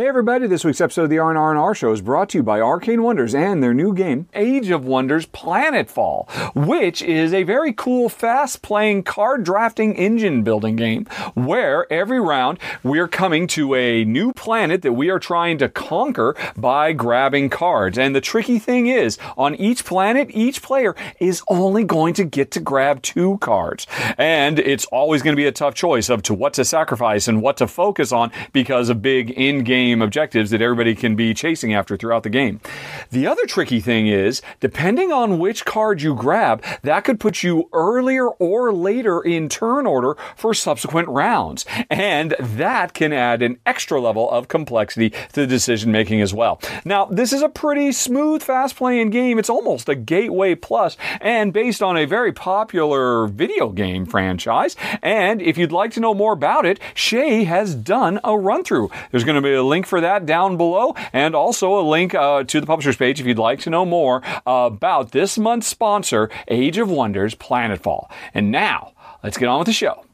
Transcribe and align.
Hey 0.00 0.08
everybody, 0.08 0.46
this 0.46 0.64
week's 0.64 0.80
episode 0.80 1.02
of 1.02 1.10
the 1.10 1.18
R&R 1.18 1.74
Show 1.74 1.92
is 1.92 2.00
brought 2.00 2.30
to 2.30 2.38
you 2.38 2.42
by 2.42 2.58
Arcane 2.58 3.02
Wonders 3.02 3.34
and 3.34 3.62
their 3.62 3.74
new 3.74 3.92
game, 3.92 4.28
Age 4.32 4.70
of 4.70 4.82
Wonders 4.82 5.26
Planetfall, 5.26 6.54
which 6.54 7.02
is 7.02 7.34
a 7.34 7.42
very 7.42 7.74
cool, 7.74 8.08
fast-playing 8.08 9.02
card 9.02 9.44
drafting 9.44 9.94
engine 9.94 10.42
building 10.42 10.74
game 10.74 11.04
where 11.34 11.86
every 11.92 12.18
round 12.18 12.58
we 12.82 12.98
are 12.98 13.06
coming 13.06 13.46
to 13.48 13.74
a 13.74 14.06
new 14.06 14.32
planet 14.32 14.80
that 14.80 14.94
we 14.94 15.10
are 15.10 15.18
trying 15.18 15.58
to 15.58 15.68
conquer 15.68 16.34
by 16.56 16.94
grabbing 16.94 17.50
cards. 17.50 17.98
And 17.98 18.16
the 18.16 18.22
tricky 18.22 18.58
thing 18.58 18.86
is, 18.86 19.18
on 19.36 19.54
each 19.56 19.84
planet, 19.84 20.30
each 20.30 20.62
player 20.62 20.96
is 21.18 21.42
only 21.48 21.84
going 21.84 22.14
to 22.14 22.24
get 22.24 22.52
to 22.52 22.60
grab 22.60 23.02
two 23.02 23.36
cards. 23.42 23.86
And 24.16 24.58
it's 24.58 24.86
always 24.86 25.20
going 25.20 25.34
to 25.34 25.40
be 25.40 25.46
a 25.46 25.52
tough 25.52 25.74
choice 25.74 26.08
of 26.08 26.22
to 26.22 26.32
what 26.32 26.54
to 26.54 26.64
sacrifice 26.64 27.28
and 27.28 27.42
what 27.42 27.58
to 27.58 27.66
focus 27.66 28.12
on 28.12 28.32
because 28.54 28.88
of 28.88 29.02
big 29.02 29.32
in-game 29.32 29.89
objectives 29.98 30.50
that 30.50 30.62
everybody 30.62 30.94
can 30.94 31.16
be 31.16 31.34
chasing 31.34 31.74
after 31.74 31.96
throughout 31.96 32.22
the 32.22 32.30
game. 32.30 32.60
The 33.10 33.26
other 33.26 33.44
tricky 33.46 33.80
thing 33.80 34.06
is, 34.06 34.42
depending 34.60 35.12
on 35.12 35.38
which 35.38 35.64
card 35.64 36.02
you 36.02 36.14
grab, 36.14 36.62
that 36.82 37.04
could 37.04 37.18
put 37.18 37.42
you 37.42 37.68
earlier 37.72 38.28
or 38.28 38.72
later 38.72 39.20
in 39.20 39.48
turn 39.48 39.86
order 39.86 40.16
for 40.36 40.54
subsequent 40.54 41.08
rounds. 41.08 41.64
And 41.90 42.36
that 42.38 42.94
can 42.94 43.12
add 43.12 43.42
an 43.42 43.58
extra 43.66 44.00
level 44.00 44.30
of 44.30 44.48
complexity 44.48 45.10
to 45.10 45.40
the 45.40 45.46
decision 45.46 45.90
making 45.90 46.20
as 46.20 46.32
well. 46.32 46.60
Now, 46.84 47.06
this 47.06 47.32
is 47.32 47.42
a 47.42 47.48
pretty 47.48 47.92
smooth, 47.92 48.42
fast 48.42 48.76
playing 48.76 49.10
game. 49.10 49.38
It's 49.38 49.50
almost 49.50 49.88
a 49.88 49.94
gateway 49.94 50.54
plus 50.54 50.96
and 51.20 51.52
based 51.52 51.82
on 51.82 51.96
a 51.96 52.04
very 52.04 52.32
popular 52.32 53.26
video 53.26 53.70
game 53.70 54.06
franchise. 54.06 54.76
And 55.02 55.42
if 55.42 55.58
you'd 55.58 55.72
like 55.72 55.92
to 55.92 56.00
know 56.00 56.14
more 56.14 56.32
about 56.32 56.66
it, 56.66 56.78
Shay 56.94 57.44
has 57.44 57.74
done 57.74 58.20
a 58.24 58.36
run 58.36 58.64
through. 58.64 58.90
There's 59.10 59.24
going 59.24 59.36
to 59.36 59.42
be 59.42 59.54
a 59.54 59.62
link 59.70 59.86
for 59.86 60.02
that 60.02 60.26
down 60.26 60.58
below, 60.58 60.94
and 61.14 61.34
also 61.34 61.80
a 61.80 61.84
link 61.88 62.14
uh, 62.14 62.44
to 62.44 62.60
the 62.60 62.66
publisher's 62.66 62.96
page 62.96 63.20
if 63.20 63.26
you'd 63.26 63.38
like 63.38 63.60
to 63.60 63.70
know 63.70 63.86
more 63.86 64.20
about 64.44 65.12
this 65.12 65.38
month's 65.38 65.68
sponsor, 65.68 66.28
Age 66.48 66.76
of 66.76 66.90
Wonders 66.90 67.34
Planetfall. 67.34 68.10
And 68.34 68.50
now, 68.50 68.92
let's 69.24 69.38
get 69.38 69.48
on 69.48 69.60
with 69.60 69.66
the 69.66 69.72
show. 69.72 70.04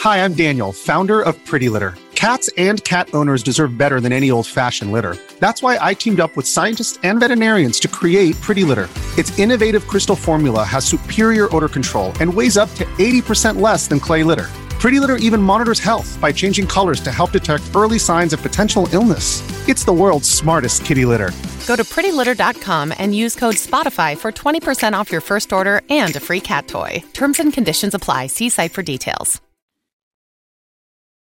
Hi, 0.00 0.24
I'm 0.24 0.34
Daniel, 0.34 0.72
founder 0.72 1.20
of 1.20 1.42
Pretty 1.44 1.68
Litter. 1.68 1.94
Cats 2.14 2.50
and 2.58 2.84
cat 2.84 3.08
owners 3.14 3.42
deserve 3.42 3.78
better 3.78 3.98
than 3.98 4.12
any 4.12 4.30
old 4.30 4.46
fashioned 4.46 4.92
litter. 4.92 5.16
That's 5.38 5.62
why 5.62 5.78
I 5.80 5.94
teamed 5.94 6.20
up 6.20 6.36
with 6.36 6.46
scientists 6.46 6.98
and 7.02 7.18
veterinarians 7.18 7.80
to 7.80 7.88
create 7.88 8.38
Pretty 8.42 8.62
Litter. 8.62 8.88
Its 9.16 9.38
innovative 9.38 9.86
crystal 9.86 10.16
formula 10.16 10.64
has 10.64 10.84
superior 10.84 11.54
odor 11.56 11.68
control 11.68 12.12
and 12.20 12.32
weighs 12.32 12.58
up 12.58 12.70
to 12.74 12.84
80% 12.98 13.60
less 13.60 13.88
than 13.88 14.00
clay 14.00 14.22
litter. 14.22 14.48
Pretty 14.80 14.98
Litter 14.98 15.16
even 15.16 15.42
monitors 15.42 15.78
health 15.78 16.18
by 16.22 16.32
changing 16.32 16.66
colors 16.66 17.00
to 17.02 17.12
help 17.12 17.32
detect 17.32 17.64
early 17.76 17.98
signs 17.98 18.32
of 18.32 18.40
potential 18.40 18.88
illness. 18.94 19.42
It's 19.68 19.84
the 19.84 19.92
world's 19.92 20.28
smartest 20.28 20.86
kitty 20.86 21.04
litter. 21.04 21.32
Go 21.66 21.76
to 21.76 21.84
prettylitter.com 21.84 22.94
and 22.96 23.14
use 23.14 23.34
code 23.34 23.56
SPOTIFY 23.56 24.16
for 24.16 24.32
20% 24.32 24.94
off 24.94 25.12
your 25.12 25.20
first 25.20 25.52
order 25.52 25.82
and 25.90 26.16
a 26.16 26.20
free 26.20 26.40
cat 26.40 26.66
toy. 26.66 27.02
Terms 27.12 27.38
and 27.40 27.52
conditions 27.52 27.92
apply. 27.92 28.28
See 28.28 28.48
site 28.48 28.72
for 28.72 28.82
details. 28.82 29.38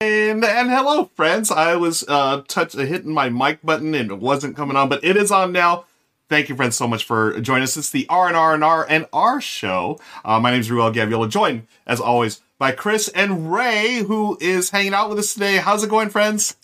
And, 0.02 0.44
and 0.44 0.68
hello, 0.68 1.06
friends. 1.16 1.50
I 1.50 1.74
was 1.76 2.04
uh, 2.06 2.42
touch, 2.48 2.74
hitting 2.74 3.12
my 3.12 3.30
mic 3.30 3.62
button 3.62 3.94
and 3.94 4.10
it 4.10 4.18
wasn't 4.18 4.56
coming 4.56 4.76
on, 4.76 4.90
but 4.90 5.02
it 5.02 5.16
is 5.16 5.32
on 5.32 5.52
now. 5.52 5.86
Thank 6.28 6.50
you, 6.50 6.54
friends, 6.54 6.76
so 6.76 6.86
much 6.86 7.04
for 7.04 7.40
joining 7.40 7.62
us. 7.62 7.78
It's 7.78 7.88
the 7.88 8.06
R 8.10 8.28
and 8.28 8.36
R 8.36 8.52
and 8.52 8.62
R 8.62 8.86
and 8.86 9.06
R 9.10 9.40
show. 9.40 9.98
Uh, 10.22 10.38
my 10.38 10.50
name 10.50 10.60
is 10.60 10.70
Ruel 10.70 10.92
Gaviola, 10.92 11.30
joined 11.30 11.66
as 11.86 11.98
always 11.98 12.42
by 12.58 12.72
Chris 12.72 13.08
and 13.08 13.52
Ray, 13.52 14.02
who 14.02 14.36
is 14.40 14.70
hanging 14.70 14.94
out 14.94 15.08
with 15.08 15.18
us 15.18 15.32
today. 15.34 15.56
How's 15.56 15.84
it 15.84 15.90
going, 15.90 16.10
friends? 16.10 16.56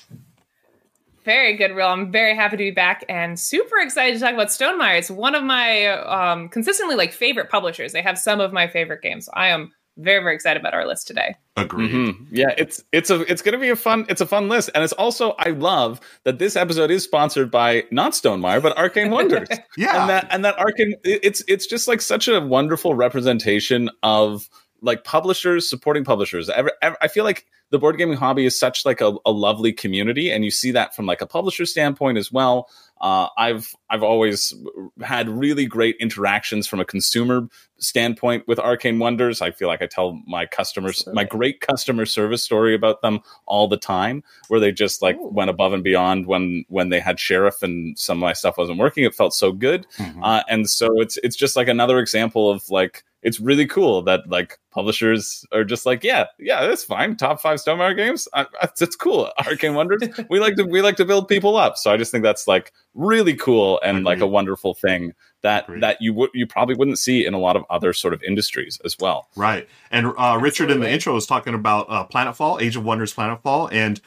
Very 1.25 1.57
good, 1.57 1.71
Ruel. 1.71 1.89
I'm 1.89 2.13
very 2.13 2.37
happy 2.37 2.57
to 2.57 2.65
be 2.65 2.71
back 2.71 3.05
and 3.09 3.41
super 3.41 3.79
excited 3.79 4.15
to 4.15 4.21
talk 4.21 4.35
about 4.35 4.49
Stonemaier. 4.49 4.99
It's 4.99 5.11
one 5.11 5.35
of 5.35 5.43
my 5.43 5.87
um, 5.87 6.49
consistently 6.51 6.97
like 6.97 7.13
favorite 7.13 7.49
publishers. 7.49 7.93
They 7.93 8.03
have 8.03 8.19
some 8.19 8.41
of 8.41 8.53
my 8.53 8.67
favorite 8.67 9.01
games. 9.01 9.31
I 9.33 9.49
am 9.49 9.73
very 9.97 10.23
very 10.23 10.35
excited 10.35 10.61
about 10.61 10.75
our 10.75 10.87
list 10.87 11.07
today. 11.07 11.37
Agreed. 11.57 11.93
Mm-hmm. 11.93 12.25
Yeah, 12.35 12.53
it's 12.59 12.83
it's 12.93 13.11
a 13.11 13.21
it's 13.31 13.43
going 13.43 13.53
to 13.53 13.59
be 13.59 13.71
a 13.71 13.77
fun 13.77 14.05
it's 14.09 14.21
a 14.21 14.27
fun 14.27 14.49
list, 14.49 14.71
and 14.75 14.83
it's 14.83 14.93
also 14.93 15.31
I 15.39 15.51
love 15.51 16.01
that 16.25 16.39
this 16.39 16.57
episode 16.57 16.91
is 16.91 17.05
sponsored 17.05 17.51
by 17.51 17.85
not 17.91 18.13
Stonemaier 18.13 18.61
but 18.61 18.77
Arcane 18.77 19.11
Wonders. 19.13 19.49
yeah, 19.77 20.01
and 20.01 20.11
that 20.11 20.27
and 20.31 20.45
that 20.45 20.59
Arcane 20.59 20.95
it's 21.05 21.45
it's 21.47 21.67
just 21.67 21.87
like 21.87 22.03
such 22.03 22.29
a 22.29 22.41
wonderful 22.41 22.95
representation 22.95 23.89
of 24.03 24.49
like 24.85 25.03
publishers 25.03 25.69
supporting 25.69 26.05
publishers. 26.05 26.49
Ever, 26.51 26.73
ever, 26.83 26.97
I 27.01 27.09
feel 27.09 27.25
like 27.25 27.47
the 27.71 27.79
board 27.79 27.97
gaming 27.97 28.17
hobby 28.17 28.45
is 28.45 28.57
such 28.57 28.85
like 28.85 29.01
a, 29.01 29.15
a, 29.25 29.33
lovely 29.33 29.73
community, 29.73 30.31
and 30.31 30.45
you 30.45 30.51
see 30.51 30.71
that 30.73 30.95
from 30.95 31.07
like 31.07 31.23
a 31.23 31.27
publisher 31.27 31.65
standpoint 31.65 32.19
as 32.19 32.31
well. 32.31 32.69
Uh, 33.01 33.29
I've 33.37 33.75
I've 33.91 34.03
always 34.03 34.55
had 35.03 35.29
really 35.29 35.67
great 35.67 35.97
interactions 35.99 36.67
from 36.67 36.81
a 36.81 36.85
consumer 36.85 37.49
standpoint 37.79 38.47
with 38.47 38.59
Arcane 38.61 38.99
Wonders. 38.99 39.41
I 39.43 39.51
feel 39.51 39.69
like 39.69 39.83
I 39.83 39.87
tell 39.87 40.21
my 40.27 40.47
customers 40.47 41.07
my 41.13 41.25
great 41.25 41.61
customer 41.61 42.07
service 42.07 42.43
story 42.43 42.75
about 42.75 43.03
them 43.03 43.21
all 43.47 43.67
the 43.67 43.77
time, 43.77 44.23
where 44.49 44.61
they 44.61 44.71
just 44.71 45.03
like 45.03 45.17
Ooh. 45.17 45.29
went 45.29 45.51
above 45.51 45.73
and 45.73 45.83
beyond 45.83 46.27
when 46.27 46.65
when 46.69 46.91
they 46.91 47.01
had 47.01 47.19
Sheriff 47.19 47.63
and 47.63 47.99
some 47.99 48.19
of 48.19 48.23
my 48.23 48.35
stuff 48.35 48.59
wasn't 48.59 48.79
working. 48.79 49.05
It 49.05 49.15
felt 49.15 49.35
so 49.35 49.51
good, 49.51 49.87
mm-hmm. 49.97 50.23
uh, 50.23 50.43
and 50.49 50.69
so 50.69 51.01
it's 51.01 51.17
it's 51.25 51.37
just 51.37 51.57
like 51.57 51.69
another 51.69 51.99
example 51.99 52.51
of 52.51 52.69
like 52.71 53.05
it's 53.25 53.41
really 53.41 53.67
cool 53.67 54.03
that 54.03 54.29
like 54.29 54.59
publishers 54.71 55.47
are 55.51 55.65
just 55.65 55.87
like, 55.87 56.05
yeah, 56.05 56.27
yeah, 56.39 56.67
that's 56.67 56.85
fine. 56.85 57.17
Top 57.17 57.41
five 57.41 57.59
Stonemaier 57.59 57.97
games, 57.97 58.29
I, 58.35 58.47
it's 58.79 58.95
cool. 58.97 59.33
Arcane 59.47 59.75
Wonders, 59.75 60.03
we 60.29 60.39
like 60.39 60.57
to 60.57 60.65
we 60.65 60.83
like 60.83 60.97
to 60.97 61.07
build 61.07 61.27
people 61.27 61.57
up. 61.57 61.79
So 61.79 61.91
I 61.91 61.97
just 61.97 62.13
think 62.13 62.23
that's 62.23 62.47
like 62.47 62.73
really 62.93 63.35
cool 63.35 63.81
and 63.83 63.99
Agreed. 63.99 64.05
like 64.05 64.21
a 64.21 64.27
wonderful 64.27 64.75
thing 64.75 65.15
that 65.41 65.65
Agreed. 65.65 65.83
that 65.83 65.97
you 66.01 66.13
would 66.13 66.31
you 66.35 66.47
probably 66.47 66.75
wouldn't 66.75 66.99
see 66.99 67.25
in 67.25 67.33
a 67.33 67.39
lot 67.39 67.57
of 67.57 67.65
other 67.71 67.95
sort 67.95 68.13
of 68.13 68.23
industries 68.23 68.79
as 68.85 68.99
well. 68.99 69.29
Right. 69.37 69.67
And 69.91 70.13
uh, 70.19 70.39
Richard 70.41 70.71
in 70.71 70.81
the 70.81 70.91
intro 70.91 71.15
was 71.15 71.27
talking 71.27 71.55
about 71.55 71.87
uh, 71.89 72.07
Planetfall, 72.07 72.61
Age 72.61 72.77
of 72.77 72.85
Wonders, 72.85 73.15
Planetfall, 73.15 73.73
and 73.73 74.03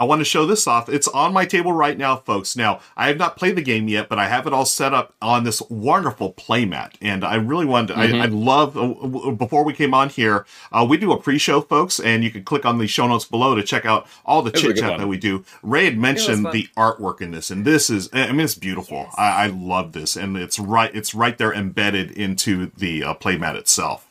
I 0.00 0.04
want 0.04 0.22
to 0.22 0.24
show 0.24 0.46
this 0.46 0.66
off. 0.66 0.88
It's 0.88 1.06
on 1.08 1.34
my 1.34 1.44
table 1.44 1.74
right 1.74 1.96
now, 1.96 2.16
folks. 2.16 2.56
Now, 2.56 2.80
I 2.96 3.08
have 3.08 3.18
not 3.18 3.36
played 3.36 3.54
the 3.54 3.62
game 3.62 3.86
yet, 3.86 4.08
but 4.08 4.18
I 4.18 4.28
have 4.28 4.46
it 4.46 4.52
all 4.54 4.64
set 4.64 4.94
up 4.94 5.14
on 5.20 5.44
this 5.44 5.60
wonderful 5.68 6.32
playmat. 6.32 6.94
And 7.02 7.22
I 7.22 7.34
really 7.34 7.66
wanted 7.66 7.88
to, 7.88 8.00
mm-hmm. 8.00 8.14
I, 8.14 8.24
I, 8.24 8.26
love, 8.26 8.78
uh, 8.78 9.32
before 9.32 9.62
we 9.62 9.74
came 9.74 9.92
on 9.92 10.08
here, 10.08 10.46
uh, 10.72 10.86
we 10.88 10.96
do 10.96 11.12
a 11.12 11.20
pre 11.20 11.36
show, 11.36 11.60
folks, 11.60 12.00
and 12.00 12.24
you 12.24 12.30
can 12.30 12.44
click 12.44 12.64
on 12.64 12.78
the 12.78 12.86
show 12.86 13.06
notes 13.06 13.26
below 13.26 13.54
to 13.54 13.62
check 13.62 13.84
out 13.84 14.06
all 14.24 14.40
the 14.40 14.50
chit 14.50 14.78
chat 14.78 14.98
that 14.98 15.06
we 15.06 15.18
do. 15.18 15.44
Ray 15.62 15.84
had 15.84 15.98
mentioned 15.98 16.46
the 16.46 16.68
artwork 16.78 17.20
in 17.20 17.32
this, 17.32 17.50
and 17.50 17.66
this 17.66 17.90
is, 17.90 18.08
I 18.14 18.32
mean, 18.32 18.40
it's 18.40 18.54
beautiful. 18.54 19.00
Yes. 19.00 19.14
I, 19.18 19.44
I, 19.44 19.46
love 19.48 19.92
this. 19.92 20.16
And 20.16 20.34
it's 20.34 20.58
right, 20.58 20.94
it's 20.94 21.14
right 21.14 21.36
there 21.36 21.52
embedded 21.52 22.10
into 22.12 22.70
the 22.74 23.04
uh, 23.04 23.14
playmat 23.14 23.54
itself. 23.54 24.09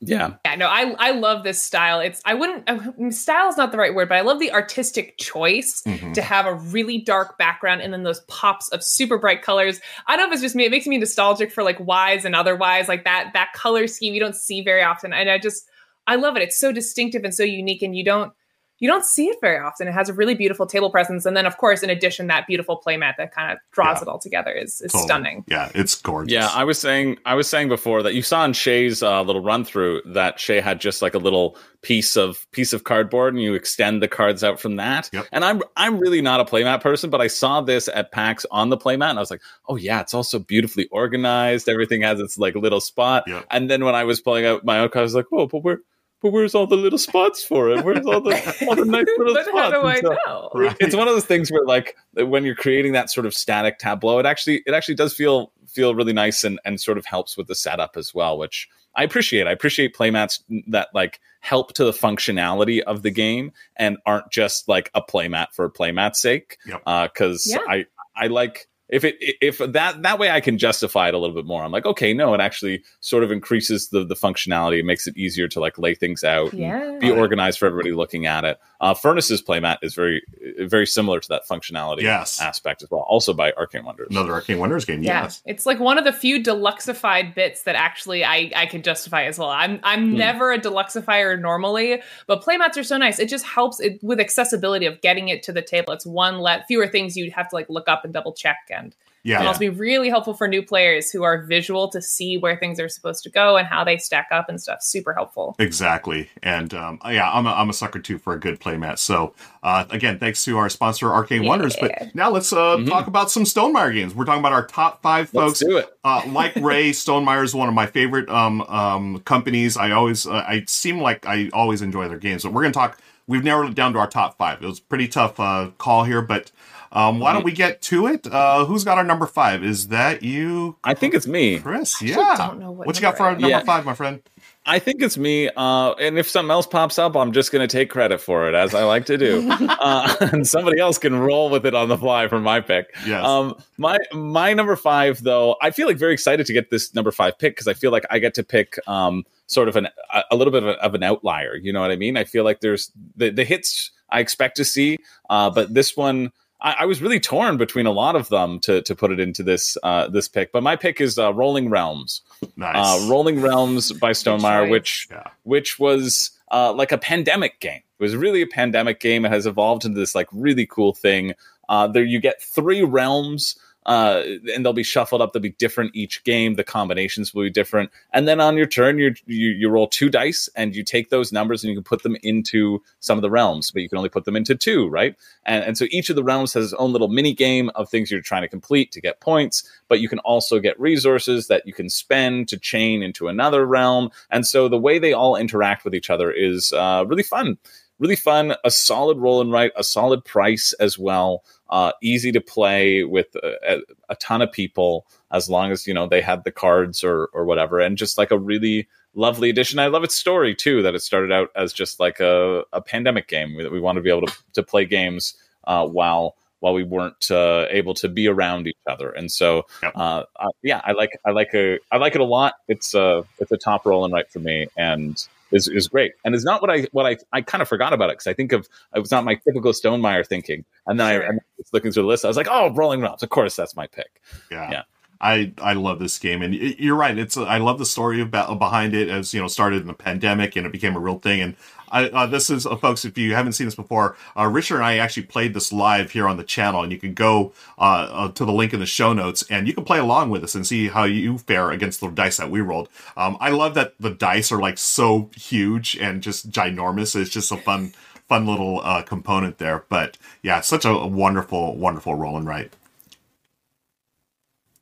Yeah. 0.00 0.34
Yeah, 0.44 0.56
no, 0.56 0.66
I 0.66 0.94
I 0.98 1.10
love 1.12 1.42
this 1.42 1.60
style. 1.60 2.00
It's 2.00 2.20
I 2.24 2.34
wouldn't 2.34 3.14
style 3.14 3.48
is 3.48 3.56
not 3.56 3.72
the 3.72 3.78
right 3.78 3.94
word, 3.94 4.10
but 4.10 4.18
I 4.18 4.20
love 4.20 4.38
the 4.38 4.52
artistic 4.52 5.16
choice 5.16 5.82
mm-hmm. 5.86 6.12
to 6.12 6.22
have 6.22 6.44
a 6.44 6.54
really 6.54 6.98
dark 6.98 7.38
background 7.38 7.80
and 7.80 7.92
then 7.92 8.02
those 8.02 8.20
pops 8.28 8.68
of 8.70 8.84
super 8.84 9.16
bright 9.16 9.42
colors. 9.42 9.80
I 10.06 10.16
don't 10.16 10.26
know 10.26 10.32
if 10.32 10.34
it's 10.34 10.42
just 10.42 10.54
me, 10.54 10.66
it 10.66 10.70
makes 10.70 10.86
me 10.86 10.98
nostalgic 10.98 11.50
for 11.50 11.62
like 11.62 11.80
wise 11.80 12.26
and 12.26 12.36
otherwise, 12.36 12.88
like 12.88 13.04
that 13.04 13.30
that 13.32 13.54
color 13.54 13.86
scheme 13.86 14.12
you 14.12 14.20
don't 14.20 14.36
see 14.36 14.60
very 14.60 14.82
often. 14.82 15.14
And 15.14 15.30
I 15.30 15.38
just 15.38 15.66
I 16.06 16.16
love 16.16 16.36
it. 16.36 16.42
It's 16.42 16.58
so 16.58 16.72
distinctive 16.72 17.24
and 17.24 17.34
so 17.34 17.42
unique 17.42 17.82
and 17.82 17.96
you 17.96 18.04
don't 18.04 18.32
you 18.78 18.88
don't 18.88 19.04
see 19.04 19.26
it 19.26 19.36
very 19.40 19.58
often. 19.58 19.88
It 19.88 19.92
has 19.92 20.08
a 20.08 20.12
really 20.12 20.34
beautiful 20.34 20.66
table 20.66 20.90
presence, 20.90 21.24
and 21.26 21.36
then 21.36 21.46
of 21.46 21.56
course, 21.56 21.82
in 21.82 21.90
addition, 21.90 22.26
that 22.26 22.46
beautiful 22.46 22.80
playmat 22.84 23.14
that 23.18 23.32
kind 23.34 23.52
of 23.52 23.58
draws 23.72 23.98
yeah. 23.98 24.02
it 24.02 24.08
all 24.08 24.18
together 24.18 24.52
is, 24.52 24.80
is 24.80 24.92
totally. 24.92 25.04
stunning. 25.04 25.44
Yeah, 25.48 25.70
it's 25.74 25.94
gorgeous. 26.00 26.32
Yeah, 26.32 26.48
I 26.52 26.64
was 26.64 26.78
saying, 26.78 27.18
I 27.24 27.34
was 27.34 27.48
saying 27.48 27.68
before 27.68 28.02
that 28.02 28.14
you 28.14 28.22
saw 28.22 28.44
in 28.44 28.52
Shay's 28.52 29.02
uh, 29.02 29.22
little 29.22 29.42
run 29.42 29.64
through 29.64 30.02
that 30.06 30.38
Shay 30.38 30.60
had 30.60 30.80
just 30.80 31.02
like 31.02 31.14
a 31.14 31.18
little 31.18 31.56
piece 31.82 32.16
of 32.16 32.46
piece 32.50 32.72
of 32.72 32.84
cardboard, 32.84 33.32
and 33.32 33.42
you 33.42 33.54
extend 33.54 34.02
the 34.02 34.08
cards 34.08 34.44
out 34.44 34.60
from 34.60 34.76
that. 34.76 35.08
Yep. 35.12 35.26
And 35.32 35.44
I'm 35.44 35.62
I'm 35.76 35.98
really 35.98 36.20
not 36.20 36.40
a 36.40 36.44
playmat 36.44 36.80
person, 36.82 37.10
but 37.10 37.20
I 37.20 37.28
saw 37.28 37.60
this 37.60 37.88
at 37.88 38.12
PAX 38.12 38.44
on 38.50 38.68
the 38.68 38.76
playmat, 38.76 39.10
and 39.10 39.18
I 39.18 39.22
was 39.22 39.30
like, 39.30 39.42
oh 39.68 39.76
yeah, 39.76 40.00
it's 40.00 40.14
also 40.14 40.38
beautifully 40.38 40.86
organized. 40.88 41.68
Everything 41.68 42.02
has 42.02 42.20
its 42.20 42.38
like 42.38 42.54
little 42.54 42.80
spot. 42.80 43.24
Yep. 43.26 43.46
And 43.50 43.70
then 43.70 43.84
when 43.84 43.94
I 43.94 44.04
was 44.04 44.20
pulling 44.20 44.44
out 44.44 44.64
my 44.64 44.80
own 44.80 44.88
card, 44.88 45.00
I 45.00 45.04
was 45.04 45.14
like, 45.14 45.26
oh, 45.32 45.46
but 45.46 45.60
where 45.60 45.80
but 46.22 46.30
where's 46.30 46.54
all 46.54 46.66
the 46.66 46.76
little 46.76 46.98
spots 46.98 47.44
for 47.44 47.70
it? 47.70 47.84
Where's 47.84 48.06
all 48.06 48.20
the 48.20 48.34
all 48.68 48.74
the 48.74 48.84
nice 48.84 49.06
little 49.18 49.34
but 49.34 49.46
spots? 49.46 49.74
How 49.74 49.80
do 49.80 49.86
I 49.86 50.00
so, 50.00 50.16
know? 50.26 50.50
Right. 50.54 50.76
It's 50.80 50.96
one 50.96 51.08
of 51.08 51.14
those 51.14 51.26
things 51.26 51.50
where, 51.50 51.64
like, 51.64 51.96
when 52.14 52.44
you're 52.44 52.54
creating 52.54 52.92
that 52.92 53.10
sort 53.10 53.26
of 53.26 53.34
static 53.34 53.78
tableau, 53.78 54.18
it 54.18 54.26
actually 54.26 54.62
it 54.66 54.72
actually 54.72 54.94
does 54.94 55.14
feel 55.14 55.52
feel 55.66 55.94
really 55.94 56.12
nice 56.12 56.42
and 56.44 56.58
and 56.64 56.80
sort 56.80 56.98
of 56.98 57.04
helps 57.04 57.36
with 57.36 57.48
the 57.48 57.54
setup 57.54 57.96
as 57.96 58.14
well, 58.14 58.38
which 58.38 58.68
I 58.94 59.04
appreciate. 59.04 59.46
I 59.46 59.52
appreciate 59.52 59.94
playmats 59.94 60.42
that 60.68 60.88
like 60.94 61.20
help 61.40 61.74
to 61.74 61.84
the 61.84 61.92
functionality 61.92 62.80
of 62.80 63.02
the 63.02 63.10
game 63.10 63.52
and 63.76 63.98
aren't 64.06 64.30
just 64.30 64.68
like 64.68 64.90
a 64.94 65.02
playmat 65.02 65.48
for 65.52 65.70
playmat's 65.70 66.20
sake. 66.20 66.56
Because 66.64 67.46
yep. 67.46 67.60
uh, 67.60 67.74
yeah. 67.74 67.84
I 68.16 68.24
I 68.24 68.26
like 68.28 68.68
if 68.88 69.04
it 69.04 69.16
if 69.20 69.58
that 69.58 70.02
that 70.02 70.18
way 70.18 70.30
I 70.30 70.40
can 70.40 70.58
justify 70.58 71.08
it 71.08 71.14
a 71.14 71.18
little 71.18 71.34
bit 71.34 71.44
more. 71.44 71.64
I'm 71.64 71.72
like, 71.72 71.86
okay, 71.86 72.14
no, 72.14 72.34
it 72.34 72.40
actually 72.40 72.84
sort 73.00 73.24
of 73.24 73.32
increases 73.32 73.88
the 73.88 74.04
the 74.04 74.14
functionality. 74.14 74.78
It 74.78 74.84
makes 74.84 75.06
it 75.06 75.16
easier 75.16 75.48
to 75.48 75.60
like 75.60 75.78
lay 75.78 75.94
things 75.94 76.22
out, 76.22 76.54
yeah. 76.54 76.96
be 77.00 77.10
organized 77.10 77.58
for 77.58 77.66
everybody 77.66 77.92
looking 77.92 78.26
at 78.26 78.44
it. 78.44 78.58
Uh, 78.80 78.92
Furnace's 78.94 79.42
playmat 79.42 79.78
is 79.82 79.94
very 79.94 80.22
very 80.60 80.86
similar 80.86 81.18
to 81.20 81.28
that 81.28 81.42
functionality 81.48 82.02
Yes. 82.02 82.40
aspect 82.40 82.82
as 82.82 82.90
well, 82.90 83.00
also 83.08 83.32
by 83.32 83.52
Arcane 83.52 83.84
Wonders. 83.84 84.08
Another 84.10 84.32
Arcane 84.32 84.58
Wonders 84.58 84.84
game. 84.84 85.02
Yeah, 85.02 85.22
Yes. 85.24 85.42
it's 85.46 85.64
like 85.66 85.78
one 85.80 85.98
of 85.98 86.04
the 86.04 86.12
few 86.12 86.42
deluxeified 86.42 87.34
bits 87.34 87.62
that 87.62 87.74
actually 87.76 88.24
I 88.24 88.50
I 88.54 88.66
can 88.66 88.82
justify 88.82 89.24
as 89.24 89.38
well. 89.38 89.48
I'm 89.50 89.80
I'm 89.82 90.10
Hmm. 90.10 90.16
never 90.16 90.52
a 90.52 90.58
deluxeifier 90.58 91.40
normally, 91.40 92.02
but 92.26 92.42
playmats 92.42 92.76
are 92.76 92.84
so 92.84 92.96
nice. 92.96 93.18
It 93.18 93.28
just 93.28 93.44
helps 93.44 93.80
it 93.80 93.98
with 94.02 94.20
accessibility 94.20 94.86
of 94.86 95.00
getting 95.00 95.28
it 95.28 95.42
to 95.44 95.52
the 95.52 95.62
table. 95.62 95.92
It's 95.92 96.06
one 96.06 96.38
let 96.40 96.66
fewer 96.66 96.86
things 96.86 97.16
you'd 97.16 97.32
have 97.32 97.48
to 97.50 97.54
like 97.56 97.68
look 97.70 97.88
up 97.88 98.04
and 98.04 98.12
double 98.12 98.32
check 98.32 98.58
and 98.70 98.94
Yeah. 99.26 99.38
can 99.38 99.46
also 99.48 99.60
be 99.60 99.68
really 99.68 100.08
helpful 100.08 100.34
for 100.34 100.48
new 100.48 100.62
players 100.62 101.10
who 101.10 101.22
are 101.22 101.42
visual 101.42 101.88
to 101.90 102.00
see 102.00 102.38
where 102.38 102.56
things 102.56 102.80
are 102.80 102.88
supposed 102.88 103.22
to 103.24 103.30
go 103.30 103.56
and 103.56 103.66
how 103.66 103.84
they 103.84 103.98
stack 103.98 104.28
up 104.30 104.48
and 104.48 104.60
stuff. 104.60 104.82
Super 104.82 105.12
helpful. 105.12 105.54
Exactly. 105.58 106.30
And 106.42 106.72
um, 106.72 106.98
yeah, 107.04 107.30
I'm 107.30 107.46
a, 107.46 107.52
I'm 107.52 107.68
a 107.68 107.74
sucker 107.74 107.98
too 107.98 108.18
for 108.18 108.32
a 108.32 108.40
good 108.40 108.60
playmat. 108.60 108.98
So 108.98 109.34
uh, 109.62 109.84
again, 109.90 110.18
thanks 110.18 110.44
to 110.44 110.56
our 110.56 110.68
sponsor, 110.68 111.12
Arcane 111.12 111.44
Wonders. 111.44 111.76
But 111.78 112.14
now 112.14 112.30
let's 112.30 112.52
uh, 112.52 112.78
talk 112.86 113.06
about 113.06 113.30
some 113.30 113.44
Stonemaier 113.44 113.92
games. 113.92 114.14
We're 114.14 114.24
talking 114.24 114.40
about 114.40 114.52
our 114.52 114.66
top 114.66 115.02
five 115.02 115.26
Mm-hmm. 115.26 115.38
Let's 115.38 115.60
folks. 115.60 115.70
do 115.70 115.76
it. 115.78 115.98
Uh, 116.04 116.22
like 116.28 116.54
Ray, 116.56 116.90
Stonemaier 116.92 117.44
is 117.44 117.54
one 117.54 117.68
of 117.68 117.74
my 117.74 117.86
favorite 117.86 118.28
um, 118.28 118.62
um, 118.62 119.20
companies. 119.20 119.76
I 119.76 119.90
always, 119.90 120.26
uh, 120.26 120.44
I 120.46 120.64
seem 120.66 121.00
like 121.00 121.26
I 121.26 121.50
always 121.52 121.82
enjoy 121.82 122.08
their 122.08 122.18
games. 122.18 122.42
But 122.42 122.52
we're 122.52 122.62
going 122.62 122.72
to 122.72 122.78
talk. 122.78 123.00
We've 123.26 123.42
narrowed 123.42 123.70
it 123.70 123.74
down 123.74 123.92
to 123.94 123.98
our 123.98 124.08
top 124.08 124.38
five. 124.38 124.62
It 124.62 124.66
was 124.66 124.78
a 124.78 124.82
pretty 124.82 125.08
tough 125.08 125.40
uh, 125.40 125.70
call 125.78 126.04
here, 126.04 126.22
but 126.22 126.52
um, 126.92 127.20
why 127.20 127.32
don't 127.32 127.44
we 127.44 127.52
get 127.52 127.82
to 127.82 128.06
it? 128.06 128.26
Uh, 128.26 128.64
who's 128.64 128.84
got 128.84 128.98
our 128.98 129.04
number 129.04 129.26
five? 129.26 129.62
Is 129.64 129.88
that 129.88 130.22
you, 130.22 130.76
I 130.84 130.94
think 130.94 131.14
it's 131.14 131.26
me. 131.26 131.58
Chris? 131.58 131.94
actually 131.94 132.10
Yeah. 132.10 132.34
don't 132.36 132.58
know 132.60 132.70
what 132.70 132.94
you 132.94 133.02
got 133.02 133.16
for 133.16 133.24
our 133.24 133.32
number 133.32 133.42
number 133.42 133.56
I 133.56 133.60
am. 133.60 133.66
five, 133.66 133.84
my 133.84 133.94
friend? 133.94 134.22
I 134.68 134.80
think 134.80 135.00
it's 135.00 135.16
me. 135.16 135.48
Uh, 135.56 135.92
and 135.92 136.18
if 136.18 136.28
something 136.28 136.50
else 136.50 136.66
pops 136.66 136.98
up, 136.98 137.16
I'm 137.16 137.30
just 137.32 137.52
going 137.52 137.66
to 137.66 137.72
take 137.72 137.88
credit 137.88 138.20
for 138.20 138.48
it, 138.48 138.54
as 138.56 138.74
I 138.74 138.82
like 138.82 139.06
to 139.06 139.16
do. 139.16 139.48
uh, 139.50 140.16
and 140.32 140.46
somebody 140.46 140.80
else 140.80 140.98
can 140.98 141.14
roll 141.14 141.50
with 141.50 141.64
it 141.66 141.74
on 141.74 141.88
the 141.88 141.96
fly 141.96 142.26
for 142.26 142.40
my 142.40 142.60
pick. 142.60 142.86
Yes. 143.06 143.24
Um, 143.24 143.54
my 143.78 143.96
my 144.12 144.54
number 144.54 144.74
five, 144.74 145.22
though, 145.22 145.54
I 145.62 145.70
feel 145.70 145.86
like 145.86 145.98
very 145.98 146.14
excited 146.14 146.46
to 146.46 146.52
get 146.52 146.70
this 146.70 146.94
number 146.94 147.12
five 147.12 147.38
pick 147.38 147.54
because 147.54 147.68
I 147.68 147.74
feel 147.74 147.92
like 147.92 148.06
I 148.10 148.18
get 148.18 148.34
to 148.34 148.42
pick 148.42 148.76
um, 148.88 149.24
sort 149.46 149.68
of 149.68 149.76
an 149.76 149.86
a, 150.12 150.22
a 150.32 150.36
little 150.36 150.50
bit 150.52 150.64
of, 150.64 150.70
a, 150.70 150.82
of 150.82 150.94
an 150.96 151.04
outlier. 151.04 151.54
You 151.54 151.72
know 151.72 151.80
what 151.80 151.92
I 151.92 151.96
mean? 151.96 152.16
I 152.16 152.24
feel 152.24 152.42
like 152.42 152.58
there's 152.60 152.90
the 153.16 153.30
the 153.30 153.44
hits 153.44 153.92
I 154.10 154.18
expect 154.18 154.56
to 154.56 154.64
see, 154.64 154.98
uh, 155.30 155.50
but 155.50 155.72
this 155.74 155.96
one. 155.96 156.32
I, 156.60 156.76
I 156.80 156.84
was 156.86 157.02
really 157.02 157.20
torn 157.20 157.56
between 157.56 157.86
a 157.86 157.90
lot 157.90 158.16
of 158.16 158.28
them 158.28 158.60
to 158.60 158.82
to 158.82 158.94
put 158.94 159.10
it 159.12 159.20
into 159.20 159.42
this 159.42 159.76
uh, 159.82 160.08
this 160.08 160.28
pick, 160.28 160.52
but 160.52 160.62
my 160.62 160.76
pick 160.76 161.00
is 161.00 161.18
uh, 161.18 161.32
Rolling 161.34 161.68
Realms. 161.68 162.22
Nice. 162.56 162.74
Uh, 162.76 163.08
Rolling 163.10 163.40
Realms 163.40 163.92
by 163.92 164.12
Stonemaier, 164.12 164.64
choice. 164.64 164.70
which 164.70 165.08
Yeah. 165.10 165.28
which 165.42 165.78
was 165.78 166.30
uh, 166.50 166.72
like 166.72 166.92
a 166.92 166.98
pandemic 166.98 167.60
game. 167.60 167.82
It 167.98 168.02
was 168.02 168.14
really 168.14 168.42
a 168.42 168.46
pandemic 168.46 169.00
game. 169.00 169.24
It 169.24 169.32
has 169.32 169.46
evolved 169.46 169.84
into 169.84 169.98
this 169.98 170.14
like 170.14 170.28
really 170.32 170.66
cool 170.66 170.92
thing. 170.92 171.34
Uh, 171.68 171.86
there 171.86 172.04
you 172.04 172.20
get 172.20 172.40
three 172.40 172.82
realms. 172.82 173.56
Uh, 173.86 174.22
and 174.52 174.64
they'll 174.64 174.72
be 174.72 174.82
shuffled 174.82 175.22
up. 175.22 175.32
They'll 175.32 175.40
be 175.40 175.50
different 175.50 175.94
each 175.94 176.24
game. 176.24 176.56
The 176.56 176.64
combinations 176.64 177.32
will 177.32 177.44
be 177.44 177.50
different. 177.50 177.90
And 178.12 178.26
then 178.26 178.40
on 178.40 178.56
your 178.56 178.66
turn, 178.66 178.98
you 178.98 179.14
you 179.26 179.68
roll 179.68 179.86
two 179.86 180.10
dice, 180.10 180.48
and 180.56 180.74
you 180.74 180.82
take 180.82 181.10
those 181.10 181.32
numbers 181.32 181.62
and 181.62 181.70
you 181.70 181.76
can 181.76 181.84
put 181.84 182.02
them 182.02 182.16
into 182.22 182.82
some 182.98 183.16
of 183.16 183.22
the 183.22 183.30
realms, 183.30 183.70
but 183.70 183.82
you 183.82 183.88
can 183.88 183.96
only 183.96 184.10
put 184.10 184.24
them 184.24 184.36
into 184.36 184.56
two, 184.56 184.88
right? 184.88 185.14
And 185.44 185.64
and 185.64 185.78
so 185.78 185.86
each 185.90 186.10
of 186.10 186.16
the 186.16 186.24
realms 186.24 186.52
has 186.54 186.64
its 186.66 186.74
own 186.74 186.92
little 186.92 187.08
mini 187.08 187.32
game 187.32 187.70
of 187.76 187.88
things 187.88 188.10
you're 188.10 188.20
trying 188.20 188.42
to 188.42 188.48
complete 188.48 188.90
to 188.92 189.00
get 189.00 189.20
points. 189.20 189.62
But 189.88 190.00
you 190.00 190.08
can 190.08 190.18
also 190.20 190.58
get 190.58 190.78
resources 190.80 191.46
that 191.46 191.64
you 191.64 191.72
can 191.72 191.88
spend 191.88 192.48
to 192.48 192.58
chain 192.58 193.04
into 193.04 193.28
another 193.28 193.64
realm. 193.64 194.10
And 194.30 194.44
so 194.44 194.68
the 194.68 194.78
way 194.78 194.98
they 194.98 195.12
all 195.12 195.36
interact 195.36 195.84
with 195.84 195.94
each 195.94 196.10
other 196.10 196.32
is 196.32 196.72
uh, 196.72 197.04
really 197.06 197.22
fun 197.22 197.56
really 197.98 198.16
fun, 198.16 198.54
a 198.64 198.70
solid 198.70 199.18
roll 199.18 199.40
and 199.40 199.52
write, 199.52 199.72
a 199.76 199.84
solid 199.84 200.24
price 200.24 200.72
as 200.74 200.98
well. 200.98 201.44
Uh, 201.68 201.92
easy 202.02 202.30
to 202.32 202.40
play 202.40 203.02
with 203.02 203.34
a, 203.36 203.76
a, 203.76 203.80
a 204.10 204.16
ton 204.16 204.42
of 204.42 204.52
people 204.52 205.06
as 205.30 205.50
long 205.50 205.72
as 205.72 205.86
you 205.86 205.94
know 205.94 206.06
they 206.06 206.20
had 206.20 206.44
the 206.44 206.52
cards 206.52 207.02
or 207.02 207.28
or 207.32 207.44
whatever, 207.44 207.80
and 207.80 207.98
just 207.98 208.18
like 208.18 208.30
a 208.30 208.38
really 208.38 208.86
lovely 209.14 209.50
addition. 209.50 209.78
I 209.78 209.88
love 209.88 210.04
its 210.04 210.14
story 210.14 210.54
too. 210.54 210.82
That 210.82 210.94
it 210.94 211.00
started 211.00 211.32
out 211.32 211.50
as 211.56 211.72
just 211.72 211.98
like 211.98 212.20
a, 212.20 212.62
a 212.72 212.80
pandemic 212.80 213.26
game. 213.28 213.56
We, 213.56 213.68
we 213.68 213.80
wanted 213.80 214.00
to 214.00 214.04
be 214.04 214.10
able 214.10 214.26
to 214.26 214.34
to 214.54 214.62
play 214.62 214.84
games 214.84 215.34
uh, 215.64 215.86
while 215.86 216.36
while 216.60 216.72
we 216.72 216.84
weren't 216.84 217.30
uh, 217.30 217.66
able 217.70 217.94
to 217.94 218.08
be 218.08 218.28
around 218.28 218.66
each 218.66 218.76
other, 218.86 219.10
and 219.10 219.30
so 219.30 219.66
uh, 219.82 220.22
uh, 220.36 220.48
yeah, 220.62 220.80
I 220.84 220.92
like 220.92 221.10
I 221.24 221.30
like 221.32 221.52
a 221.54 221.78
I 221.90 221.96
like 221.96 222.14
it 222.14 222.20
a 222.20 222.24
lot. 222.24 222.54
It's 222.68 222.94
a 222.94 223.24
it's 223.38 223.50
a 223.50 223.56
top 223.56 223.86
roll 223.86 224.04
and 224.04 224.14
write 224.14 224.30
for 224.30 224.38
me, 224.38 224.68
and 224.76 225.16
is 225.52 225.68
is 225.68 225.88
great. 225.88 226.12
And 226.24 226.34
it's 226.34 226.44
not 226.44 226.60
what 226.60 226.70
I 226.70 226.86
what 226.92 227.06
I 227.06 227.16
I 227.32 227.40
kind 227.42 227.62
of 227.62 227.68
forgot 227.68 227.92
about 227.92 228.10
it 228.10 228.14
because 228.14 228.26
I 228.26 228.34
think 228.34 228.52
of 228.52 228.68
it 228.94 229.00
was 229.00 229.10
not 229.10 229.24
my 229.24 229.34
typical 229.34 229.72
Stonemaier 229.72 230.26
thinking, 230.26 230.64
and 230.86 230.98
then 231.00 231.06
I, 231.06 231.12
Sure. 231.14 231.22
and 231.22 231.40
I 231.40 231.42
was 231.58 231.68
looking 231.72 231.92
through 231.92 232.02
the 232.04 232.08
list. 232.08 232.24
I 232.24 232.28
was 232.28 232.36
like, 232.36 232.48
oh, 232.50 232.72
Rolling 232.74 233.00
Realms, 233.00 233.22
of 233.22 233.28
course, 233.30 233.56
that's 233.56 233.76
my 233.76 233.86
pick. 233.86 234.20
Yeah. 234.50 234.70
Yeah. 234.70 234.82
I, 235.18 235.54
I 235.62 235.72
love 235.72 235.98
this 235.98 236.18
game 236.18 236.42
and 236.42 236.52
you're 236.54 236.94
right. 236.94 237.16
It's 237.16 237.38
I 237.38 237.56
love 237.56 237.78
the 237.78 237.86
story 237.86 238.20
about 238.20 238.58
behind 238.58 238.94
it 238.94 239.08
as 239.08 239.32
you 239.32 239.40
know 239.40 239.48
started 239.48 239.80
in 239.80 239.86
the 239.86 239.94
pandemic 239.94 240.56
and 240.56 240.66
it 240.66 240.72
became 240.72 240.94
a 240.94 241.00
real 241.00 241.18
thing. 241.18 241.40
And 241.40 241.56
I, 241.90 242.08
uh, 242.08 242.26
this 242.26 242.50
is 242.50 242.66
uh, 242.66 242.76
folks, 242.76 243.04
if 243.04 243.16
you 243.18 243.34
haven't 243.34 243.52
seen 243.52 243.66
this 243.66 243.74
before, 243.74 244.16
uh, 244.36 244.46
Richard 244.46 244.76
and 244.76 244.84
I 244.84 244.98
actually 244.98 245.24
played 245.24 245.54
this 245.54 245.72
live 245.72 246.10
here 246.10 246.28
on 246.28 246.36
the 246.36 246.44
channel, 246.44 246.82
and 246.82 246.92
you 246.92 246.98
can 246.98 247.14
go 247.14 247.52
uh, 247.78 248.08
uh, 248.10 248.28
to 248.32 248.44
the 248.44 248.52
link 248.52 248.72
in 248.72 248.80
the 248.80 248.86
show 248.86 249.12
notes 249.12 249.44
and 249.50 249.66
you 249.66 249.74
can 249.74 249.84
play 249.84 249.98
along 249.98 250.30
with 250.30 250.44
us 250.44 250.54
and 250.54 250.66
see 250.66 250.88
how 250.88 251.04
you 251.04 251.38
fare 251.38 251.70
against 251.70 252.00
the 252.00 252.08
dice 252.08 252.36
that 252.38 252.50
we 252.50 252.60
rolled. 252.60 252.88
Um, 253.16 253.36
I 253.40 253.50
love 253.50 253.74
that 253.74 253.94
the 253.98 254.10
dice 254.10 254.52
are 254.52 254.60
like 254.60 254.78
so 254.78 255.30
huge 255.36 255.96
and 255.96 256.22
just 256.22 256.50
ginormous. 256.50 257.14
It's 257.14 257.30
just 257.30 257.52
a 257.52 257.56
fun 257.56 257.92
fun 258.28 258.46
little 258.46 258.80
uh, 258.82 259.02
component 259.02 259.58
there. 259.58 259.84
But 259.88 260.18
yeah, 260.42 260.60
such 260.60 260.84
a 260.84 261.06
wonderful 261.06 261.76
wonderful 261.76 262.14
roll 262.14 262.36
and 262.36 262.46
write. 262.46 262.72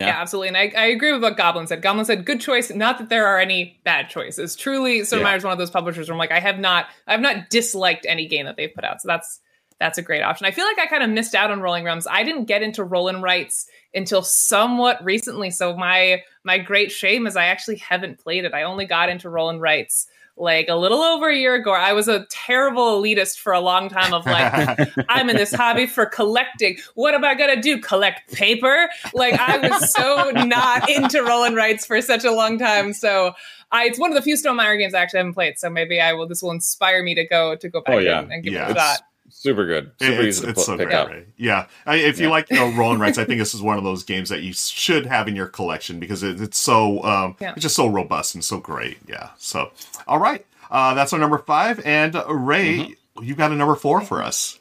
Yeah. 0.05 0.15
Yeah, 0.15 0.21
absolutely. 0.21 0.49
And 0.49 0.57
I, 0.57 0.73
I 0.77 0.87
agree 0.87 1.13
with 1.13 1.23
what 1.23 1.37
Goblin 1.37 1.67
said. 1.67 1.83
Goblin 1.83 2.05
said, 2.05 2.25
good 2.25 2.41
choice. 2.41 2.71
Not 2.71 2.99
that 2.99 3.09
there 3.09 3.27
are 3.27 3.39
any 3.39 3.81
bad 3.85 4.09
choices. 4.09 4.55
Truly, 4.57 5.01
Stonemaier 5.01 5.37
is 5.37 5.45
one 5.45 5.53
of 5.53 5.59
those 5.59 5.71
publishers 5.71 6.09
where 6.09 6.15
I'm 6.15 6.19
like, 6.19 6.33
I 6.33 6.41
have 6.41 6.59
not, 6.59 6.87
I've 7.07 7.21
not 7.21 7.51
disliked 7.51 8.07
any 8.09 8.27
game 8.27 8.47
that 8.47 8.57
they've 8.57 8.75
put 8.75 8.85
out. 8.85 9.03
So 9.03 9.09
that's, 9.09 9.41
that's 9.81 9.99
a 9.99 10.03
great 10.03 10.23
option. 10.23 10.47
I 10.47 10.53
feel 10.53 10.67
like 10.67 10.79
I 10.79 10.87
kind 10.87 11.03
of 11.03 11.11
missed 11.11 11.35
out 11.35 11.51
on 11.51 11.61
Rolling 11.61 11.85
Realms. 11.85 12.07
I 12.07 12.23
didn't 12.23 12.45
get 12.45 12.63
into 12.63 12.85
Roll 12.85 13.09
and 13.09 13.23
Rights 13.23 13.67
until 13.93 14.23
somewhat 14.23 15.05
recently. 15.05 15.51
So 15.51 15.77
my, 15.77 16.23
my 16.45 16.59
great 16.59 16.93
shame 16.93 17.27
is 17.27 17.37
I 17.37 17.47
actually 17.47 17.77
haven't 17.77 18.21
played 18.21 18.45
it. 18.45 18.55
I 18.55 18.63
only 18.63 18.87
got 18.87 19.09
into 19.09 19.29
Roll 19.29 19.51
and 19.51 19.61
Rights 19.61 20.07
like 20.37 20.67
a 20.69 20.75
little 20.75 21.01
over 21.01 21.29
a 21.29 21.37
year 21.37 21.55
ago. 21.55 21.73
I 21.73 21.93
was 21.93 22.09
a 22.09 22.27
terrible 22.31 23.01
elitist 23.01 23.39
for 23.39 23.53
a 23.53 23.61
long 23.61 23.89
time 23.89 24.13
of 24.13 24.27
like, 24.27 24.89
I'm 25.09 25.31
in 25.31 25.37
this 25.37 25.53
hobby 25.53 25.87
for 25.87 26.07
collecting. 26.07 26.77
What 26.95 27.15
am 27.15 27.25
I 27.25 27.35
gonna 27.35 27.61
do? 27.61 27.79
Collect 27.81 28.33
paper? 28.33 28.89
Like 29.15 29.35
I 29.39 29.59
was 29.69 29.93
so 29.93 30.31
not 30.31 30.89
into 30.91 31.23
roll 31.23 31.45
and 31.45 31.55
rights 31.55 31.87
for 31.87 32.01
such 32.03 32.25
a 32.25 32.33
long 32.33 32.59
time. 32.59 32.93
So 32.93 33.33
I, 33.73 33.85
it's 33.85 33.99
one 33.99 34.11
of 34.11 34.17
the 34.17 34.23
few 34.23 34.35
Stonemaier 34.37 34.79
games 34.79 34.95
I 34.95 35.01
actually 35.03 35.19
haven't 35.19 35.35
played. 35.35 35.59
So 35.59 35.71
maybe 35.71 36.01
I 36.01 36.13
will. 36.13 36.27
This 36.27 36.43
will 36.43 36.51
inspire 36.53 37.03
me 37.03 37.15
to 37.15 37.25
go 37.27 37.55
to 37.57 37.69
go 37.69 37.81
back 37.81 37.95
Oh, 37.95 37.99
yeah. 37.99 38.21
and, 38.21 38.33
and 38.33 38.43
give 38.45 38.53
Yeah. 38.55 38.71
it 38.71 38.77
a 38.77 38.81
shot. 38.81 39.01
Super 39.45 39.67
good, 39.67 39.93
super 40.01 40.23
it's, 40.23 40.39
easy 40.39 40.45
to 40.47 40.51
it's 40.53 40.61
put, 40.61 40.65
so 40.67 40.77
pick 40.79 40.87
great. 40.89 40.97
up. 40.97 41.09
right? 41.11 41.27
Yeah, 41.37 41.67
I, 41.85 41.97
if 41.97 42.19
you 42.19 42.31
like 42.31 42.49
you 42.51 42.57
know 42.57 42.73
rolling 42.77 42.99
rights, 42.99 43.19
I 43.19 43.25
think 43.27 43.39
this 43.41 43.53
is 43.55 43.61
one 43.61 43.77
of 43.77 43.85
those 43.85 44.03
games 44.03 44.31
that 44.31 44.43
you 44.43 44.55
should 44.55 45.05
have 45.05 45.29
in 45.29 45.37
your 45.37 45.47
collection 45.49 46.01
because 46.01 46.23
it, 46.23 46.41
it's 46.41 46.59
so 46.59 47.03
um, 47.05 47.37
Yeah. 47.41 47.53
it's 47.53 47.61
just 47.63 47.77
so 47.77 47.87
robust 47.87 48.35
and 48.35 48.43
so 48.43 48.59
great. 48.59 48.97
Yeah. 49.07 49.29
So 49.37 49.71
all 50.09 50.19
right, 50.19 50.45
uh, 50.71 50.95
that's 50.95 51.13
our 51.13 51.19
number 51.19 51.37
five, 51.39 51.81
and 51.85 52.17
uh, 52.17 52.25
Ray, 52.35 52.79
Mm-hmm. 53.19 53.23
you 53.25 53.35
got 53.35 53.53
a 53.53 53.55
number 53.55 53.75
four 53.77 54.01
for 54.01 54.23
us. 54.23 54.59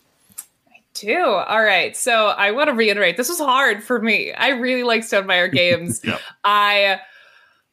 too. 0.93 1.15
All 1.23 1.63
right. 1.63 1.95
So 1.97 2.27
I 2.27 2.51
want 2.51 2.67
to 2.67 2.73
reiterate 2.73 3.15
this 3.17 3.29
was 3.29 3.39
hard 3.39 3.83
for 3.83 3.99
me. 4.01 4.31
I 4.33 4.49
really 4.49 4.83
like 4.83 5.01
Stonemaier 5.03 5.51
games. 5.51 6.01
Yep. 6.05 6.19
I 6.43 6.99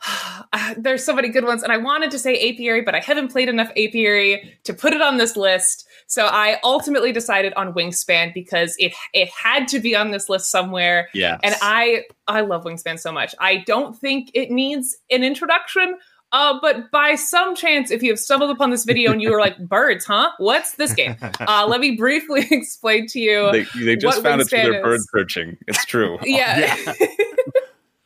there's 0.76 1.04
so 1.04 1.14
many 1.14 1.28
good 1.28 1.44
ones, 1.44 1.62
and 1.62 1.72
I 1.72 1.76
wanted 1.76 2.10
to 2.12 2.18
say 2.18 2.50
apiary, 2.50 2.82
but 2.82 2.94
I 2.94 3.00
haven't 3.00 3.28
played 3.28 3.48
enough 3.48 3.70
apiary 3.70 4.58
to 4.64 4.74
put 4.74 4.92
it 4.92 5.02
on 5.02 5.16
this 5.16 5.36
list. 5.36 5.86
So 6.06 6.26
I 6.26 6.58
ultimately 6.64 7.12
decided 7.12 7.52
on 7.54 7.72
Wingspan 7.72 8.34
because 8.34 8.74
it 8.78 8.92
it 9.12 9.28
had 9.30 9.68
to 9.68 9.80
be 9.80 9.94
on 9.94 10.10
this 10.10 10.28
list 10.28 10.50
somewhere. 10.50 11.08
Yeah, 11.14 11.38
And 11.42 11.54
I 11.62 12.04
I 12.26 12.40
love 12.40 12.64
Wingspan 12.64 12.98
so 12.98 13.12
much. 13.12 13.34
I 13.38 13.58
don't 13.66 13.96
think 13.96 14.30
it 14.34 14.50
needs 14.50 14.96
an 15.10 15.22
introduction. 15.22 15.98
Uh, 16.32 16.56
but 16.62 16.92
by 16.92 17.16
some 17.16 17.56
chance, 17.56 17.90
if 17.90 18.04
you 18.04 18.10
have 18.10 18.18
stumbled 18.18 18.50
upon 18.50 18.70
this 18.70 18.84
video 18.84 19.10
and 19.10 19.20
you 19.20 19.32
were 19.32 19.40
like, 19.40 19.58
"Birds, 19.68 20.04
huh? 20.04 20.30
What's 20.38 20.76
this 20.76 20.94
game?" 20.94 21.16
Uh, 21.40 21.66
let 21.66 21.80
me 21.80 21.96
briefly 21.96 22.46
explain 22.50 23.06
to 23.08 23.18
you. 23.18 23.50
they, 23.50 23.66
they 23.84 23.96
just 23.96 24.22
found 24.22 24.40
it 24.40 24.48
through 24.48 24.58
Wingspan 24.60 24.70
their 24.70 24.82
bird 24.82 25.00
searching. 25.12 25.56
It's 25.66 25.84
true. 25.84 26.18
yeah. 26.22 26.76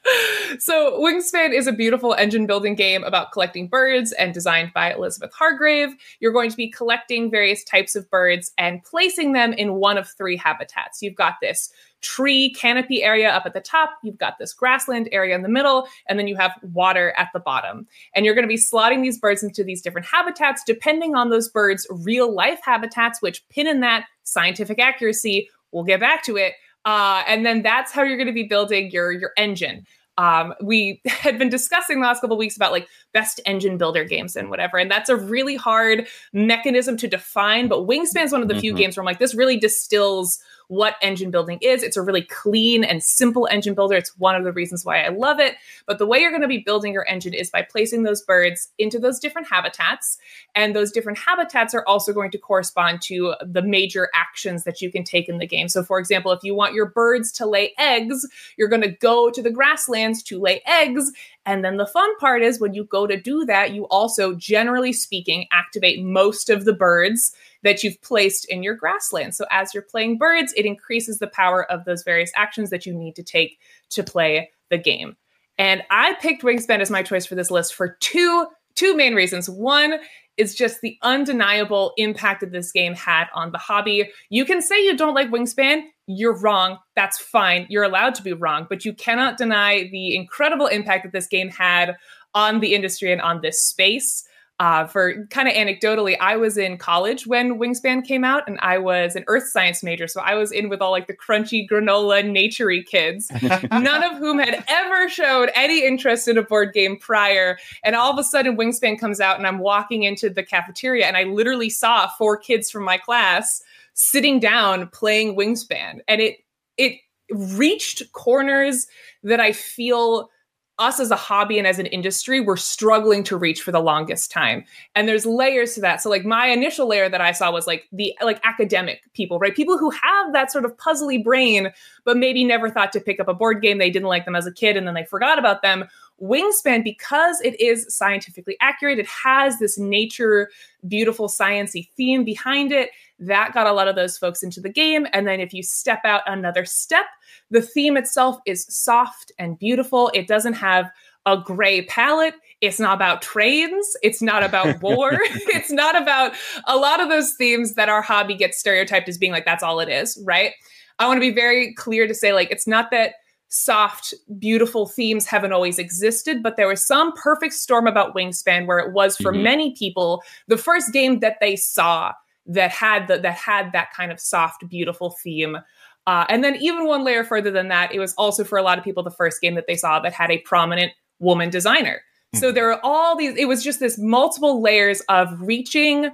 so 0.58 0.98
Wingspan 1.00 1.52
is 1.52 1.66
a 1.66 1.72
beautiful 1.72 2.14
engine 2.14 2.46
building 2.46 2.74
game 2.74 3.04
about 3.04 3.32
collecting 3.32 3.68
birds 3.68 4.12
and 4.12 4.34
designed 4.34 4.72
by 4.74 4.92
Elizabeth 4.92 5.32
Hargrave. 5.32 5.94
You're 6.20 6.32
going 6.32 6.50
to 6.50 6.56
be 6.56 6.70
collecting 6.70 7.30
various 7.30 7.64
types 7.64 7.94
of 7.94 8.08
birds 8.10 8.52
and 8.58 8.82
placing 8.84 9.32
them 9.32 9.52
in 9.52 9.74
one 9.74 9.96
of 9.96 10.08
three 10.08 10.36
habitats. 10.36 11.00
You've 11.02 11.14
got 11.14 11.36
this 11.40 11.72
tree 12.02 12.52
canopy 12.52 13.02
area 13.02 13.30
up 13.30 13.46
at 13.46 13.54
the 13.54 13.60
top, 13.60 13.90
you've 14.02 14.18
got 14.18 14.38
this 14.38 14.52
grassland 14.52 15.08
area 15.10 15.34
in 15.34 15.42
the 15.42 15.48
middle, 15.48 15.88
and 16.06 16.18
then 16.18 16.28
you 16.28 16.36
have 16.36 16.52
water 16.62 17.14
at 17.16 17.30
the 17.32 17.40
bottom. 17.40 17.86
And 18.14 18.26
you're 18.26 18.34
going 18.34 18.44
to 18.44 18.48
be 18.48 18.56
slotting 18.56 19.02
these 19.02 19.18
birds 19.18 19.42
into 19.42 19.64
these 19.64 19.80
different 19.80 20.06
habitats 20.06 20.62
depending 20.66 21.14
on 21.14 21.30
those 21.30 21.48
birds' 21.48 21.86
real 21.90 22.32
life 22.32 22.60
habitats, 22.62 23.22
which 23.22 23.46
pin 23.48 23.66
in 23.66 23.80
that 23.80 24.04
scientific 24.22 24.78
accuracy. 24.78 25.48
We'll 25.72 25.84
get 25.84 26.00
back 26.00 26.22
to 26.24 26.36
it. 26.36 26.52
Uh, 26.84 27.22
and 27.26 27.44
then 27.44 27.62
that's 27.62 27.92
how 27.92 28.02
you're 28.02 28.16
going 28.16 28.26
to 28.26 28.32
be 28.32 28.44
building 28.44 28.90
your 28.90 29.10
your 29.12 29.32
engine. 29.36 29.86
Um, 30.16 30.54
we 30.62 31.00
had 31.06 31.38
been 31.38 31.48
discussing 31.48 32.00
the 32.00 32.06
last 32.06 32.20
couple 32.20 32.36
weeks 32.36 32.56
about 32.56 32.72
like 32.72 32.88
best 33.14 33.40
engine 33.46 33.78
builder 33.78 34.04
games 34.04 34.36
and 34.36 34.50
whatever 34.50 34.76
and 34.76 34.90
that's 34.90 35.08
a 35.08 35.16
really 35.16 35.56
hard 35.56 36.06
mechanism 36.34 36.96
to 36.96 37.08
define 37.08 37.68
but 37.68 37.86
wingspan 37.86 38.24
is 38.24 38.32
one 38.32 38.42
of 38.42 38.48
the 38.48 38.54
mm-hmm. 38.54 38.60
few 38.60 38.74
games 38.74 38.96
where 38.96 39.02
i'm 39.02 39.06
like 39.06 39.18
this 39.18 39.34
really 39.34 39.56
distills 39.56 40.40
what 40.68 40.96
engine 41.02 41.30
building 41.30 41.58
is. 41.60 41.82
It's 41.82 41.96
a 41.96 42.02
really 42.02 42.22
clean 42.22 42.84
and 42.84 43.02
simple 43.02 43.48
engine 43.50 43.74
builder. 43.74 43.96
It's 43.96 44.16
one 44.18 44.34
of 44.34 44.44
the 44.44 44.52
reasons 44.52 44.84
why 44.84 45.02
I 45.02 45.08
love 45.08 45.38
it. 45.38 45.56
But 45.86 45.98
the 45.98 46.06
way 46.06 46.18
you're 46.18 46.30
going 46.30 46.42
to 46.42 46.48
be 46.48 46.58
building 46.58 46.92
your 46.92 47.06
engine 47.08 47.34
is 47.34 47.50
by 47.50 47.62
placing 47.62 48.02
those 48.02 48.22
birds 48.22 48.70
into 48.78 48.98
those 48.98 49.18
different 49.18 49.48
habitats. 49.48 50.18
And 50.54 50.74
those 50.74 50.90
different 50.90 51.18
habitats 51.18 51.74
are 51.74 51.84
also 51.86 52.12
going 52.12 52.30
to 52.32 52.38
correspond 52.38 53.02
to 53.02 53.34
the 53.42 53.62
major 53.62 54.08
actions 54.14 54.64
that 54.64 54.80
you 54.80 54.90
can 54.90 55.04
take 55.04 55.28
in 55.28 55.38
the 55.38 55.46
game. 55.46 55.68
So, 55.68 55.82
for 55.82 55.98
example, 55.98 56.32
if 56.32 56.42
you 56.42 56.54
want 56.54 56.74
your 56.74 56.86
birds 56.86 57.30
to 57.32 57.46
lay 57.46 57.72
eggs, 57.78 58.26
you're 58.56 58.68
going 58.68 58.82
to 58.82 58.88
go 58.88 59.30
to 59.30 59.42
the 59.42 59.50
grasslands 59.50 60.22
to 60.24 60.40
lay 60.40 60.62
eggs. 60.66 61.12
And 61.46 61.64
then 61.64 61.76
the 61.76 61.86
fun 61.86 62.16
part 62.16 62.42
is 62.42 62.58
when 62.58 62.74
you 62.74 62.84
go 62.84 63.06
to 63.06 63.20
do 63.20 63.44
that, 63.44 63.72
you 63.72 63.84
also, 63.84 64.34
generally 64.34 64.92
speaking, 64.92 65.46
activate 65.52 66.02
most 66.02 66.48
of 66.48 66.64
the 66.64 66.72
birds 66.72 67.34
that 67.62 67.82
you've 67.82 68.00
placed 68.00 68.46
in 68.46 68.62
your 68.62 68.74
grassland. 68.74 69.34
So 69.34 69.44
as 69.50 69.74
you're 69.74 69.82
playing 69.82 70.18
birds, 70.18 70.54
it 70.56 70.64
increases 70.64 71.18
the 71.18 71.26
power 71.26 71.70
of 71.70 71.84
those 71.84 72.02
various 72.02 72.32
actions 72.34 72.70
that 72.70 72.86
you 72.86 72.94
need 72.94 73.14
to 73.16 73.22
take 73.22 73.58
to 73.90 74.02
play 74.02 74.50
the 74.70 74.78
game. 74.78 75.16
And 75.58 75.82
I 75.90 76.14
picked 76.14 76.42
Wingspan 76.42 76.80
as 76.80 76.90
my 76.90 77.02
choice 77.02 77.26
for 77.26 77.34
this 77.34 77.50
list 77.50 77.74
for 77.74 77.96
two 78.00 78.46
two 78.74 78.96
main 78.96 79.14
reasons. 79.14 79.48
One 79.48 79.98
is 80.36 80.54
just 80.54 80.80
the 80.80 80.98
undeniable 81.02 81.92
impact 81.96 82.40
that 82.40 82.52
this 82.52 82.72
game 82.72 82.94
had 82.94 83.26
on 83.34 83.52
the 83.52 83.58
hobby. 83.58 84.10
You 84.30 84.44
can 84.44 84.60
say 84.60 84.84
you 84.84 84.96
don't 84.96 85.14
like 85.14 85.30
Wingspan, 85.30 85.82
you're 86.06 86.38
wrong. 86.38 86.78
That's 86.96 87.18
fine. 87.18 87.66
You're 87.68 87.84
allowed 87.84 88.14
to 88.16 88.22
be 88.22 88.32
wrong, 88.32 88.66
but 88.68 88.84
you 88.84 88.92
cannot 88.92 89.38
deny 89.38 89.88
the 89.90 90.14
incredible 90.14 90.66
impact 90.66 91.04
that 91.04 91.12
this 91.12 91.26
game 91.26 91.48
had 91.48 91.96
on 92.34 92.60
the 92.60 92.74
industry 92.74 93.12
and 93.12 93.20
on 93.20 93.40
this 93.40 93.64
space. 93.64 94.24
Uh, 94.64 94.86
for 94.86 95.26
kind 95.26 95.46
of 95.46 95.52
anecdotally, 95.52 96.16
I 96.22 96.38
was 96.38 96.56
in 96.56 96.78
college 96.78 97.26
when 97.26 97.58
Wingspan 97.58 98.02
came 98.02 98.24
out, 98.24 98.44
and 98.48 98.58
I 98.62 98.78
was 98.78 99.14
an 99.14 99.22
earth 99.26 99.46
science 99.46 99.82
major. 99.82 100.08
So 100.08 100.22
I 100.22 100.36
was 100.36 100.50
in 100.52 100.70
with 100.70 100.80
all 100.80 100.90
like 100.90 101.06
the 101.06 101.14
crunchy 101.14 101.68
granola 101.70 102.24
naturey 102.24 102.82
kids, 102.82 103.30
none 103.70 104.02
of 104.02 104.16
whom 104.16 104.38
had 104.38 104.64
ever 104.66 105.10
showed 105.10 105.50
any 105.54 105.84
interest 105.84 106.28
in 106.28 106.38
a 106.38 106.42
board 106.42 106.72
game 106.72 106.96
prior. 106.98 107.58
And 107.84 107.94
all 107.94 108.10
of 108.10 108.18
a 108.18 108.24
sudden, 108.24 108.56
Wingspan 108.56 108.98
comes 108.98 109.20
out, 109.20 109.36
and 109.36 109.46
I'm 109.46 109.58
walking 109.58 110.04
into 110.04 110.30
the 110.30 110.42
cafeteria, 110.42 111.04
and 111.04 111.18
I 111.18 111.24
literally 111.24 111.68
saw 111.68 112.08
four 112.16 112.38
kids 112.38 112.70
from 112.70 112.84
my 112.84 112.96
class 112.96 113.62
sitting 113.92 114.40
down 114.40 114.88
playing 114.94 115.36
Wingspan, 115.36 115.98
and 116.08 116.22
it 116.22 116.38
it 116.78 117.00
reached 117.30 118.10
corners 118.12 118.86
that 119.24 119.40
I 119.40 119.52
feel 119.52 120.30
us 120.78 120.98
as 120.98 121.10
a 121.10 121.16
hobby 121.16 121.56
and 121.56 121.66
as 121.66 121.78
an 121.78 121.86
industry 121.86 122.40
we're 122.40 122.56
struggling 122.56 123.22
to 123.22 123.36
reach 123.36 123.62
for 123.62 123.70
the 123.70 123.80
longest 123.80 124.30
time. 124.30 124.64
And 124.94 125.06
there's 125.06 125.24
layers 125.24 125.74
to 125.74 125.80
that. 125.82 126.02
So 126.02 126.10
like 126.10 126.24
my 126.24 126.48
initial 126.48 126.88
layer 126.88 127.08
that 127.08 127.20
i 127.20 127.32
saw 127.32 127.52
was 127.52 127.66
like 127.66 127.88
the 127.92 128.16
like 128.22 128.40
academic 128.44 129.02
people 129.12 129.38
right? 129.38 129.54
People 129.54 129.78
who 129.78 129.90
have 129.90 130.32
that 130.32 130.50
sort 130.50 130.64
of 130.64 130.76
puzzly 130.76 131.22
brain 131.22 131.72
but 132.04 132.16
maybe 132.16 132.44
never 132.44 132.68
thought 132.70 132.92
to 132.92 133.00
pick 133.00 133.20
up 133.20 133.28
a 133.28 133.34
board 133.34 133.62
game. 133.62 133.78
They 133.78 133.90
didn't 133.90 134.08
like 134.08 134.24
them 134.24 134.36
as 134.36 134.46
a 134.46 134.52
kid 134.52 134.76
and 134.76 134.86
then 134.86 134.94
they 134.94 135.04
forgot 135.04 135.38
about 135.38 135.62
them 135.62 135.84
wingspan 136.22 136.84
because 136.84 137.40
it 137.40 137.60
is 137.60 137.86
scientifically 137.88 138.56
accurate 138.60 138.98
it 138.98 139.06
has 139.06 139.58
this 139.58 139.78
nature 139.78 140.48
beautiful 140.86 141.28
sciency 141.28 141.88
theme 141.96 142.24
behind 142.24 142.72
it 142.72 142.90
that 143.18 143.52
got 143.52 143.66
a 143.66 143.72
lot 143.72 143.88
of 143.88 143.96
those 143.96 144.18
folks 144.18 144.42
into 144.42 144.60
the 144.60 144.68
game. 144.68 145.06
And 145.12 145.26
then 145.26 145.40
if 145.40 145.52
you 145.52 145.62
step 145.62 146.00
out 146.04 146.22
another 146.26 146.64
step, 146.64 147.06
the 147.50 147.62
theme 147.62 147.96
itself 147.96 148.38
is 148.46 148.66
soft 148.68 149.32
and 149.38 149.58
beautiful. 149.58 150.10
It 150.14 150.26
doesn't 150.26 150.54
have 150.54 150.90
a 151.26 151.38
gray 151.38 151.82
palette. 151.86 152.34
It's 152.60 152.80
not 152.80 152.94
about 152.94 153.22
trains. 153.22 153.96
It's 154.02 154.20
not 154.20 154.42
about 154.42 154.80
war. 154.82 155.12
it's 155.22 155.70
not 155.70 156.00
about 156.00 156.32
a 156.66 156.76
lot 156.76 157.00
of 157.00 157.08
those 157.08 157.34
themes 157.34 157.74
that 157.74 157.88
our 157.88 158.02
hobby 158.02 158.34
gets 158.34 158.58
stereotyped 158.58 159.08
as 159.08 159.18
being 159.18 159.32
like, 159.32 159.44
that's 159.46 159.62
all 159.62 159.80
it 159.80 159.88
is, 159.88 160.20
right? 160.24 160.52
I 160.98 161.06
want 161.06 161.16
to 161.16 161.20
be 161.20 161.34
very 161.34 161.74
clear 161.74 162.06
to 162.06 162.14
say, 162.14 162.32
like, 162.32 162.50
it's 162.50 162.66
not 162.66 162.90
that 162.90 163.14
soft, 163.48 164.14
beautiful 164.38 164.86
themes 164.86 165.26
haven't 165.26 165.52
always 165.52 165.78
existed, 165.78 166.42
but 166.42 166.56
there 166.56 166.68
was 166.68 166.84
some 166.84 167.12
perfect 167.12 167.54
storm 167.54 167.86
about 167.86 168.14
Wingspan 168.14 168.66
where 168.66 168.78
it 168.78 168.92
was 168.92 169.16
for 169.16 169.32
mm-hmm. 169.32 169.42
many 169.44 169.74
people 169.76 170.22
the 170.48 170.58
first 170.58 170.92
game 170.92 171.20
that 171.20 171.38
they 171.40 171.56
saw 171.56 172.12
that 172.46 172.70
had 172.70 173.08
the, 173.08 173.18
that 173.18 173.34
had 173.34 173.72
that 173.72 173.92
kind 173.92 174.12
of 174.12 174.20
soft, 174.20 174.68
beautiful 174.68 175.10
theme. 175.22 175.58
Uh, 176.06 176.26
and 176.28 176.44
then 176.44 176.56
even 176.56 176.86
one 176.86 177.04
layer 177.04 177.24
further 177.24 177.50
than 177.50 177.68
that, 177.68 177.94
it 177.94 177.98
was 177.98 178.12
also 178.14 178.44
for 178.44 178.58
a 178.58 178.62
lot 178.62 178.76
of 178.76 178.84
people 178.84 179.02
the 179.02 179.10
first 179.10 179.40
game 179.40 179.54
that 179.54 179.66
they 179.66 179.76
saw 179.76 179.98
that 180.00 180.12
had 180.12 180.30
a 180.30 180.38
prominent 180.38 180.92
woman 181.18 181.48
designer. 181.48 182.02
Mm-hmm. 182.34 182.38
So 182.38 182.52
there 182.52 182.70
are 182.70 182.80
all 182.82 183.16
these. 183.16 183.36
It 183.36 183.46
was 183.46 183.62
just 183.62 183.80
this 183.80 183.98
multiple 183.98 184.60
layers 184.60 185.00
of 185.02 185.40
reaching 185.40 186.10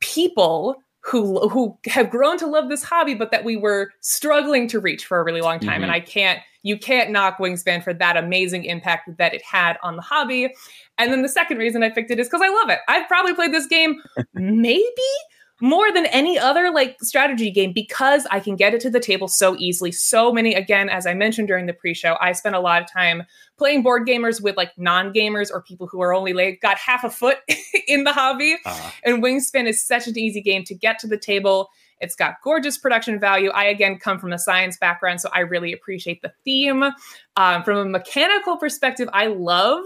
people 0.00 0.82
who 1.00 1.48
who 1.48 1.76
have 1.86 2.10
grown 2.10 2.38
to 2.38 2.46
love 2.46 2.68
this 2.68 2.82
hobby, 2.82 3.14
but 3.14 3.30
that 3.30 3.44
we 3.44 3.56
were 3.56 3.92
struggling 4.00 4.68
to 4.68 4.80
reach 4.80 5.04
for 5.04 5.18
a 5.18 5.24
really 5.24 5.40
long 5.40 5.60
time. 5.60 5.74
Mm-hmm. 5.74 5.82
And 5.84 5.92
I 5.92 6.00
can't 6.00 6.40
you 6.66 6.76
can't 6.76 7.10
knock 7.10 7.38
Wingspan 7.38 7.84
for 7.84 7.94
that 7.94 8.16
amazing 8.16 8.64
impact 8.64 9.16
that 9.18 9.32
it 9.32 9.42
had 9.44 9.76
on 9.84 9.94
the 9.94 10.02
hobby. 10.02 10.52
And 10.98 11.12
then 11.12 11.22
the 11.22 11.28
second 11.28 11.58
reason 11.58 11.84
I 11.84 11.90
picked 11.90 12.10
it 12.10 12.18
is 12.18 12.26
because 12.26 12.42
I 12.42 12.48
love 12.48 12.70
it. 12.70 12.80
I've 12.88 13.06
probably 13.06 13.34
played 13.34 13.54
this 13.54 13.68
game 13.68 14.02
maybe 14.34 14.82
more 15.60 15.92
than 15.92 16.06
any 16.06 16.36
other 16.36 16.72
like 16.72 16.96
strategy 17.00 17.52
game 17.52 17.72
because 17.72 18.26
I 18.32 18.40
can 18.40 18.56
get 18.56 18.74
it 18.74 18.80
to 18.80 18.90
the 18.90 18.98
table 18.98 19.28
so 19.28 19.54
easily. 19.58 19.92
So 19.92 20.32
many, 20.32 20.54
again, 20.54 20.88
as 20.88 21.06
I 21.06 21.14
mentioned 21.14 21.46
during 21.46 21.66
the 21.66 21.72
pre-show, 21.72 22.16
I 22.20 22.32
spent 22.32 22.56
a 22.56 22.60
lot 22.60 22.82
of 22.82 22.92
time 22.92 23.22
playing 23.56 23.84
board 23.84 24.06
gamers 24.06 24.42
with 24.42 24.56
like 24.56 24.76
non-gamers 24.76 25.52
or 25.52 25.62
people 25.62 25.86
who 25.86 26.02
are 26.02 26.12
only 26.12 26.32
like 26.32 26.58
got 26.60 26.78
half 26.78 27.04
a 27.04 27.10
foot 27.10 27.38
in 27.86 28.02
the 28.02 28.12
hobby. 28.12 28.56
Uh-huh. 28.66 28.90
And 29.04 29.22
Wingspan 29.22 29.68
is 29.68 29.86
such 29.86 30.08
an 30.08 30.18
easy 30.18 30.42
game 30.42 30.64
to 30.64 30.74
get 30.74 30.98
to 30.98 31.06
the 31.06 31.16
table. 31.16 31.70
It's 32.00 32.14
got 32.14 32.34
gorgeous 32.42 32.78
production 32.78 33.18
value. 33.18 33.50
I 33.50 33.64
again 33.64 33.98
come 33.98 34.18
from 34.18 34.32
a 34.32 34.38
science 34.38 34.76
background, 34.76 35.20
so 35.20 35.28
I 35.32 35.40
really 35.40 35.72
appreciate 35.72 36.22
the 36.22 36.32
theme. 36.44 36.84
Um, 37.36 37.62
from 37.62 37.78
a 37.78 37.84
mechanical 37.84 38.56
perspective, 38.56 39.08
I 39.12 39.26
love 39.26 39.84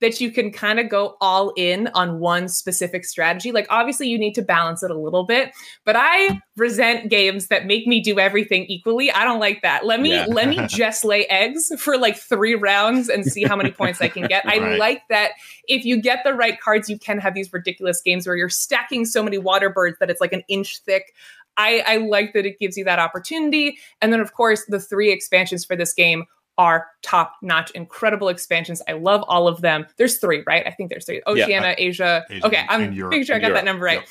that 0.00 0.20
you 0.20 0.30
can 0.30 0.52
kind 0.52 0.78
of 0.78 0.88
go 0.88 1.16
all 1.20 1.52
in 1.56 1.88
on 1.88 2.20
one 2.20 2.48
specific 2.48 3.04
strategy. 3.04 3.50
Like, 3.52 3.66
obviously, 3.68 4.08
you 4.08 4.18
need 4.18 4.34
to 4.34 4.42
balance 4.42 4.82
it 4.82 4.90
a 4.90 4.98
little 4.98 5.24
bit, 5.24 5.50
but 5.84 5.96
I 5.98 6.40
resent 6.56 7.10
games 7.10 7.48
that 7.48 7.66
make 7.66 7.86
me 7.86 8.00
do 8.00 8.18
everything 8.18 8.64
equally. 8.66 9.10
I 9.10 9.24
don't 9.24 9.40
like 9.40 9.62
that. 9.62 9.84
Let 9.84 10.00
me 10.00 10.10
yeah. 10.10 10.26
let 10.28 10.48
me 10.48 10.64
just 10.68 11.04
lay 11.04 11.26
eggs 11.26 11.72
for 11.78 11.98
like 11.98 12.16
three 12.16 12.54
rounds 12.54 13.08
and 13.08 13.24
see 13.24 13.44
how 13.44 13.56
many 13.56 13.70
points 13.70 14.00
I 14.00 14.08
can 14.08 14.26
get. 14.26 14.44
Right. 14.44 14.62
I 14.62 14.76
like 14.76 15.02
that 15.08 15.32
if 15.68 15.84
you 15.84 16.00
get 16.00 16.24
the 16.24 16.34
right 16.34 16.58
cards, 16.60 16.88
you 16.88 16.98
can 16.98 17.18
have 17.18 17.34
these 17.34 17.52
ridiculous 17.52 18.00
games 18.00 18.26
where 18.26 18.36
you're 18.36 18.48
stacking 18.48 19.04
so 19.04 19.22
many 19.22 19.38
water 19.38 19.70
birds 19.70 19.98
that 20.00 20.10
it's 20.10 20.20
like 20.20 20.32
an 20.32 20.42
inch 20.48 20.78
thick. 20.80 21.14
I, 21.58 21.82
I 21.86 21.96
like 21.98 22.32
that 22.32 22.46
it 22.46 22.58
gives 22.58 22.76
you 22.78 22.84
that 22.84 22.98
opportunity. 22.98 23.78
And 24.00 24.12
then, 24.12 24.20
of 24.20 24.32
course, 24.32 24.64
the 24.66 24.80
three 24.80 25.12
expansions 25.12 25.64
for 25.64 25.76
this 25.76 25.92
game 25.92 26.24
are 26.56 26.86
top 27.02 27.34
notch, 27.42 27.70
incredible 27.72 28.28
expansions. 28.28 28.80
I 28.88 28.92
love 28.92 29.22
all 29.28 29.46
of 29.46 29.60
them. 29.60 29.86
There's 29.96 30.18
three, 30.18 30.42
right? 30.46 30.66
I 30.66 30.70
think 30.70 30.90
there's 30.90 31.04
three. 31.04 31.22
Oceania, 31.26 31.60
yeah, 31.60 31.74
Asia. 31.76 32.24
Asia. 32.30 32.46
Okay, 32.46 32.64
I'm 32.68 32.90
making 32.90 33.24
sure 33.24 33.36
I 33.36 33.38
got 33.38 33.48
Europe. 33.48 33.58
that 33.58 33.64
number 33.64 33.84
right. 33.84 34.00
Yep. 34.00 34.08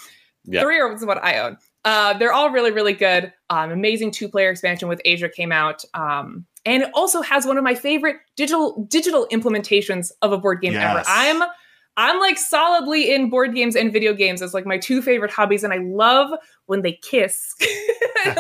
Yep. 0.50 0.64
Three 0.64 0.80
are 0.80 0.96
what 1.06 1.24
I 1.24 1.40
own. 1.40 1.58
Uh, 1.84 2.18
they're 2.18 2.32
all 2.32 2.50
really, 2.50 2.72
really 2.72 2.94
good. 2.94 3.34
Um, 3.50 3.72
amazing 3.72 4.12
two 4.12 4.30
player 4.30 4.50
expansion 4.50 4.88
with 4.88 5.02
Asia 5.04 5.30
came 5.30 5.52
out. 5.52 5.84
Um, 5.94 6.46
and 6.66 6.84
it 6.84 6.90
also 6.94 7.22
has 7.22 7.46
one 7.46 7.58
of 7.58 7.64
my 7.64 7.76
favorite 7.76 8.18
digital 8.36 8.86
digital 8.90 9.28
implementations 9.32 10.12
of 10.22 10.32
a 10.32 10.38
board 10.38 10.62
game 10.62 10.74
yes. 10.74 10.84
ever. 10.84 11.04
I'm 11.08 11.50
I'm 11.98 12.20
like 12.20 12.38
solidly 12.38 13.12
in 13.12 13.30
board 13.32 13.56
games 13.56 13.76
and 13.76 13.92
video 13.92 14.14
games 14.14 14.44
as 14.44 14.54
like 14.54 14.68
my 14.68 14.78
two 14.78 15.02
favorite 15.02 15.32
hobbies, 15.32 15.64
and 15.64 15.74
I 15.74 15.78
love 15.78 16.30
when 16.68 16.84
they 16.84 16.94
kiss, 16.94 17.56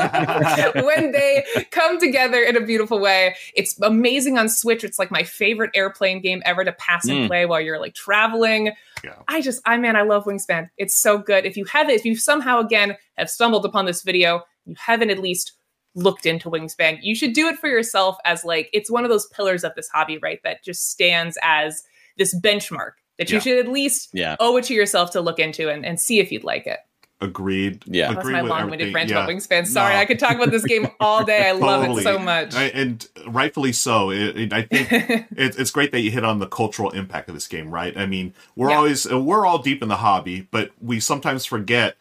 when 0.75 1.11
they 1.11 1.43
come 1.71 1.99
together 1.99 2.43
in 2.43 2.55
a 2.55 2.61
beautiful 2.61 2.99
way. 2.99 3.35
It's 3.55 3.79
amazing 3.81 4.37
on 4.37 4.47
Switch. 4.47 4.83
It's 4.83 4.99
like 4.99 5.09
my 5.09 5.23
favorite 5.23 5.71
airplane 5.73 6.21
game 6.21 6.43
ever 6.45 6.63
to 6.63 6.71
pass 6.71 7.07
and 7.07 7.21
mm. 7.21 7.27
play 7.27 7.47
while 7.47 7.59
you're 7.59 7.79
like 7.79 7.95
traveling. 7.95 8.73
Yeah. 9.03 9.15
I 9.27 9.41
just, 9.41 9.59
I 9.65 9.75
man, 9.77 9.95
I 9.95 10.03
love 10.03 10.25
Wingspan. 10.25 10.69
It's 10.77 10.95
so 10.95 11.17
good. 11.17 11.43
If 11.45 11.57
you 11.57 11.65
have 11.65 11.89
it, 11.89 11.95
if 11.95 12.05
you 12.05 12.15
somehow 12.15 12.59
again 12.59 12.95
have 13.17 13.29
stumbled 13.29 13.65
upon 13.65 13.85
this 13.85 14.03
video, 14.03 14.43
you 14.65 14.75
haven't 14.77 15.09
at 15.09 15.17
least 15.17 15.53
looked 15.95 16.27
into 16.27 16.51
Wingspan, 16.51 16.99
you 17.01 17.15
should 17.15 17.33
do 17.33 17.47
it 17.47 17.57
for 17.57 17.67
yourself 17.67 18.17
as 18.23 18.45
like 18.45 18.69
it's 18.71 18.91
one 18.91 19.03
of 19.03 19.09
those 19.09 19.25
pillars 19.27 19.63
of 19.63 19.73
this 19.75 19.89
hobby, 19.89 20.19
right? 20.19 20.39
That 20.43 20.63
just 20.63 20.91
stands 20.91 21.39
as 21.41 21.81
this 22.17 22.39
benchmark 22.39 22.91
that 23.17 23.29
you 23.29 23.35
Yeah. 23.35 23.39
should 23.41 23.59
at 23.65 23.71
least 23.71 24.09
Yeah. 24.13 24.35
owe 24.39 24.57
it 24.57 24.65
to 24.65 24.73
yourself 24.73 25.11
to 25.11 25.21
look 25.21 25.39
into 25.39 25.69
and, 25.69 25.85
and 25.85 25.99
see 25.99 26.19
if 26.19 26.31
you'd 26.31 26.43
like 26.43 26.67
it. 26.67 26.79
Agreed. 27.19 27.81
Yeah. 27.87 28.09
That's 28.09 28.19
Agreed 28.19 28.33
my 28.33 28.41
long-winded 28.41 28.89
everything. 28.89 28.93
rant 28.93 29.09
Yeah. 29.09 29.23
about 29.23 29.29
Wingspan. 29.29 29.65
Sorry, 29.65 29.95
No. 29.95 29.99
I 29.99 30.05
could 30.05 30.19
talk 30.19 30.35
about 30.35 30.51
this 30.51 30.63
game 30.63 30.87
all 30.99 31.23
day. 31.23 31.47
I 31.47 31.51
love 31.53 31.83
it 31.97 32.03
so 32.03 32.19
much. 32.19 32.53
I- 32.53 32.65
and 32.65 33.07
rightfully 33.25 33.71
so. 33.73 34.11
It, 34.11 34.37
it- 34.37 34.53
I 34.53 34.61
think 34.61 34.91
it, 34.91 35.25
it's 35.57 35.71
great 35.71 35.91
that 35.93 36.01
you 36.01 36.11
hit 36.11 36.23
on 36.23 36.37
the 36.37 36.45
cultural 36.45 36.91
impact 36.91 37.27
of 37.27 37.33
this 37.33 37.47
game, 37.47 37.71
right? 37.71 37.97
I 37.97 38.05
mean, 38.05 38.35
we're 38.55 38.69
Yeah. 38.69 38.77
always 38.77 39.11
uh, 39.11 39.19
we're 39.19 39.47
all 39.47 39.57
deep 39.57 39.81
in 39.81 39.89
the 39.89 39.95
hobby, 39.95 40.47
but 40.51 40.69
we 40.79 40.99
sometimes 40.99 41.43
forget. 41.45 41.97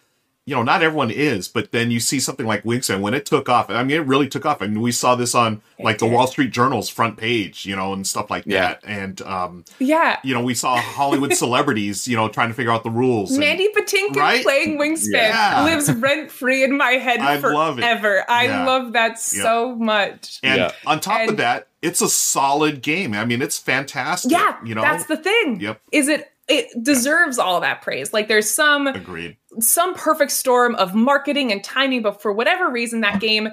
You 0.49 0.55
know, 0.55 0.63
not 0.63 0.81
everyone 0.83 1.11
is, 1.11 1.49
but 1.49 1.73
then 1.73 1.91
you 1.91 1.99
see 1.99 2.21
something 2.21 2.47
like 2.47 2.63
Wingspan 2.63 3.01
when 3.01 3.15
it 3.15 3.27
took 3.27 3.49
off. 3.49 3.69
I 3.69 3.83
mean, 3.83 3.97
it 3.97 4.07
really 4.07 4.29
took 4.29 4.47
off. 4.47 4.63
I 4.63 4.69
mean, 4.69 4.81
we 4.81 4.93
saw 4.93 5.17
this 5.17 5.35
on 5.35 5.61
like 5.79 5.99
the. 5.99 6.07
Wall 6.07 6.29
Street 6.29 6.53
Journal's 6.53 6.89
front 6.89 7.17
page, 7.17 7.67
you 7.67 7.75
know, 7.75 7.93
and 7.93 8.07
stuff 8.07 8.31
like 8.31 8.45
Yeah. 8.47 8.61
that. 8.69 8.81
And 8.85 9.21
um, 9.23 9.65
yeah. 9.81 10.21
you 10.23 10.33
know, 10.35 10.41
we 10.43 10.55
saw 10.55 10.77
Hollywood 10.77 11.35
celebrities, 11.45 12.07
you 12.07 12.15
know, 12.17 12.29
trying 12.29 12.49
to 12.49 12.55
figure 12.55 12.71
out 12.71 12.85
the 12.85 12.91
rules. 12.91 13.33
and- 13.33 13.41
Mandy 13.41 13.69
Patinkin 13.77 14.15
Right? 14.15 14.43
playing 14.45 14.79
Wingspan 14.79 15.11
Yeah. 15.13 15.65
lives 15.65 15.93
rent 15.93 16.31
free 16.31 16.63
in 16.63 16.77
my 16.77 16.93
head 16.93 17.19
I 17.19 17.39
love 17.39 17.79
it. 17.79 17.83
forever. 17.83 18.25
I 18.29 18.45
Yeah. 18.47 18.65
love 18.67 18.93
that 18.93 19.19
so 19.19 19.75
much. 19.75 20.39
And 20.45 20.59
Yeah. 20.59 20.71
on 20.87 21.01
top 21.01 21.29
of 21.29 21.37
that, 21.39 21.67
it's 21.83 22.01
a 22.01 22.09
solid 22.09 22.83
game. 22.83 23.13
I 23.15 23.25
mean, 23.25 23.43
it's 23.43 23.59
fantastic. 23.59 24.31
Yeah, 24.31 24.57
you 24.65 24.77
know, 24.77 24.83
that's 24.83 25.07
the 25.07 25.17
thing. 25.17 25.61
Yep. 25.61 25.81
Is 25.91 26.07
it 26.09 26.31
it 26.49 26.69
deserves 26.83 27.39
all 27.39 27.61
that 27.61 27.83
praise. 27.83 28.13
Like 28.13 28.29
there's 28.29 28.49
some 28.53 28.87
agreed. 28.87 29.37
some 29.61 29.95
perfect 29.95 30.31
storm 30.33 30.75
of 30.77 30.95
marketing 30.95 31.51
and 31.53 31.63
timing, 31.65 32.03
but 32.03 32.23
for 32.23 32.33
whatever 32.33 32.71
reason 32.71 33.01
that 33.01 33.21
game 33.21 33.49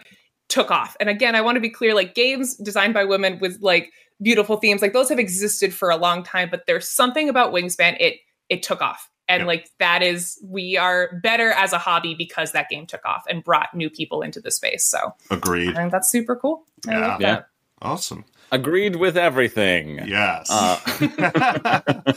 took 0.50 0.70
off. 0.72 0.96
And 1.00 1.10
again, 1.10 1.36
I 1.36 1.42
want 1.42 1.56
to 1.56 1.62
be 1.62 1.70
clear, 1.70 1.96
like 1.96 2.14
games 2.14 2.56
designed 2.56 2.94
by 2.94 3.04
women 3.06 3.40
with 3.40 3.58
like 3.62 3.92
beautiful 4.22 4.58
themes, 4.58 4.82
like 4.82 4.94
those 4.94 5.10
have 5.10 5.20
existed 5.20 5.74
for 5.74 5.90
a 5.90 5.98
long 5.98 6.24
time, 6.24 6.50
but 6.52 6.66
there's 6.68 6.88
something 6.88 7.30
about 7.30 7.54
Wingspan, 7.54 7.98
it 8.00 8.18
it 8.50 8.62
took 8.62 8.82
off. 8.82 9.10
And 9.30 9.42
Yep. 9.42 9.48
like 9.48 9.70
that 9.80 10.04
is 10.04 10.38
we 10.44 10.78
are 10.78 11.20
better 11.24 11.52
as 11.52 11.72
a 11.74 11.78
hobby 11.78 12.14
because 12.14 12.52
that 12.52 12.70
game 12.70 12.86
took 12.86 13.04
off 13.06 13.24
and 13.30 13.42
brought 13.44 13.74
new 13.74 13.90
people 13.90 14.22
into 14.22 14.40
the 14.42 14.52
space. 14.52 14.86
So 14.86 15.14
Agreed. 15.32 15.70
I 15.70 15.76
think 15.80 15.92
that's 15.94 16.10
super 16.10 16.36
cool. 16.36 16.66
I 16.88 16.92
Yeah. 16.92 17.18
that. 17.20 17.48
Awesome. 17.82 18.26
Agreed 18.54 18.98
with 18.98 19.18
everything. 19.18 20.00
Yes. 20.08 20.48
Uh, 20.52 20.80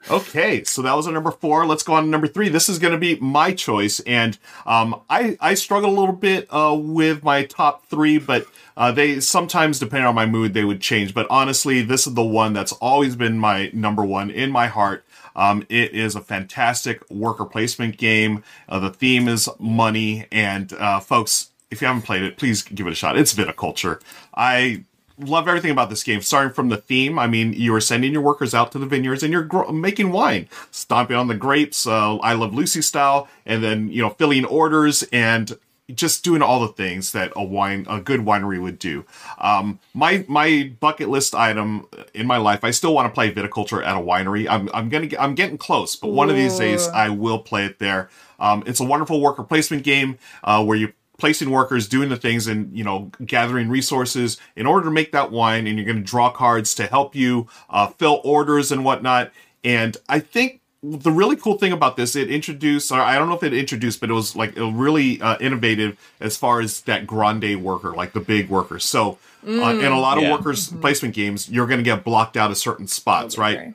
okay, 0.10 0.64
so 0.64 0.82
that 0.82 0.96
was 0.96 1.06
our 1.06 1.12
number 1.12 1.30
four. 1.30 1.64
Let's 1.66 1.84
go 1.84 1.92
on 1.92 2.02
to 2.02 2.08
number 2.08 2.26
three. 2.26 2.48
This 2.48 2.68
is 2.68 2.80
going 2.80 2.94
to 2.94 2.98
be 2.98 3.14
my 3.20 3.52
choice, 3.52 4.00
and 4.00 4.36
um, 4.66 5.00
I 5.08 5.36
I 5.40 5.54
struggle 5.54 5.90
a 5.90 5.96
little 5.96 6.16
bit 6.16 6.48
uh, 6.50 6.76
with 6.76 7.22
my 7.22 7.44
top 7.44 7.86
three, 7.86 8.18
but 8.18 8.48
uh, 8.76 8.90
they 8.90 9.20
sometimes, 9.20 9.78
depending 9.78 10.08
on 10.08 10.16
my 10.16 10.26
mood, 10.26 10.52
they 10.52 10.64
would 10.64 10.80
change. 10.80 11.14
But 11.14 11.28
honestly, 11.30 11.82
this 11.82 12.08
is 12.08 12.14
the 12.14 12.24
one 12.24 12.54
that's 12.54 12.72
always 12.72 13.14
been 13.14 13.38
my 13.38 13.70
number 13.72 14.04
one 14.04 14.30
in 14.30 14.50
my 14.50 14.66
heart. 14.66 15.04
Um, 15.36 15.64
it 15.68 15.92
is 15.94 16.16
a 16.16 16.20
fantastic 16.20 17.08
worker 17.08 17.44
placement 17.44 17.98
game. 17.98 18.42
Uh, 18.68 18.80
the 18.80 18.90
theme 18.90 19.28
is 19.28 19.48
money, 19.60 20.26
and 20.32 20.72
uh, 20.72 20.98
folks, 20.98 21.50
if 21.70 21.80
you 21.80 21.86
haven't 21.86 22.02
played 22.02 22.24
it, 22.24 22.36
please 22.36 22.62
give 22.62 22.88
it 22.88 22.92
a 22.92 22.96
shot. 22.96 23.16
It's 23.16 23.32
viticulture. 23.32 24.02
I 24.34 24.84
love 25.18 25.48
everything 25.48 25.70
about 25.70 25.90
this 25.90 26.02
game, 26.02 26.20
starting 26.20 26.52
from 26.52 26.68
the 26.68 26.76
theme. 26.76 27.18
I 27.18 27.26
mean, 27.26 27.52
you 27.52 27.74
are 27.74 27.80
sending 27.80 28.12
your 28.12 28.22
workers 28.22 28.54
out 28.54 28.72
to 28.72 28.78
the 28.78 28.86
vineyards 28.86 29.22
and 29.22 29.32
you're 29.32 29.42
gro- 29.42 29.70
making 29.72 30.12
wine, 30.12 30.48
stomping 30.70 31.16
on 31.16 31.28
the 31.28 31.34
grapes, 31.34 31.86
uh, 31.86 32.16
I 32.16 32.34
Love 32.34 32.54
Lucy 32.54 32.82
style, 32.82 33.28
and 33.44 33.62
then, 33.62 33.88
you 33.88 34.02
know, 34.02 34.10
filling 34.10 34.44
orders 34.44 35.04
and 35.12 35.58
just 35.94 36.22
doing 36.22 36.42
all 36.42 36.60
the 36.60 36.68
things 36.68 37.12
that 37.12 37.32
a 37.34 37.42
wine, 37.42 37.86
a 37.88 37.98
good 37.98 38.20
winery 38.20 38.60
would 38.60 38.78
do. 38.78 39.06
Um, 39.38 39.78
my, 39.94 40.24
my 40.28 40.70
bucket 40.80 41.08
list 41.08 41.34
item 41.34 41.86
in 42.12 42.26
my 42.26 42.36
life, 42.36 42.62
I 42.62 42.72
still 42.72 42.92
want 42.92 43.06
to 43.06 43.14
play 43.14 43.32
viticulture 43.32 43.82
at 43.82 43.96
a 43.96 44.00
winery. 44.00 44.46
I'm, 44.48 44.68
I'm 44.74 44.90
gonna, 44.90 45.06
get, 45.06 45.20
I'm 45.20 45.34
getting 45.34 45.56
close, 45.56 45.96
but 45.96 46.08
one 46.08 46.28
of 46.28 46.36
these 46.36 46.58
days 46.58 46.86
I 46.88 47.08
will 47.08 47.38
play 47.38 47.64
it 47.64 47.78
there. 47.78 48.10
Um, 48.38 48.62
it's 48.66 48.80
a 48.80 48.84
wonderful 48.84 49.20
worker 49.20 49.42
placement 49.42 49.82
game, 49.82 50.18
uh, 50.44 50.62
where 50.62 50.76
you 50.76 50.92
placing 51.18 51.50
workers, 51.50 51.88
doing 51.88 52.08
the 52.08 52.16
things, 52.16 52.46
and 52.46 52.76
you 52.76 52.84
know, 52.84 53.10
gathering 53.26 53.68
resources 53.68 54.38
in 54.56 54.66
order 54.66 54.84
to 54.86 54.90
make 54.90 55.12
that 55.12 55.30
wine. 55.30 55.66
And 55.66 55.76
you're 55.76 55.84
going 55.84 55.98
to 55.98 56.02
draw 56.02 56.30
cards 56.30 56.74
to 56.76 56.86
help 56.86 57.14
you 57.14 57.48
uh, 57.68 57.88
fill 57.88 58.20
orders 58.24 58.72
and 58.72 58.84
whatnot. 58.84 59.32
And 59.64 59.96
I 60.08 60.20
think 60.20 60.60
the 60.82 61.10
really 61.10 61.34
cool 61.34 61.58
thing 61.58 61.72
about 61.72 61.96
this, 61.96 62.14
it 62.14 62.30
introduced, 62.30 62.92
or 62.92 63.00
I 63.00 63.16
don't 63.16 63.28
know 63.28 63.34
if 63.34 63.42
it 63.42 63.52
introduced, 63.52 64.00
but 64.00 64.10
it 64.10 64.12
was 64.14 64.36
like 64.36 64.56
a 64.56 64.70
really 64.70 65.20
uh, 65.20 65.36
innovative 65.40 65.98
as 66.20 66.36
far 66.36 66.60
as 66.60 66.82
that 66.82 67.06
grande 67.06 67.62
worker, 67.62 67.94
like 67.94 68.12
the 68.12 68.20
big 68.20 68.48
workers. 68.48 68.84
So 68.84 69.18
uh, 69.44 69.76
in 69.80 69.90
a 69.92 69.98
lot 69.98 70.18
of 70.18 70.22
Yeah. 70.24 70.32
workers 70.32 70.68
placement 70.68 71.14
games, 71.14 71.48
you're 71.50 71.66
going 71.66 71.78
to 71.78 71.84
get 71.84 72.04
blocked 72.04 72.36
out 72.36 72.52
of 72.52 72.56
certain 72.58 72.86
spots, 72.86 73.36
right? 73.36 73.74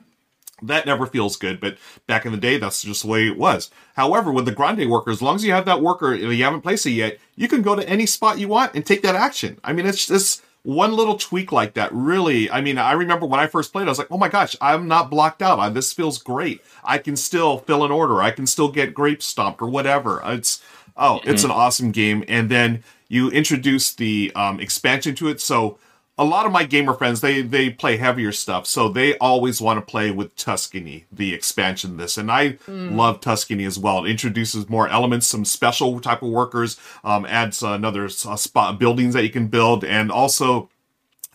That 0.66 0.86
never 0.86 1.06
feels 1.06 1.36
good. 1.36 1.60
But 1.60 1.78
back 2.06 2.26
in 2.26 2.32
the 2.32 2.38
day, 2.38 2.58
that's 2.58 2.82
just 2.82 3.02
the 3.02 3.08
way 3.08 3.26
it 3.26 3.38
was. 3.38 3.70
However, 3.94 4.32
with 4.32 4.44
the 4.44 4.52
grande 4.52 4.88
worker, 4.90 5.10
as 5.10 5.22
long 5.22 5.36
as 5.36 5.44
you 5.44 5.52
have 5.52 5.64
that 5.66 5.82
worker, 5.82 6.12
and 6.12 6.32
you 6.34 6.44
haven't 6.44 6.62
placed 6.62 6.86
it 6.86 6.90
yet, 6.92 7.18
you 7.36 7.48
can 7.48 7.62
go 7.62 7.74
to 7.74 7.88
any 7.88 8.06
spot 8.06 8.38
you 8.38 8.48
want 8.48 8.74
and 8.74 8.84
take 8.84 9.02
that 9.02 9.14
action. 9.14 9.58
I 9.64 9.72
mean, 9.72 9.86
it's 9.86 10.06
just 10.06 10.42
one 10.62 10.94
little 10.94 11.16
tweak 11.16 11.52
like 11.52 11.74
that. 11.74 11.92
Really, 11.92 12.50
I 12.50 12.60
mean, 12.60 12.78
I 12.78 12.92
remember 12.92 13.26
when 13.26 13.40
I 13.40 13.46
first 13.46 13.72
played, 13.72 13.86
I 13.86 13.90
was 13.90 13.98
like, 13.98 14.10
oh 14.10 14.18
my 14.18 14.28
gosh, 14.28 14.56
I'm 14.60 14.88
not 14.88 15.10
blocked 15.10 15.42
out. 15.42 15.58
I, 15.58 15.68
this 15.68 15.92
feels 15.92 16.18
great. 16.18 16.62
I 16.82 16.98
can 16.98 17.16
still 17.16 17.58
fill 17.58 17.84
an 17.84 17.92
order. 17.92 18.22
I 18.22 18.30
can 18.30 18.46
still 18.46 18.70
get 18.70 18.94
grapes 18.94 19.26
stomped 19.26 19.60
or 19.60 19.68
whatever. 19.68 20.22
It's 20.24 20.62
oh, 20.96 21.20
it's 21.24 21.44
an 21.44 21.50
awesome 21.50 21.92
game. 21.92 22.24
And 22.28 22.50
then 22.50 22.82
you 23.08 23.30
introduce 23.30 23.92
the 23.92 24.32
um, 24.34 24.58
expansion 24.58 25.14
to 25.16 25.28
it, 25.28 25.40
so 25.40 25.78
a 26.16 26.24
lot 26.24 26.46
of 26.46 26.52
my 26.52 26.64
gamer 26.64 26.94
friends 26.94 27.20
they 27.20 27.42
they 27.42 27.70
play 27.70 27.96
heavier 27.96 28.30
stuff 28.30 28.66
so 28.66 28.88
they 28.88 29.18
always 29.18 29.60
want 29.60 29.78
to 29.78 29.90
play 29.90 30.10
with 30.10 30.34
tuscany 30.36 31.06
the 31.10 31.34
expansion 31.34 31.96
this 31.96 32.16
and 32.16 32.30
i 32.30 32.56
love 32.68 33.20
tuscany 33.20 33.64
as 33.64 33.78
well 33.78 34.04
it 34.04 34.10
introduces 34.10 34.68
more 34.68 34.88
elements 34.88 35.26
some 35.26 35.44
special 35.44 35.98
type 36.00 36.22
of 36.22 36.28
workers 36.28 36.78
um, 37.02 37.26
adds 37.26 37.62
another 37.62 38.04
uh, 38.04 38.36
spot 38.36 38.78
buildings 38.78 39.14
that 39.14 39.24
you 39.24 39.30
can 39.30 39.48
build 39.48 39.84
and 39.84 40.12
also 40.12 40.68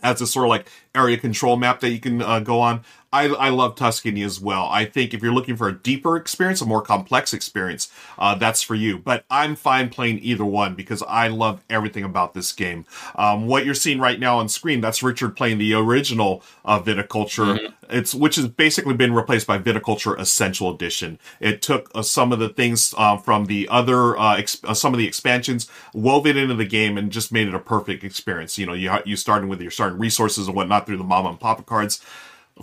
adds 0.04 0.22
a 0.22 0.28
sort 0.28 0.46
of 0.46 0.50
like 0.50 0.68
area 0.96 1.18
control 1.18 1.58
map 1.58 1.80
that 1.82 1.90
you 1.90 2.00
can 2.00 2.22
uh, 2.22 2.40
go 2.40 2.60
on. 2.60 2.82
I, 3.12 3.26
I 3.26 3.50
love 3.50 3.76
Tuscany 3.76 4.22
as 4.22 4.40
well. 4.40 4.68
I 4.70 4.86
think 4.86 5.14
if 5.14 5.24
you're 5.24 5.34
looking 5.34 5.56
for 5.56 5.68
a 5.68 5.74
deeper 5.74 6.16
experience, 6.16 6.62
a 6.62 6.66
more 6.66 6.82
complex 6.82 7.34
experience, 7.34 7.92
uh, 8.20 8.36
that's 8.36 8.62
for 8.62 8.76
you. 8.76 9.00
But 9.00 9.26
I'm 9.32 9.56
fine 9.56 9.90
playing 9.90 10.20
either 10.20 10.46
one 10.46 10.76
because 10.76 11.02
I 11.08 11.28
love 11.28 11.64
everything 11.70 12.04
about 12.04 12.34
this 12.34 12.52
game. 12.52 12.86
Um, 13.16 13.48
what 13.48 13.66
you're 13.66 13.74
seeing 13.74 14.00
right 14.00 14.20
now 14.20 14.38
on 14.38 14.48
screen, 14.48 14.80
that's 14.80 15.02
Richard 15.02 15.36
playing 15.36 15.58
the 15.58 15.74
original 15.74 16.44
uh, 16.64 16.80
Viticulture. 16.80 17.74
It's 17.90 18.14
which 18.14 18.36
has 18.36 18.48
basically 18.48 18.94
been 18.94 19.14
replaced 19.16 19.48
by 19.48 19.58
Viticulture 19.58 20.18
Essential 20.20 20.70
Edition. 20.72 21.18
It 21.40 21.64
took 21.64 21.90
uh, 21.96 22.04
some 22.04 22.32
of 22.32 22.38
the 22.38 22.50
things 22.50 22.94
uh, 22.96 23.18
from 23.18 23.46
the 23.46 23.68
other 23.70 24.16
uh, 24.18 24.38
ex- 24.38 24.62
uh, 24.64 24.76
some 24.76 24.94
of 24.94 25.00
the 25.00 25.08
expansions, 25.08 25.68
wove 25.96 26.28
it 26.28 26.38
into 26.38 26.54
the 26.54 26.66
game, 26.66 26.98
and 26.98 27.12
just 27.12 27.32
made 27.32 27.48
it 27.48 27.56
a 27.56 27.60
perfect 27.60 28.04
experience. 28.04 28.60
You 28.60 28.68
know, 28.68 28.74
you 28.74 28.92
you 29.06 29.16
starting 29.16 29.50
with 29.50 29.62
your 29.62 29.72
starting 29.72 29.98
resources 29.98 30.46
and 30.46 30.56
whatnot 30.56 30.86
through 30.86 30.98
the 30.98 31.04
mama 31.04 31.30
and 31.30 31.40
papa 31.40 31.64
cards. 31.64 32.06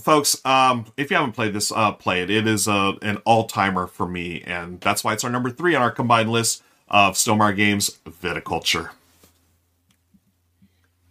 Folks, 0.01 0.45
um, 0.45 0.87
if 0.97 1.11
you 1.11 1.17
haven't 1.17 1.33
played 1.33 1.55
this, 1.55 1.73
uh, 1.73 1.93
play 1.93 2.23
it. 2.23 2.31
It 2.31 2.47
is 2.47 2.69
a, 2.69 2.95
an 3.03 3.17
all 3.25 3.45
timer 3.45 3.87
for 3.87 4.07
me, 4.07 4.43
and 4.43 4.81
that's 4.81 5.03
why 5.03 5.15
it's 5.15 5.25
our 5.25 5.31
number 5.31 5.51
three 5.51 5.75
on 5.75 5.83
our 5.83 5.91
combined 5.91 6.31
list 6.31 6.63
of 6.89 7.15
Stonemaier 7.15 7.57
Games 7.57 7.99
Viticulture. 8.07 8.91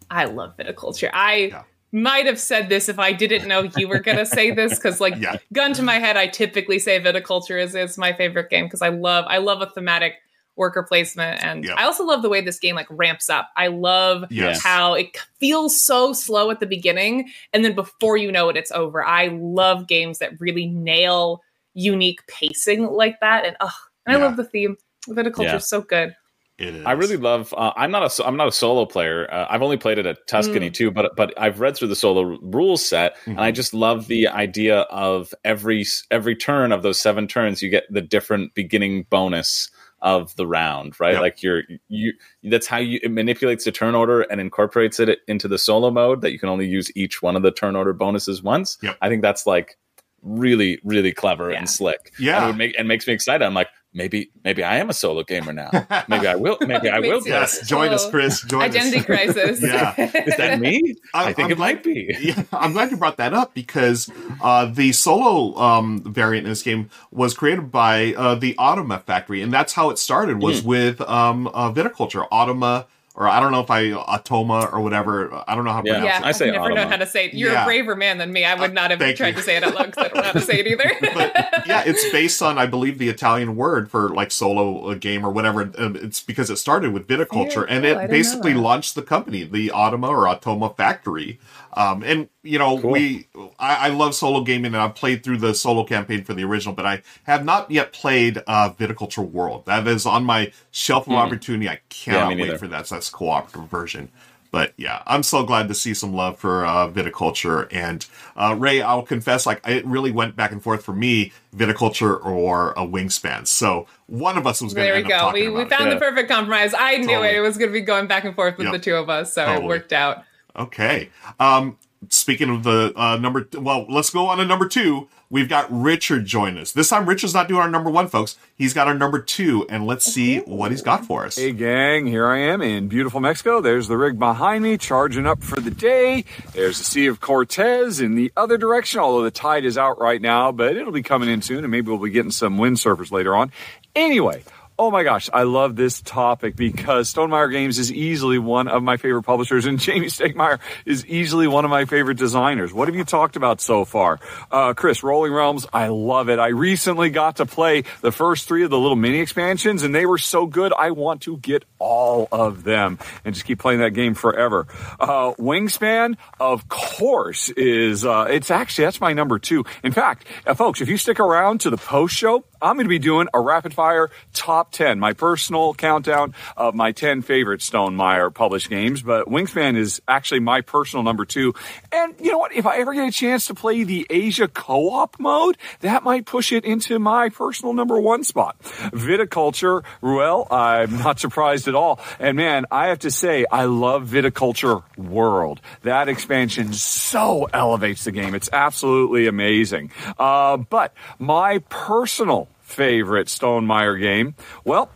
I 0.09 0.25
love 0.25 0.55
viticulture. 0.57 1.09
I 1.13 1.35
Yeah. 1.51 1.63
might 1.91 2.25
have 2.27 2.39
said 2.39 2.69
this 2.69 2.89
if 2.89 2.99
I 2.99 3.11
didn't 3.11 3.47
know 3.47 3.63
you 3.75 3.87
were 3.87 3.99
going 3.99 4.17
to 4.17 4.25
say 4.25 4.51
this 4.51 4.75
because, 4.75 5.01
like, 5.01 5.15
Yeah. 5.17 5.37
gun 5.51 5.73
to 5.73 5.81
my 5.81 5.95
head, 5.95 6.15
I 6.15 6.27
typically 6.27 6.77
say 6.79 6.99
viticulture 6.99 7.61
is, 7.61 7.73
is 7.75 7.97
my 7.97 8.13
favorite 8.13 8.49
game 8.49 8.65
because 8.65 8.81
I 8.81 8.89
love 8.89 9.25
I 9.27 9.39
love 9.39 9.61
a 9.61 9.67
thematic 9.67 10.15
worker 10.55 10.83
placement 10.83 11.43
and 11.43 11.63
Yeah. 11.65 11.73
I 11.77 11.83
also 11.83 12.05
love 12.05 12.21
the 12.21 12.29
way 12.29 12.41
this 12.41 12.59
game 12.59 12.75
like 12.75 12.87
ramps 12.89 13.29
up. 13.29 13.49
I 13.55 13.67
love 13.67 14.25
Yes. 14.29 14.61
how 14.63 14.93
it 14.93 15.17
feels 15.39 15.81
so 15.81 16.13
slow 16.13 16.49
at 16.51 16.59
the 16.59 16.65
beginning 16.65 17.29
and 17.53 17.63
then 17.65 17.73
before 17.75 18.17
you 18.17 18.31
know 18.31 18.49
it, 18.49 18.57
it's 18.57 18.71
over. 18.71 19.03
I 19.03 19.27
love 19.27 19.87
games 19.87 20.19
that 20.19 20.39
really 20.39 20.67
nail 20.67 21.41
unique 21.73 22.25
pacing 22.27 22.85
like 22.87 23.19
that, 23.19 23.45
and 23.45 23.57
oh, 23.59 23.73
and 24.05 24.15
I 24.15 24.19
love 24.25 24.37
the 24.37 24.45
theme. 24.45 24.77
Viticulture 25.09 25.43
Yeah. 25.43 25.55
is 25.57 25.67
so 25.67 25.81
good. 25.81 26.15
It 26.57 26.73
is. 26.73 26.85
I 26.85 26.93
really 26.93 27.17
love. 27.17 27.53
Uh, 27.55 27.73
I'm 27.75 27.91
not 27.91 28.03
a. 28.05 28.09
so- 28.09 28.23
I'm 28.23 28.37
not 28.37 28.47
a 28.47 28.51
solo 28.53 28.85
player. 28.85 29.27
Uh, 29.29 29.45
I've 29.49 29.61
only 29.61 29.75
played 29.75 29.97
it 29.97 30.05
at 30.05 30.25
Tuscany 30.25 30.71
too, 30.71 30.89
but 30.89 31.13
but 31.17 31.33
I've 31.37 31.59
read 31.59 31.75
through 31.75 31.89
the 31.89 31.97
solo 31.97 32.37
rules 32.41 32.85
set, 32.85 33.17
and 33.25 33.41
I 33.41 33.51
just 33.51 33.73
love 33.73 34.07
the 34.07 34.29
idea 34.29 34.79
of 34.83 35.33
every 35.43 35.85
every 36.11 36.33
turn 36.33 36.71
of 36.71 36.81
those 36.81 36.97
seven 36.97 37.27
turns, 37.27 37.61
you 37.61 37.67
get 37.69 37.83
the 37.89 37.99
different 38.01 38.53
beginning 38.53 39.05
bonus 39.09 39.69
of 40.05 40.33
the 40.37 40.47
round, 40.47 40.97
right? 41.01 41.13
Yep. 41.13 41.21
Like 41.21 41.43
you're 41.43 41.63
you. 41.89 42.13
That's 42.43 42.67
how 42.67 42.77
you 42.77 42.99
it 43.03 43.11
manipulates 43.11 43.65
the 43.65 43.71
turn 43.73 43.93
order 43.95 44.21
and 44.21 44.39
incorporates 44.39 44.99
it 45.01 45.19
into 45.27 45.49
the 45.49 45.57
solo 45.57 45.91
mode 45.91 46.21
that 46.21 46.31
you 46.31 46.39
can 46.39 46.47
only 46.47 46.67
use 46.67 46.89
each 46.95 47.21
one 47.21 47.35
of 47.35 47.41
the 47.41 47.51
turn 47.51 47.75
order 47.75 47.91
bonuses 47.91 48.41
once. 48.41 48.77
Yep. 48.81 48.97
I 49.01 49.09
think 49.09 49.21
that's 49.21 49.45
like 49.45 49.77
really 50.21 50.79
really 50.83 51.11
clever 51.11 51.51
Yeah. 51.51 51.57
and 51.57 51.69
slick. 51.69 52.11
Yeah. 52.17 52.37
and, 52.37 52.43
it 52.43 52.47
would 52.47 52.57
make, 52.57 52.75
and 52.79 52.87
makes 52.87 53.05
me 53.07 53.13
excited. 53.13 53.43
I'm 53.43 53.53
like, 53.53 53.67
maybe 53.95 54.29
maybe 54.43 54.63
I 54.63 54.77
am 54.77 54.89
a 54.89 54.93
solo 54.93 55.23
gamer 55.23 55.53
now. 55.53 55.71
Maybe 56.07 56.27
I 56.27 56.35
will. 56.35 56.57
Maybe 56.61 56.89
I 56.89 56.99
will. 56.99 57.25
Yes, 57.25 57.67
join 57.67 57.89
us, 57.91 58.05
Oh, 58.05 58.11
Chris. 58.11 58.41
Join 58.43 58.61
Identity 58.61 58.99
us. 58.99 59.05
crisis. 59.33 59.61
Yeah. 59.63 59.95
Is 59.97 60.37
that 60.37 60.59
me? 60.59 60.95
I'm- 61.13 61.27
I 61.29 61.33
think 61.33 61.45
I'm 61.47 61.51
it 61.53 61.57
might 61.57 61.81
be. 61.83 62.13
Yeah, 62.21 62.43
I'm 62.53 62.73
glad 62.73 62.91
you 62.91 62.97
brought 62.97 63.17
that 63.17 63.33
up 63.33 63.53
because 63.55 64.09
uh, 64.41 64.65
the 64.65 64.91
solo 64.91 65.55
um, 65.59 66.03
variant 66.03 66.45
in 66.45 66.51
this 66.51 66.61
game 66.61 66.89
was 67.11 67.33
created 67.33 67.71
by 67.71 68.13
uh, 68.15 68.35
the 68.35 68.53
Automa 68.55 69.01
factory, 69.03 69.41
and 69.41 69.51
that's 69.51 69.73
how 69.73 69.89
it 69.89 69.97
started. 69.97 70.41
Was 70.41 70.61
Hmm. 70.61 70.67
with 70.67 71.01
um, 71.01 71.47
uh, 71.47 71.71
viticulture, 71.71 72.27
Automa, 72.29 72.85
or 73.17 73.27
I 73.29 73.39
don't 73.39 73.51
know 73.53 73.61
if 73.61 73.71
I 73.71 73.83
Atoma 73.91 74.71
or 74.73 74.81
whatever. 74.81 75.43
I 75.47 75.55
don't 75.55 75.63
know 75.63 75.71
how 75.71 75.81
to 75.81 75.87
Yeah. 75.87 75.99
pronounce 75.99 76.19
Yeah, 76.21 76.27
I 76.27 76.31
say 76.33 76.47
I've 76.49 76.53
never 76.55 76.69
known 76.69 76.87
Automa. 76.87 76.89
how 76.89 76.97
to 76.97 77.05
say 77.07 77.25
it. 77.27 77.33
You're 77.33 77.53
Yeah. 77.53 77.61
a 77.63 77.65
braver 77.65 77.95
man 77.95 78.17
than 78.17 78.33
me. 78.33 78.43
I 78.43 78.55
would 78.55 78.73
not 78.73 78.91
have 78.91 78.99
thank 78.99 79.15
tried 79.17 79.29
you. 79.29 79.33
to 79.35 79.41
say 79.41 79.55
it 79.55 79.63
out 79.63 79.73
loud 79.73 79.85
because 79.87 80.05
I 80.05 80.07
don't 80.09 80.17
know 80.17 80.23
how 80.23 80.31
to 80.33 80.41
say 80.41 80.59
it 80.59 80.67
either. 80.67 80.91
but 81.13 81.33
yeah, 81.65 81.83
it's 81.85 82.09
based 82.11 82.41
on 82.41 82.57
I 82.57 82.65
believe 82.65 82.97
the 82.97 83.07
Italian 83.09 83.55
word 83.55 83.89
for 83.89 84.09
like 84.09 84.31
solo 84.31 84.91
uh, 84.91 84.93
game 84.95 85.25
or 85.25 85.31
whatever. 85.31 85.71
Um, 85.77 85.95
It's 85.95 86.21
because 86.21 86.49
it 86.49 86.57
started 86.57 86.91
with 86.93 87.07
viticulture 87.07 87.67
Very 87.67 87.69
and 87.69 87.83
cool. 87.85 87.99
It 87.99 88.09
basically 88.09 88.53
launched 88.53 88.95
the 88.95 89.01
company, 89.01 89.43
the 89.43 89.69
Automa 89.69 90.09
or 90.09 90.25
Automa 90.25 90.75
factory. 90.75 91.39
Um, 91.75 92.03
and 92.03 92.29
you 92.41 92.57
know, 92.57 92.79
Cool. 92.79 92.91
we 92.91 93.27
I, 93.59 93.75
I 93.75 93.89
love 93.89 94.15
solo 94.15 94.41
gaming 94.41 94.73
and 94.73 94.77
I've 94.77 94.95
played 94.95 95.23
through 95.23 95.37
the 95.39 95.53
solo 95.53 95.83
campaign 95.83 96.23
for 96.23 96.33
the 96.33 96.43
original, 96.45 96.73
but 96.73 96.85
I 96.85 97.01
have 97.23 97.43
not 97.43 97.69
yet 97.69 97.91
played 97.91 98.41
uh, 98.47 98.71
Viticulture 98.71 99.29
World. 99.29 99.65
That 99.65 99.85
is 99.87 100.05
on 100.05 100.23
my 100.23 100.51
shelf 100.71 101.05
of 101.07 101.13
opportunity. 101.13 101.67
I 101.69 101.81
cannot 101.89 102.29
me 102.29 102.35
wait 102.35 102.45
neither. 102.47 102.57
for 102.57 102.67
that. 102.69 102.87
So 102.87 102.95
that's 102.95 103.09
cooperative 103.09 103.69
version. 103.69 104.09
But 104.51 104.73
yeah, 104.77 105.03
I'm 105.05 105.21
so 105.21 105.43
glad 105.43 105.67
to 105.67 105.73
see 105.73 105.93
some 105.93 106.13
love 106.13 106.39
for 106.39 106.65
uh, 106.65 106.87
viticulture. 106.87 107.67
And 107.73 108.05
uh, 108.37 108.55
Ray, 108.57 108.81
I'll 108.81 109.01
confess, 109.01 109.45
like 109.45 109.59
it 109.67 109.85
really 109.85 110.11
went 110.11 110.37
back 110.37 110.53
and 110.53 110.63
forth 110.63 110.81
for 110.85 110.93
me, 110.93 111.33
viticulture 111.53 112.23
or 112.25 112.71
a 112.71 112.85
wingspan. 112.87 113.47
So 113.47 113.85
one 114.07 114.37
of 114.37 114.47
us 114.47 114.61
was 114.61 114.73
going 114.73 114.85
to 114.87 114.93
there 114.93 114.93
we 114.93 115.03
end 115.03 115.11
up 115.11 115.19
go. 115.19 115.25
talking 115.27 115.53
We, 115.53 115.63
we 115.65 115.69
found 115.69 115.85
Yeah. 115.89 115.95
the 115.95 115.99
perfect 115.99 116.29
compromise. 116.29 116.73
I 116.77 116.97
knew 116.97 117.21
it. 117.23 117.35
It 117.35 117.41
was 117.41 117.57
going 117.57 117.69
to 117.69 117.73
be 117.73 117.81
going 117.81 118.07
back 118.07 118.23
and 118.23 118.33
forth 118.33 118.57
with 118.57 118.65
Yep. 118.67 118.73
the 118.73 118.79
two 118.79 118.95
of 118.95 119.09
us, 119.09 119.33
so 119.33 119.43
Totally. 119.45 119.65
it 119.65 119.67
worked 119.67 119.91
out. 119.91 120.23
Okay. 120.55 121.09
Um, 121.39 121.77
speaking 122.09 122.49
of 122.49 122.63
the 122.63 122.93
uh, 122.95 123.17
number, 123.17 123.47
well, 123.57 123.85
let's 123.89 124.09
go 124.09 124.27
on 124.27 124.37
to 124.37 124.45
number 124.45 124.67
two. 124.67 125.07
We've 125.29 125.49
got 125.49 125.67
Richard 125.71 126.25
join 126.25 126.57
us. 126.57 126.71
This 126.71 126.89
time, 126.89 127.09
Richard's 127.09 127.33
not 127.33 127.47
doing 127.47 127.61
our 127.61 127.69
number 127.69 127.89
one, 127.89 128.07
folks. 128.07 128.37
He's 128.55 128.73
got 128.75 128.87
our 128.87 128.93
number 128.93 129.19
two, 129.19 129.65
and 129.69 129.87
let's 129.87 130.05
see 130.05 130.39
what 130.39 130.69
he's 130.69 130.83
got 130.83 131.03
for 131.05 131.25
us. 131.25 131.35
Hey, 131.35 131.51
gang, 131.51 132.05
here 132.05 132.27
I 132.27 132.37
am 132.37 132.61
in 132.61 132.87
beautiful 132.87 133.19
Mexico. 133.19 133.59
There's 133.59 133.87
the 133.87 133.97
rig 133.97 134.19
behind 134.19 134.63
me, 134.63 134.77
charging 134.77 135.25
up 135.25 135.43
for 135.43 135.59
the 135.59 135.71
day. 135.71 136.25
There's 136.53 136.77
the 136.77 136.83
Sea 136.83 137.07
of 137.07 137.21
Cortez 137.21 137.99
in 137.99 138.13
the 138.15 138.31
other 138.37 138.57
direction, 138.57 138.99
although 138.99 139.23
the 139.23 139.31
tide 139.31 139.65
is 139.65 139.79
out 139.79 139.99
right 139.99 140.21
now, 140.21 140.51
but 140.51 140.77
it'll 140.77 140.93
be 140.93 141.03
coming 141.03 141.27
in 141.27 141.41
soon, 141.41 141.63
and 141.63 141.71
maybe 141.71 141.89
we'll 141.89 141.97
be 141.97 142.11
getting 142.11 142.31
some 142.31 142.57
windsurfers 142.57 143.11
later 143.11 143.35
on. 143.35 143.51
Anyway, 143.95 144.43
Oh 144.77 144.91
my 144.91 145.03
gosh, 145.03 145.29
I 145.31 145.43
love 145.43 145.77
this 145.77 146.01
topic 146.01 146.57
because 146.57 147.13
Stonemaier 147.13 147.49
Games 147.49 147.79
is 147.79 147.93
easily 147.93 148.39
one 148.39 148.67
of 148.67 148.83
my 148.83 148.97
favorite 148.97 149.23
publishers, 149.23 149.65
and 149.65 149.79
Jamey 149.85 150.07
Stegmaier 150.07 150.59
is 150.85 151.05
easily 151.05 151.47
one 151.47 151.63
of 151.63 151.71
my 151.71 151.85
favorite 151.85 152.17
designers. 152.17 152.73
What 152.73 152.89
have 152.89 152.95
you 152.95 153.05
talked 153.05 153.37
about 153.37 153.61
so 153.61 153.85
far? 153.85 154.19
Uh, 154.51 154.73
Chris, 154.73 155.01
Rolling 155.01 155.31
Realms, 155.31 155.65
I 155.71 155.87
love 155.87 156.27
it. 156.27 156.39
I 156.39 156.49
recently 156.49 157.09
got 157.09 157.37
to 157.37 157.45
play 157.45 157.85
the 158.01 158.11
first 158.11 158.49
three 158.49 158.65
of 158.65 158.69
the 158.69 158.77
little 158.77 158.97
mini 158.97 159.19
expansions, 159.19 159.83
and 159.83 159.95
they 159.95 160.05
were 160.05 160.17
so 160.17 160.45
good, 160.45 160.73
I 160.77 160.91
want 160.91 161.21
to 161.21 161.37
get 161.37 161.63
all 161.85 162.27
of 162.31 162.63
them 162.63 162.97
and 163.23 163.35
just 163.35 163.45
keep 163.45 163.59
playing 163.59 163.79
that 163.79 163.91
game 163.91 164.15
forever. 164.15 164.65
Uh, 164.99 165.33
Wingspan, 165.37 166.17
of 166.39 166.67
course, 166.67 167.49
is, 167.49 168.03
uh, 168.03 168.25
it's 168.27 168.49
actually, 168.49 168.85
that's 168.85 168.99
my 168.99 169.13
number 169.13 169.37
two. 169.37 169.63
In 169.83 169.91
fact, 169.91 170.25
uh, 170.47 170.55
folks, 170.55 170.81
if 170.81 170.89
you 170.89 170.97
stick 170.97 171.19
around 171.19 171.61
to 171.61 171.69
the 171.69 171.77
post 171.77 172.15
show, 172.15 172.43
I'm 172.59 172.77
going 172.77 172.85
to 172.85 172.89
be 172.89 172.97
doing 172.97 173.27
a 173.33 173.39
rapid 173.39 173.75
fire 173.75 174.09
top 174.33 174.71
10, 174.71 174.99
my 174.99 175.13
personal 175.13 175.75
countdown 175.75 176.33
of 176.57 176.73
my 176.73 176.91
10 176.91 177.21
favorite 177.21 177.61
Stonemaier 177.61 178.33
published 178.33 178.69
games. 178.69 179.03
But 179.03 179.27
Wingspan 179.27 179.77
is 179.77 180.01
actually 180.07 180.39
my 180.39 180.61
personal 180.61 181.03
number 181.03 181.25
two. 181.25 181.53
And 181.91 182.15
you 182.19 182.31
know 182.31 182.39
what? 182.39 182.55
If 182.55 182.65
I 182.65 182.79
ever 182.79 182.95
get 182.95 183.07
a 183.07 183.11
chance 183.11 183.45
to 183.47 183.53
play 183.53 183.83
the 183.83 184.07
Asia 184.09 184.47
co 184.47 184.89
op 184.89 185.19
mode, 185.19 185.57
that 185.81 186.03
might 186.03 186.25
push 186.25 186.51
it 186.51 186.65
into 186.65 186.97
my 186.97 187.29
personal 187.29 187.73
number 187.73 187.99
one 187.99 188.23
spot. 188.23 188.59
Viticulture, 188.61 189.83
well, 190.01 190.47
I'm 190.49 190.97
not 190.97 191.19
surprised 191.19 191.67
at 191.67 191.74
all. 191.75 191.99
And 192.19 192.35
man, 192.37 192.65
I 192.71 192.87
have 192.87 192.99
to 192.99 193.11
say, 193.11 193.45
I 193.51 193.65
love 193.65 194.07
Viticulture 194.07 194.83
World. 194.97 195.61
That 195.83 196.09
expansion 196.09 196.73
so 196.73 197.47
elevates 197.53 198.05
the 198.05 198.11
game. 198.11 198.33
It's 198.33 198.49
absolutely 198.51 199.27
amazing. 199.27 199.91
Uh, 200.17 200.57
but 200.57 200.93
my 201.19 201.59
personal 201.69 202.49
favorite 202.61 203.27
Stonemaier 203.27 203.99
game, 203.99 204.35
well, 204.63 204.89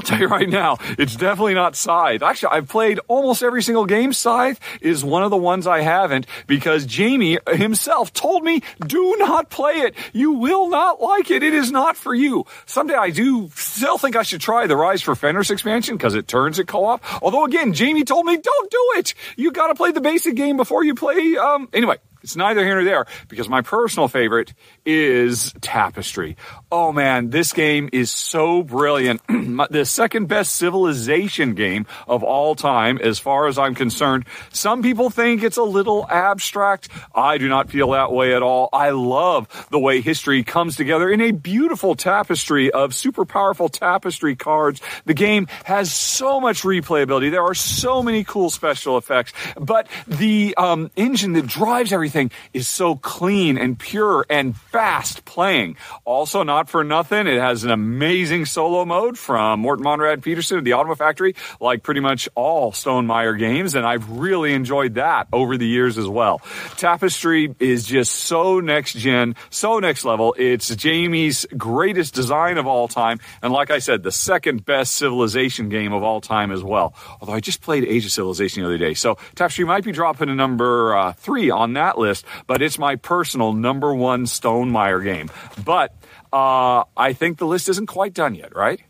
I'll 0.00 0.06
tell 0.06 0.18
you 0.18 0.28
right 0.28 0.48
now, 0.48 0.78
it's 0.96 1.14
definitely 1.14 1.52
not 1.52 1.76
Scythe. 1.76 2.22
Actually, 2.22 2.52
I've 2.52 2.68
played 2.70 3.00
almost 3.06 3.42
every 3.42 3.62
single 3.62 3.84
game. 3.84 4.14
Scythe 4.14 4.58
is 4.80 5.04
one 5.04 5.22
of 5.22 5.30
the 5.30 5.36
ones 5.36 5.66
I 5.66 5.82
haven't 5.82 6.26
because 6.46 6.86
Jamey 6.86 7.36
himself 7.54 8.10
told 8.14 8.42
me, 8.42 8.62
do 8.86 9.16
not 9.18 9.50
play 9.50 9.74
it. 9.74 9.94
You 10.14 10.32
will 10.32 10.70
not 10.70 11.02
like 11.02 11.30
it. 11.30 11.42
It 11.42 11.52
is 11.52 11.70
not 11.70 11.98
for 11.98 12.14
you. 12.14 12.46
Someday 12.64 12.94
I 12.94 13.10
do 13.10 13.50
still 13.54 13.98
think 13.98 14.16
I 14.16 14.22
should 14.22 14.40
try 14.40 14.66
the 14.66 14.74
Rise 14.74 15.02
for 15.02 15.14
Fenris 15.14 15.50
expansion 15.50 15.98
because 15.98 16.14
it 16.14 16.26
turns 16.26 16.58
it 16.58 16.66
co-op. 16.66 17.04
Although 17.22 17.44
again, 17.44 17.74
Jamey 17.74 18.06
told 18.06 18.24
me, 18.24 18.38
don't 18.38 18.70
do 18.70 18.92
it. 18.96 19.12
You 19.36 19.52
gotta 19.52 19.74
play 19.74 19.92
the 19.92 20.00
basic 20.00 20.34
game 20.34 20.56
before 20.56 20.82
you 20.82 20.94
play, 20.94 21.36
um, 21.36 21.68
anyway. 21.74 21.98
It's 22.22 22.36
neither 22.36 22.64
here 22.64 22.74
nor 22.74 22.84
there 22.84 23.06
because 23.28 23.48
my 23.48 23.62
personal 23.62 24.08
favorite 24.08 24.52
is 24.84 25.52
Tapestry. 25.60 26.36
Oh 26.70 26.92
man, 26.92 27.30
this 27.30 27.52
game 27.52 27.88
is 27.92 28.10
so 28.10 28.62
brilliant. 28.62 29.22
the 29.70 29.84
second 29.84 30.26
best 30.26 30.56
civilization 30.56 31.54
game 31.54 31.86
of 32.06 32.22
all 32.22 32.54
time, 32.54 32.98
as 32.98 33.18
far 33.18 33.46
as 33.46 33.58
I'm 33.58 33.74
concerned. 33.74 34.26
Some 34.52 34.82
people 34.82 35.08
think 35.08 35.42
it's 35.42 35.56
a 35.56 35.62
little 35.62 36.06
abstract. 36.08 36.88
I 37.14 37.38
do 37.38 37.48
not 37.48 37.70
feel 37.70 37.92
that 37.92 38.12
way 38.12 38.34
at 38.34 38.42
all. 38.42 38.68
I 38.72 38.90
love 38.90 39.68
the 39.70 39.78
way 39.78 40.00
history 40.00 40.44
comes 40.44 40.76
together 40.76 41.08
in 41.08 41.20
a 41.20 41.30
beautiful 41.30 41.94
tapestry 41.94 42.70
of 42.70 42.94
super 42.94 43.24
powerful 43.24 43.68
tapestry 43.68 44.36
cards. 44.36 44.80
The 45.06 45.14
game 45.14 45.46
has 45.64 45.92
so 45.92 46.40
much 46.40 46.62
replayability. 46.62 47.30
There 47.30 47.44
are 47.44 47.54
so 47.54 48.02
many 48.02 48.24
cool 48.24 48.50
special 48.50 48.98
effects, 48.98 49.32
but 49.58 49.88
the 50.06 50.54
um, 50.56 50.90
engine 50.96 51.32
that 51.32 51.46
drives 51.46 51.92
everything 51.92 52.09
is 52.52 52.68
so 52.68 52.96
clean 52.96 53.58
and 53.58 53.78
pure 53.78 54.24
and 54.30 54.56
fast 54.56 55.24
playing. 55.24 55.76
Also, 56.04 56.42
not 56.42 56.68
for 56.68 56.84
nothing, 56.84 57.26
it 57.26 57.40
has 57.40 57.64
an 57.64 57.70
amazing 57.70 58.44
solo 58.46 58.84
mode 58.84 59.18
from 59.18 59.60
Morten 59.60 59.84
Mondrup 59.84 60.22
Pedersen 60.22 60.58
of 60.58 60.64
the 60.64 60.72
Automa 60.72 60.96
Factory, 60.96 61.34
like 61.60 61.82
pretty 61.82 62.00
much 62.00 62.28
all 62.34 62.72
Stone 62.72 63.00
Stonemaier 63.00 63.38
games, 63.38 63.74
and 63.74 63.86
I've 63.86 64.08
really 64.10 64.52
enjoyed 64.52 64.94
that 64.94 65.28
over 65.32 65.56
the 65.56 65.66
years 65.66 65.98
as 65.98 66.06
well. 66.06 66.40
Tapestry 66.76 67.54
is 67.58 67.84
just 67.84 68.12
so 68.12 68.60
next 68.60 68.94
gen, 68.94 69.36
so 69.50 69.78
next 69.78 70.04
level. 70.04 70.34
It's 70.38 70.74
Jamey's 70.74 71.46
greatest 71.56 72.14
design 72.14 72.58
of 72.58 72.66
all 72.66 72.88
time, 72.88 73.20
and 73.42 73.52
like 73.52 73.70
I 73.70 73.78
said, 73.78 74.02
the 74.02 74.12
second 74.12 74.64
best 74.64 74.94
civilization 74.94 75.68
game 75.68 75.92
of 75.92 76.02
all 76.02 76.20
time 76.20 76.50
as 76.50 76.62
well. 76.62 76.94
Although 77.20 77.34
I 77.34 77.40
just 77.40 77.60
played 77.60 77.84
Age 77.84 78.04
of 78.04 78.12
Civilization 78.12 78.62
the 78.62 78.68
other 78.68 78.78
day, 78.78 78.94
so 78.94 79.16
Tapestry 79.34 79.64
might 79.64 79.84
be 79.84 79.92
dropping 79.92 80.28
a 80.28 80.34
number 80.34 80.94
uh, 80.96 81.12
three 81.12 81.50
on 81.50 81.74
that 81.74 81.98
list, 82.00 82.24
but 82.46 82.62
it's 82.62 82.78
my 82.78 82.96
personal 82.96 83.52
number 83.52 83.94
one 83.94 84.24
Stonemaier 84.24 85.04
game. 85.04 85.30
But 85.64 85.94
uh, 86.32 86.84
I 86.96 87.12
think 87.12 87.38
the 87.38 87.46
list 87.46 87.68
isn't 87.68 87.86
quite 87.86 88.14
done 88.14 88.34
yet, 88.34 88.54
right? 88.54 88.80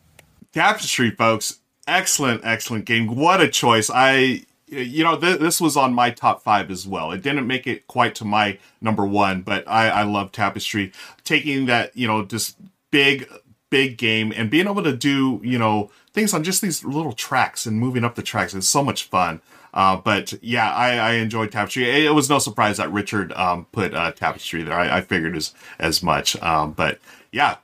Tapestry, 0.53 1.11
folks. 1.11 1.61
Excellent, 1.87 2.43
excellent 2.45 2.85
game. 2.85 3.15
What 3.17 3.41
a 3.41 3.49
choice. 3.49 3.91
I, 3.93 4.45
you 4.69 5.03
know, 5.03 5.19
th- 5.19 5.41
this 5.41 5.61
was 5.61 5.77
on 5.77 5.93
my 5.93 6.11
top 6.11 6.43
five 6.43 6.71
as 6.71 6.87
well. 6.87 7.13
It 7.13 7.23
didn't 7.23 7.47
make 7.47 7.67
it 7.67 7.87
quite 7.87 8.15
to 8.17 8.25
my 8.25 8.59
number 8.81 9.05
one, 9.05 9.43
but 9.43 9.67
I, 9.67 9.89
I 9.89 10.03
love 10.05 10.33
Tapestry. 10.33 10.93
Taking 11.25 11.67
that, 11.67 11.97
you 11.97 12.07
know, 12.07 12.25
just 12.25 12.57
big, 12.91 13.29
big 13.71 13.97
game 13.97 14.33
and 14.37 14.51
being 14.51 14.67
able 14.67 14.83
to 14.83 14.97
do, 14.97 15.41
you 15.43 15.59
know, 15.59 15.91
things 16.13 16.35
on 16.35 16.45
just 16.45 16.63
these 16.63 16.85
little 16.85 17.13
tracks 17.13 17.67
and 17.67 17.79
moving 17.79 18.05
up 18.05 18.15
the 18.15 18.23
tracks. 18.23 18.55
is 18.55 18.69
so 18.69 18.83
much 18.83 19.05
fun. 19.05 19.41
Uh, 19.73 19.97
but 19.97 20.33
yeah, 20.43 20.73
I, 20.73 20.97
I 20.97 21.13
enjoyed 21.13 21.53
Tapestry. 21.53 21.89
It, 21.89 22.07
it 22.07 22.15
was 22.15 22.29
no 22.29 22.39
surprise 22.39 22.79
that 22.79 22.93
Richard 22.93 23.33
um, 23.33 23.67
put 23.73 23.95
uh, 23.95 24.13
Tapestry 24.13 24.63
there. 24.63 24.79
I, 24.79 24.99
I 24.99 25.01
figured 25.01 25.37
as 25.37 25.55
as 25.79 26.03
much. 26.03 26.41
Um, 26.43 26.73
but 26.73 26.99
yeah, 27.33 27.57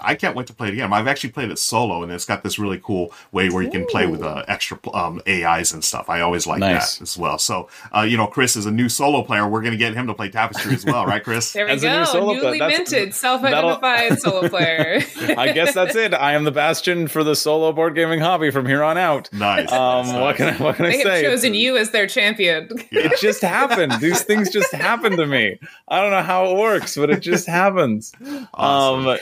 I 0.00 0.16
can't 0.16 0.34
wait 0.34 0.48
to 0.48 0.52
play 0.52 0.68
it 0.68 0.72
again. 0.74 0.92
I've 0.92 1.06
actually 1.06 1.30
played 1.30 1.50
it 1.52 1.58
solo, 1.58 2.02
and 2.02 2.10
it's 2.10 2.24
got 2.24 2.42
this 2.42 2.58
really 2.58 2.80
cool 2.82 3.12
way 3.30 3.48
where 3.48 3.62
you 3.62 3.70
can 3.70 3.86
play 3.86 4.06
with 4.08 4.22
uh, 4.24 4.44
extra 4.48 4.76
um, 4.92 5.22
AIs 5.28 5.72
and 5.72 5.84
stuff. 5.84 6.10
I 6.10 6.20
always 6.20 6.48
like 6.48 6.58
Nice. 6.58 6.96
that 6.96 7.02
as 7.02 7.16
well. 7.16 7.38
So, 7.38 7.68
uh, 7.94 8.00
you 8.00 8.16
know, 8.16 8.26
Chris 8.26 8.56
is 8.56 8.66
a 8.66 8.72
new 8.72 8.88
solo 8.88 9.22
player. 9.22 9.46
We're 9.46 9.60
going 9.60 9.70
to 9.72 9.78
get 9.78 9.94
him 9.94 10.08
to 10.08 10.14
play 10.14 10.30
Tapestry 10.30 10.74
as 10.74 10.84
well, 10.84 11.06
right, 11.06 11.22
Chris? 11.22 11.52
There 11.54 11.64
we 11.66 11.70
As 11.72 11.84
a 11.84 11.90
new 11.90 11.98
go. 11.98 12.04
solo 12.06 12.24
player, 12.32 12.42
Newly 12.42 12.58
that's- 12.58 12.90
minted, 12.90 13.14
self-identified 13.14 14.18
solo 14.18 14.48
player. 14.48 15.00
I 15.38 15.52
guess 15.52 15.74
that's 15.74 15.94
it. 15.94 16.12
I 16.12 16.32
am 16.32 16.42
the 16.42 16.50
bastion 16.52 17.06
for 17.06 17.22
the 17.22 17.36
solo 17.36 17.72
board 17.72 17.94
gaming 17.94 18.18
hobby 18.20 18.50
from 18.50 18.66
here 18.66 18.82
on 18.82 18.98
out. 18.98 19.32
Nice. 19.32 19.70
Um, 19.70 20.06
Nice. 20.06 20.14
what 20.20 20.36
can 20.36 20.48
I, 20.48 20.56
what 20.62 20.74
can 20.76 20.86
I 20.86 20.90
they 20.90 20.98
have 21.02 21.22
chosen 21.22 21.54
you 21.54 21.76
as 21.76 21.90
their 21.92 22.08
champion. 22.08 22.68
It 22.90 23.20
just 23.20 23.42
happened. 23.42 23.92
These 24.00 24.22
things 24.22 24.50
just 24.50 24.72
happen 24.72 25.16
to 25.16 25.26
me. 25.26 25.58
I 25.86 26.00
don't 26.00 26.10
know 26.10 26.22
how 26.22 26.46
it 26.50 26.58
works, 26.58 26.96
but 26.96 27.10
it 27.10 27.20
just 27.20 27.46
happens. 27.46 28.12
Awesome. 28.54 29.06
Um, 29.06 29.18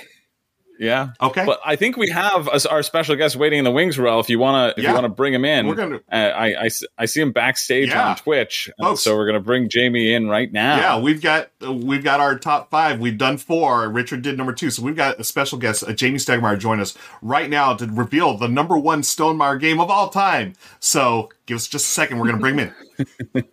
Yeah. 0.83 1.11
Okay. 1.21 1.47
But 1.47 1.61
I 1.64 1.77
think 1.77 1.97
we 1.97 2.11
have 2.11 2.49
us 2.49 2.66
our 2.66 2.83
special 2.83 3.14
guest 3.14 3.37
waiting 3.37 3.61
in 3.61 3.64
the 3.64 3.71
wings, 3.71 4.01
Ruel. 4.01 4.18
If 4.18 4.29
you 4.29 4.40
want 4.40 4.75
to, 4.75 4.81
if 4.81 4.83
Yeah. 4.83 4.90
you 4.90 4.95
want 4.97 5.05
to 5.05 5.11
bring 5.11 5.33
him 5.33 5.45
in, 5.45 5.68
We're 5.68 5.77
gonna- 5.77 6.01
uh, 6.11 6.14
I, 6.16 6.64
I 6.64 6.68
I 6.99 7.05
see 7.05 7.21
him 7.21 7.31
backstage 7.31 7.90
Yeah. 7.90 8.09
on 8.09 8.16
Twitch, 8.16 8.68
uh, 8.83 8.97
so 8.97 9.14
we're 9.16 9.27
gonna 9.27 9.38
bring 9.38 9.68
Jamey 9.68 10.11
in 10.11 10.29
right 10.29 10.51
now. 10.53 10.77
Yeah, 10.77 10.99
we've 10.99 11.23
got 11.23 11.51
uh, 11.64 11.73
we've 11.73 12.03
got 12.03 12.18
our 12.18 12.37
top 12.37 12.68
five. 12.73 12.99
We've 12.99 13.16
done 13.16 13.37
four. 13.37 13.88
Richard 13.90 14.23
did 14.23 14.37
number 14.37 14.53
two, 14.53 14.71
so 14.71 14.83
we've 14.83 14.97
got 14.97 15.21
a 15.21 15.25
special 15.25 15.57
guest, 15.57 15.85
uh, 15.85 15.92
Jamey 15.92 16.14
Stegmaier, 16.16 16.59
join 16.59 16.81
us 16.81 16.99
right 17.23 17.49
now 17.49 17.75
to 17.75 17.87
reveal 17.87 18.37
the 18.37 18.49
number 18.49 18.77
one 18.77 19.03
Stonemaier 19.03 19.61
game 19.61 19.81
of 19.81 19.88
all 19.88 20.09
time. 20.09 20.55
So 20.81 21.29
give 21.47 21.59
us 21.59 21.68
just 21.68 21.87
a 21.87 21.90
second. 21.90 22.18
We're 22.18 22.27
going 22.33 22.38
to 22.38 22.40
bring 22.40 22.59
him 22.59 22.75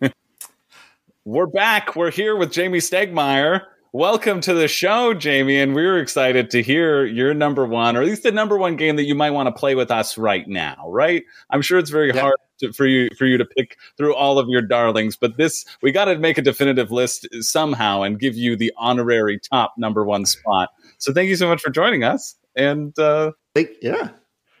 in. 0.02 0.12
We're 1.24 1.46
back. 1.46 1.94
We're 1.94 2.10
here 2.10 2.34
with 2.34 2.50
Jamey 2.50 2.78
Stegmaier. 2.78 3.60
Welcome 3.92 4.40
to 4.42 4.54
the 4.54 4.68
show, 4.68 5.14
Jamey, 5.14 5.60
and 5.60 5.74
we're 5.74 5.98
excited 5.98 6.48
to 6.50 6.62
hear 6.62 7.04
your 7.04 7.34
number 7.34 7.66
one, 7.66 7.96
or 7.96 8.02
at 8.02 8.06
least 8.06 8.22
the 8.22 8.30
number 8.30 8.56
one 8.56 8.76
game 8.76 8.94
that 8.94 9.02
you 9.04 9.16
might 9.16 9.32
want 9.32 9.48
to 9.48 9.52
play 9.52 9.74
with 9.74 9.90
us 9.90 10.16
right 10.16 10.46
now. 10.46 10.88
Right? 10.88 11.24
I'm 11.50 11.60
sure 11.60 11.76
it's 11.76 11.90
very 11.90 12.12
Yeah. 12.14 12.20
hard 12.20 12.36
to, 12.60 12.72
for 12.72 12.86
you 12.86 13.08
for 13.18 13.26
you 13.26 13.36
to 13.36 13.44
pick 13.44 13.76
through 13.96 14.14
all 14.14 14.38
of 14.38 14.48
your 14.48 14.62
darlings, 14.62 15.16
but 15.16 15.36
this 15.38 15.64
we 15.82 15.90
got 15.90 16.04
to 16.04 16.16
make 16.20 16.38
a 16.38 16.42
definitive 16.42 16.92
list 16.92 17.26
somehow 17.40 18.02
and 18.02 18.20
give 18.20 18.36
you 18.36 18.54
the 18.54 18.72
honorary 18.76 19.40
top 19.40 19.74
number 19.76 20.04
one 20.04 20.24
spot. 20.24 20.68
So 20.98 21.12
thank 21.12 21.28
you 21.28 21.34
so 21.34 21.48
much 21.48 21.60
for 21.60 21.70
joining 21.70 22.04
us, 22.04 22.36
and 22.54 22.96
uh, 22.96 23.32
Thank, 23.56 23.70
yeah, 23.82 24.10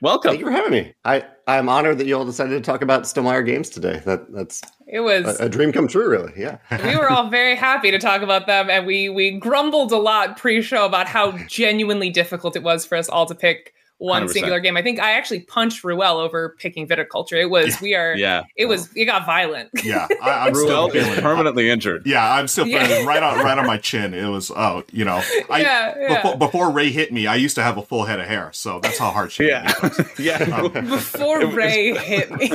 welcome. 0.00 0.30
thank 0.30 0.40
you 0.40 0.46
for 0.46 0.52
having 0.52 0.72
me. 0.72 0.94
I 1.04 1.24
I'm 1.46 1.68
honored 1.68 1.98
that 1.98 2.06
you 2.06 2.16
all 2.16 2.24
decided 2.24 2.50
to 2.52 2.60
talk 2.60 2.82
about 2.82 3.02
Stonemaier 3.02 3.44
games 3.44 3.70
today. 3.70 4.02
That 4.04 4.32
that's 4.32 4.62
It 4.86 5.00
was 5.00 5.40
a, 5.40 5.46
a 5.46 5.48
dream 5.48 5.72
come 5.72 5.88
true, 5.88 6.08
really. 6.08 6.32
Yeah. 6.36 6.58
we 6.84 6.96
were 6.96 7.10
all 7.10 7.28
very 7.28 7.56
happy 7.56 7.90
to 7.90 7.98
talk 7.98 8.22
about 8.22 8.46
them 8.46 8.70
and 8.70 8.86
we 8.86 9.08
we 9.08 9.32
grumbled 9.32 9.92
a 9.92 9.98
lot 9.98 10.36
pre-show 10.36 10.86
about 10.86 11.06
how 11.06 11.32
genuinely 11.46 12.10
difficult 12.10 12.56
it 12.56 12.62
was 12.62 12.84
for 12.84 12.96
us 12.96 13.08
all 13.08 13.26
to 13.26 13.34
pick 13.34 13.74
one 14.00 14.24
100%. 14.24 14.30
singular 14.30 14.60
game. 14.60 14.76
I 14.76 14.82
think 14.82 14.98
I 14.98 15.12
actually 15.12 15.40
punched 15.40 15.84
Ruel 15.84 16.18
over 16.18 16.56
picking 16.58 16.88
Viticulture. 16.88 17.40
It 17.40 17.50
was 17.50 17.80
we 17.80 17.94
are 17.94 18.14
Yeah, 18.16 18.42
it 18.56 18.64
was 18.66 18.88
it 18.96 19.04
got 19.04 19.24
violent. 19.26 19.70
Yeah, 19.84 20.08
I, 20.22 20.46
I'm 20.46 20.52
Ruel 20.54 20.66
still 20.66 20.86
is 20.88 20.92
feeling 21.04 21.18
it. 21.18 21.22
permanently 21.22 21.68
injured. 21.70 22.06
Yeah, 22.06 22.32
I'm 22.34 22.48
still 22.48 22.66
Yeah. 22.66 23.04
right 23.04 23.22
on 23.22 23.38
right 23.44 23.58
on 23.58 23.66
my 23.66 23.76
chin. 23.76 24.14
It 24.14 24.26
was 24.26 24.50
oh, 24.50 24.82
you 24.90 25.04
know, 25.04 25.22
I 25.50 25.60
Yeah, 25.60 25.94
yeah. 25.98 26.22
Before, 26.22 26.38
before 26.38 26.70
Ray 26.70 26.90
hit 26.90 27.12
me, 27.12 27.26
I 27.26 27.36
used 27.36 27.54
to 27.56 27.62
have 27.62 27.76
a 27.76 27.82
full 27.82 28.04
head 28.04 28.20
of 28.20 28.26
hair, 28.26 28.50
so 28.52 28.80
that's 28.80 28.98
how 28.98 29.10
hard 29.10 29.32
she 29.32 29.44
hit 29.44 29.50
Yeah, 29.52 29.62
me. 29.64 29.72
folks. 29.90 30.00
yeah. 30.18 30.60
Before 30.80 31.46
Ray 31.46 31.92
hit 31.98 32.30
me. 32.30 32.50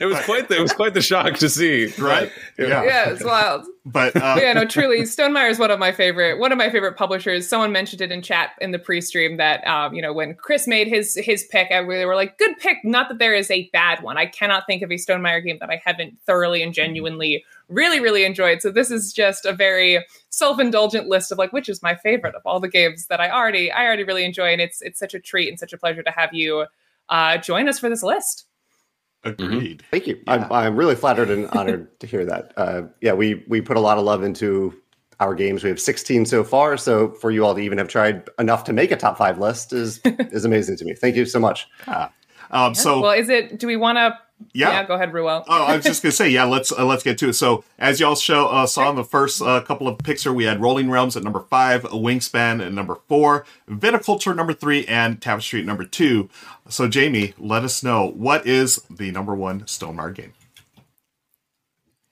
it 0.00 0.06
was 0.06 0.18
quite 0.24 0.48
the, 0.48 0.56
it 0.56 0.62
was 0.62 0.72
quite 0.72 0.94
the 0.94 1.02
shock 1.02 1.34
to 1.38 1.48
see. 1.48 1.86
Right? 1.98 2.30
Yeah. 2.58 2.84
yeah, 2.84 3.10
it's 3.10 3.24
wild. 3.24 3.66
But 3.84 4.16
uh, 4.16 4.34
But 4.34 4.42
yeah, 4.42 4.52
no, 4.52 4.64
truly, 4.64 5.02
Stonemaier 5.02 5.48
is 5.50 5.58
one 5.58 5.70
of 5.70 5.78
my 5.78 5.92
favorite 5.92 6.38
one 6.38 6.50
of 6.52 6.58
my 6.58 6.70
favorite 6.70 6.96
publishers. 6.96 7.48
Someone 7.48 7.70
mentioned 7.72 8.00
it 8.02 8.10
in 8.10 8.20
chat 8.22 8.50
in 8.60 8.72
the 8.72 8.78
pre-stream 8.78 9.36
that 9.36 9.64
um, 9.66 9.85
you 9.92 10.02
know 10.02 10.12
when 10.12 10.34
Chris 10.34 10.66
made 10.66 10.88
his 10.88 11.14
his 11.14 11.44
pick, 11.50 11.70
I, 11.70 11.82
they 11.82 12.06
were 12.06 12.14
like, 12.14 12.38
"Good 12.38 12.58
pick." 12.58 12.78
Not 12.84 13.08
that 13.08 13.18
there 13.18 13.34
is 13.34 13.50
a 13.50 13.68
bad 13.70 14.02
one. 14.02 14.16
I 14.16 14.26
cannot 14.26 14.64
think 14.66 14.82
of 14.82 14.90
a 14.90 14.94
Stonemaier 14.94 15.44
game 15.44 15.58
that 15.60 15.70
I 15.70 15.80
haven't 15.84 16.18
thoroughly 16.26 16.62
and 16.62 16.72
genuinely 16.72 17.44
really 17.68 18.00
really 18.00 18.24
enjoyed. 18.24 18.62
So 18.62 18.70
this 18.70 18.90
is 18.90 19.12
just 19.12 19.44
a 19.44 19.52
very 19.52 20.04
self-indulgent 20.30 21.08
list 21.08 21.32
of 21.32 21.38
like 21.38 21.52
which 21.52 21.68
is 21.68 21.82
my 21.82 21.94
favorite 21.94 22.34
of 22.34 22.42
all 22.44 22.60
the 22.60 22.68
games 22.68 23.06
that 23.06 23.20
I 23.20 23.30
already 23.30 23.70
I 23.70 23.84
already 23.86 24.04
really 24.04 24.24
enjoy, 24.24 24.52
and 24.52 24.60
it's 24.60 24.82
it's 24.82 24.98
such 24.98 25.14
a 25.14 25.20
treat 25.20 25.48
and 25.48 25.58
such 25.58 25.72
a 25.72 25.78
pleasure 25.78 26.02
to 26.02 26.10
have 26.10 26.32
you 26.32 26.66
uh, 27.08 27.38
join 27.38 27.68
us 27.68 27.78
for 27.78 27.88
this 27.88 28.02
list. 28.02 28.46
agreed. 29.24 29.82
Thank 29.90 30.06
you. 30.06 30.20
I'm, 30.26 30.50
I'm 30.52 30.76
really 30.76 30.94
flattered 30.94 31.30
and 31.30 31.46
honored 31.50 31.98
to 32.00 32.06
hear 32.06 32.24
that. 32.26 32.52
Uh, 32.56 32.82
yeah, 33.00 33.12
we 33.12 33.44
we 33.48 33.60
put 33.60 33.76
a 33.76 33.80
lot 33.80 33.98
of 33.98 34.04
love 34.04 34.22
into 34.22 34.74
our 35.20 35.34
games. 35.34 35.62
We 35.62 35.70
have 35.70 35.80
16 35.80 36.26
so 36.26 36.44
far, 36.44 36.76
so 36.76 37.10
for 37.10 37.30
you 37.30 37.44
all 37.44 37.54
to 37.54 37.60
even 37.60 37.78
have 37.78 37.88
tried 37.88 38.28
enough 38.38 38.64
to 38.64 38.72
make 38.72 38.90
a 38.90 38.96
top 38.96 39.18
five 39.18 39.38
list 39.38 39.72
is 39.72 40.00
is 40.04 40.44
amazing 40.44 40.76
to 40.78 40.84
me. 40.84 40.94
Thank 40.94 41.16
you 41.16 41.24
so 41.24 41.38
much. 41.38 41.68
Um, 42.50 42.74
so 42.74 43.00
well, 43.00 43.12
is 43.12 43.28
it? 43.28 43.58
Do 43.58 43.66
we 43.66 43.76
want 43.76 43.96
to? 43.96 44.18
Yeah. 44.52 44.84
go 44.84 44.94
ahead, 44.94 45.14
Ruel. 45.14 45.44
Oh, 45.48 45.64
I 45.64 45.76
was 45.76 45.84
just 45.84 46.02
gonna 46.02 46.12
say, 46.12 46.28
yeah. 46.28 46.44
Let's 46.44 46.70
uh, 46.70 46.84
let's 46.84 47.02
get 47.02 47.18
to 47.18 47.30
it. 47.30 47.32
So, 47.32 47.64
as 47.78 48.00
y'all 48.00 48.14
show 48.14 48.46
uh, 48.48 48.66
saw 48.66 48.90
in 48.90 48.96
the 48.96 49.04
first 49.04 49.40
uh, 49.40 49.62
couple 49.62 49.88
of 49.88 49.98
picks 49.98 50.22
here, 50.24 50.32
we 50.32 50.44
had 50.44 50.60
Rolling 50.60 50.90
Realms 50.90 51.16
at 51.16 51.22
number 51.22 51.40
five, 51.40 51.82
Wingspan 51.84 52.64
at 52.64 52.72
number 52.72 52.98
four, 53.08 53.46
Viticulture 53.68 54.36
number 54.36 54.52
three, 54.52 54.84
and 54.86 55.20
Tapestry 55.22 55.60
at 55.60 55.66
number 55.66 55.84
two. 55.84 56.28
So, 56.68 56.86
Jamey, 56.86 57.34
let 57.38 57.64
us 57.64 57.82
know 57.82 58.08
what 58.08 58.46
is 58.46 58.82
the 58.90 59.10
number 59.10 59.34
one 59.34 59.62
Stonemaier 59.62 60.14
game. 60.14 60.32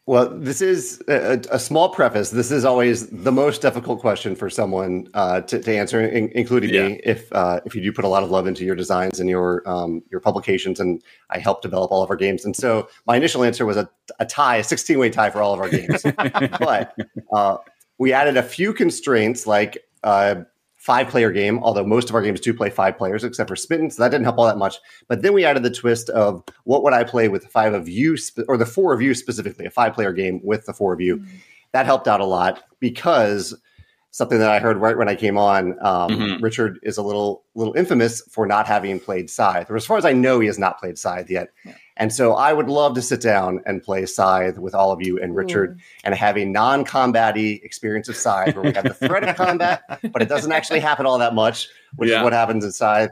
Well, 0.06 0.28
this 0.38 0.60
is 0.60 1.02
a, 1.08 1.40
a 1.50 1.58
small 1.58 1.88
preface. 1.88 2.28
This 2.30 2.50
is 2.50 2.66
always 2.66 3.08
the 3.08 3.32
most 3.32 3.62
difficult 3.62 4.00
question 4.00 4.36
for 4.36 4.50
someone 4.50 5.08
uh, 5.14 5.40
to, 5.42 5.58
to 5.58 5.74
answer, 5.74 5.98
in, 6.02 6.28
including 6.34 6.74
Yeah. 6.74 6.88
me. 6.88 7.00
If 7.04 7.32
uh, 7.32 7.60
if 7.64 7.74
you 7.74 7.80
do 7.80 7.90
put 7.90 8.04
a 8.04 8.08
lot 8.08 8.22
of 8.22 8.30
love 8.30 8.46
into 8.46 8.66
your 8.66 8.74
designs 8.74 9.18
and 9.18 9.30
your 9.30 9.62
um, 9.66 10.02
your 10.10 10.20
publications, 10.20 10.78
and 10.78 11.02
I 11.30 11.38
help 11.38 11.62
develop 11.62 11.90
all 11.90 12.02
of 12.02 12.10
our 12.10 12.16
games, 12.16 12.44
and 12.44 12.54
so 12.54 12.86
my 13.06 13.16
initial 13.16 13.44
answer 13.44 13.64
was 13.64 13.78
a, 13.78 13.88
a 14.18 14.26
tie, 14.26 14.56
a 14.56 14.64
sixteen 14.64 14.98
way 14.98 15.08
tie 15.08 15.30
for 15.30 15.40
all 15.40 15.54
of 15.54 15.60
our 15.60 15.70
games. 15.70 16.02
but 16.60 16.94
uh, 17.32 17.56
we 17.96 18.12
added 18.12 18.36
a 18.36 18.42
few 18.42 18.74
constraints, 18.74 19.46
like 19.46 19.78
uh, 20.02 20.34
five 20.84 21.08
player 21.08 21.30
game. 21.32 21.58
Although 21.64 21.86
most 21.86 22.10
of 22.10 22.14
our 22.14 22.20
games 22.20 22.40
do 22.40 22.52
play 22.52 22.68
five 22.68 22.98
players, 22.98 23.24
except 23.24 23.48
for 23.48 23.56
Smitten, 23.56 23.90
so 23.90 24.02
that 24.02 24.10
didn't 24.10 24.24
help 24.24 24.36
all 24.38 24.44
that 24.46 24.58
much. 24.58 24.76
But 25.08 25.22
then 25.22 25.32
we 25.32 25.42
added 25.44 25.62
the 25.62 25.70
twist 25.70 26.10
of 26.10 26.44
what 26.64 26.82
would 26.82 26.92
I 26.92 27.04
play 27.04 27.28
with 27.28 27.42
the 27.42 27.48
five 27.48 27.72
of 27.72 27.88
you, 27.88 28.18
spe- 28.18 28.40
or 28.48 28.58
the 28.58 28.66
four 28.66 28.92
of 28.92 29.00
you 29.00 29.14
specifically, 29.14 29.64
a 29.64 29.70
five 29.70 29.94
player 29.94 30.12
game 30.12 30.40
with 30.44 30.66
the 30.66 30.74
four 30.74 30.92
of 30.92 31.00
you. 31.00 31.24
That 31.72 31.86
helped 31.86 32.06
out 32.06 32.20
a 32.20 32.26
lot 32.26 32.64
because 32.80 33.54
something 34.10 34.38
that 34.38 34.50
I 34.50 34.58
heard 34.58 34.76
right 34.76 34.96
when 34.96 35.08
I 35.08 35.14
came 35.16 35.38
on, 35.38 35.72
um, 35.80 36.10
Mhm. 36.10 36.42
Richard 36.42 36.78
is 36.82 36.98
a 36.98 37.02
little 37.02 37.44
little 37.54 37.74
infamous 37.74 38.20
for 38.30 38.46
not 38.46 38.66
having 38.66 39.00
played 39.00 39.30
Scythe, 39.30 39.70
or 39.70 39.76
as 39.76 39.86
far 39.86 39.96
as 39.96 40.04
I 40.04 40.12
know, 40.12 40.38
he 40.38 40.46
has 40.48 40.58
not 40.58 40.78
played 40.78 40.98
Scythe 40.98 41.30
yet. 41.30 41.48
And 41.96 42.12
so 42.12 42.34
I 42.34 42.52
would 42.52 42.68
love 42.68 42.94
to 42.96 43.02
sit 43.02 43.20
down 43.20 43.60
and 43.66 43.82
play 43.82 44.04
Scythe 44.06 44.58
with 44.58 44.74
all 44.74 44.90
of 44.90 45.00
you 45.00 45.20
and 45.20 45.36
Richard 45.36 45.78
and 46.02 46.12
have 46.14 46.36
a 46.36 46.44
non-combat-y 46.44 47.60
experience 47.62 48.08
of 48.08 48.16
Scythe 48.16 48.54
where 48.56 48.64
we 48.64 48.72
have 48.72 48.84
the 48.84 48.94
threat 48.94 49.22
of 49.28 49.36
combat, 49.46 49.82
but 50.12 50.20
it 50.20 50.28
doesn't 50.28 50.50
actually 50.52 50.80
happen 50.80 51.06
all 51.06 51.18
that 51.18 51.34
much, 51.34 51.68
which 51.96 52.10
Yeah. 52.10 52.18
is 52.18 52.24
what 52.24 52.32
happens 52.32 52.64
in 52.64 52.72
Scythe. 52.72 53.10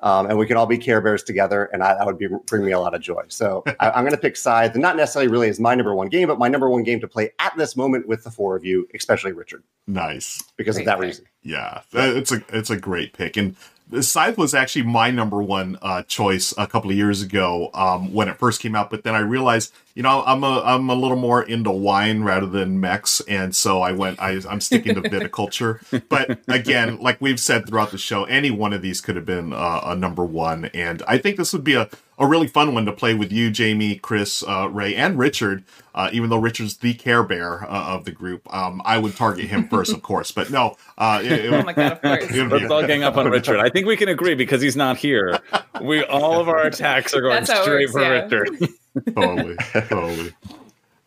Um, 0.00 0.26
and 0.26 0.36
we 0.36 0.46
can 0.46 0.56
all 0.56 0.66
be 0.66 0.78
Care 0.78 1.00
Bears 1.00 1.22
together, 1.22 1.66
and 1.72 1.80
I, 1.80 1.94
that 1.94 2.04
would 2.04 2.18
be 2.18 2.26
bring 2.48 2.64
me 2.64 2.72
a 2.72 2.80
lot 2.80 2.92
of 2.92 3.00
joy. 3.02 3.22
So 3.28 3.62
I, 3.80 3.90
I'm 3.90 4.02
going 4.02 4.10
to 4.10 4.20
pick 4.20 4.36
Scythe, 4.36 4.74
not 4.74 4.96
necessarily 4.96 5.30
really 5.30 5.48
as 5.48 5.60
my 5.60 5.76
number 5.76 5.94
one 5.94 6.08
game, 6.08 6.26
but 6.26 6.40
my 6.40 6.48
number 6.48 6.68
one 6.68 6.82
game 6.82 6.98
to 7.00 7.06
play 7.06 7.30
at 7.38 7.52
this 7.56 7.76
moment 7.76 8.08
with 8.08 8.24
the 8.24 8.30
four 8.30 8.56
of 8.56 8.64
you, 8.64 8.88
especially 8.96 9.30
Richard, 9.30 9.62
Nice. 9.86 10.42
because 10.56 10.74
Great 10.74 10.82
of 10.82 10.86
that 10.86 10.94
pick. 10.96 11.02
reason. 11.02 11.24
Yeah, 11.44 11.82
uh, 11.94 12.00
it's 12.16 12.32
a 12.32 12.42
it's 12.48 12.70
a 12.70 12.76
great 12.76 13.12
pick, 13.12 13.36
and 13.36 13.54
Scythe 14.00 14.38
was 14.38 14.54
actually 14.54 14.84
my 14.84 15.10
number 15.10 15.42
one 15.42 15.78
uh, 15.82 16.02
choice 16.04 16.54
a 16.56 16.66
couple 16.66 16.90
of 16.90 16.96
years 16.96 17.20
ago 17.20 17.70
um, 17.74 18.12
when 18.12 18.28
it 18.28 18.38
first 18.38 18.60
came 18.60 18.74
out. 18.74 18.90
But 18.90 19.04
then 19.04 19.14
I 19.14 19.20
realized, 19.20 19.72
you 19.94 20.02
know, 20.02 20.22
I'm 20.24 20.42
a 20.44 20.62
I'm 20.64 20.88
a 20.88 20.94
little 20.94 21.16
more 21.16 21.42
into 21.42 21.70
wine 21.70 22.22
rather 22.22 22.46
than 22.46 22.80
mechs, 22.80 23.20
and 23.22 23.54
so 23.54 23.82
I 23.82 23.92
went. 23.92 24.20
I, 24.20 24.40
I'm 24.48 24.60
sticking 24.60 24.94
to 24.94 25.02
viticulture. 25.08 25.80
but 26.08 26.38
again, 26.48 26.98
like 27.00 27.20
we've 27.20 27.40
said 27.40 27.66
throughout 27.66 27.90
the 27.90 27.98
show, 27.98 28.24
any 28.24 28.50
one 28.50 28.72
of 28.72 28.82
these 28.82 29.00
could 29.00 29.16
have 29.16 29.26
been 29.26 29.52
uh, 29.52 29.80
a 29.84 29.96
number 29.96 30.24
one, 30.24 30.66
and 30.66 31.02
I 31.06 31.18
think 31.18 31.36
this 31.36 31.52
would 31.52 31.64
be 31.64 31.74
a 31.74 31.88
a 32.18 32.26
really 32.26 32.46
fun 32.46 32.72
one 32.72 32.84
to 32.86 32.92
play 32.92 33.14
with 33.14 33.32
you, 33.32 33.50
Jamey, 33.50 34.00
Chris, 34.00 34.44
uh, 34.46 34.68
Ray, 34.70 34.94
and 34.94 35.18
Richard. 35.18 35.64
Uh, 35.94 36.08
even 36.12 36.30
though 36.30 36.38
Richard's 36.38 36.76
the 36.78 36.94
Care 36.94 37.22
Bear 37.22 37.64
uh, 37.64 37.94
of 37.96 38.04
the 38.06 38.12
group, 38.12 38.42
um, 38.54 38.80
I 38.84 38.96
would 38.96 39.14
target 39.16 39.46
him 39.46 39.68
first, 39.68 39.92
of 39.92 40.02
course. 40.02 40.30
But 40.30 40.50
no, 40.50 40.76
uh, 40.96 41.20
it, 41.22 41.32
it 41.46 41.52
Oh 41.52 41.62
my 41.62 41.72
god, 41.74 41.92
of 41.92 42.00
course. 42.00 42.24
it 42.24 42.40
would 42.40 42.50
be- 42.50 42.58
Let's 42.60 42.70
all 42.70 42.86
gang 42.86 43.02
up 43.02 43.16
on 43.18 43.28
Richard. 43.28 43.58
I 43.58 43.68
think 43.68 43.86
we 43.86 43.96
can 43.96 44.08
agree 44.08 44.34
because 44.34 44.62
he's 44.62 44.76
not 44.76 44.96
here. 44.96 45.38
We 45.82 46.02
all 46.04 46.40
of 46.40 46.48
our 46.48 46.62
attacks 46.62 47.12
are 47.12 47.20
going 47.20 47.44
That's 47.44 47.60
straight 47.62 47.92
works, 47.92 47.92
for 47.92 48.00
yeah. 48.02 48.08
Richard. 48.30 48.68
totally, 49.14 49.56
totally. 49.88 50.32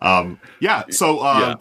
Um, 0.01 0.39
yeah. 0.59 0.83
So, 0.89 1.19
uh, 1.19 1.39
Yeah. 1.39 1.55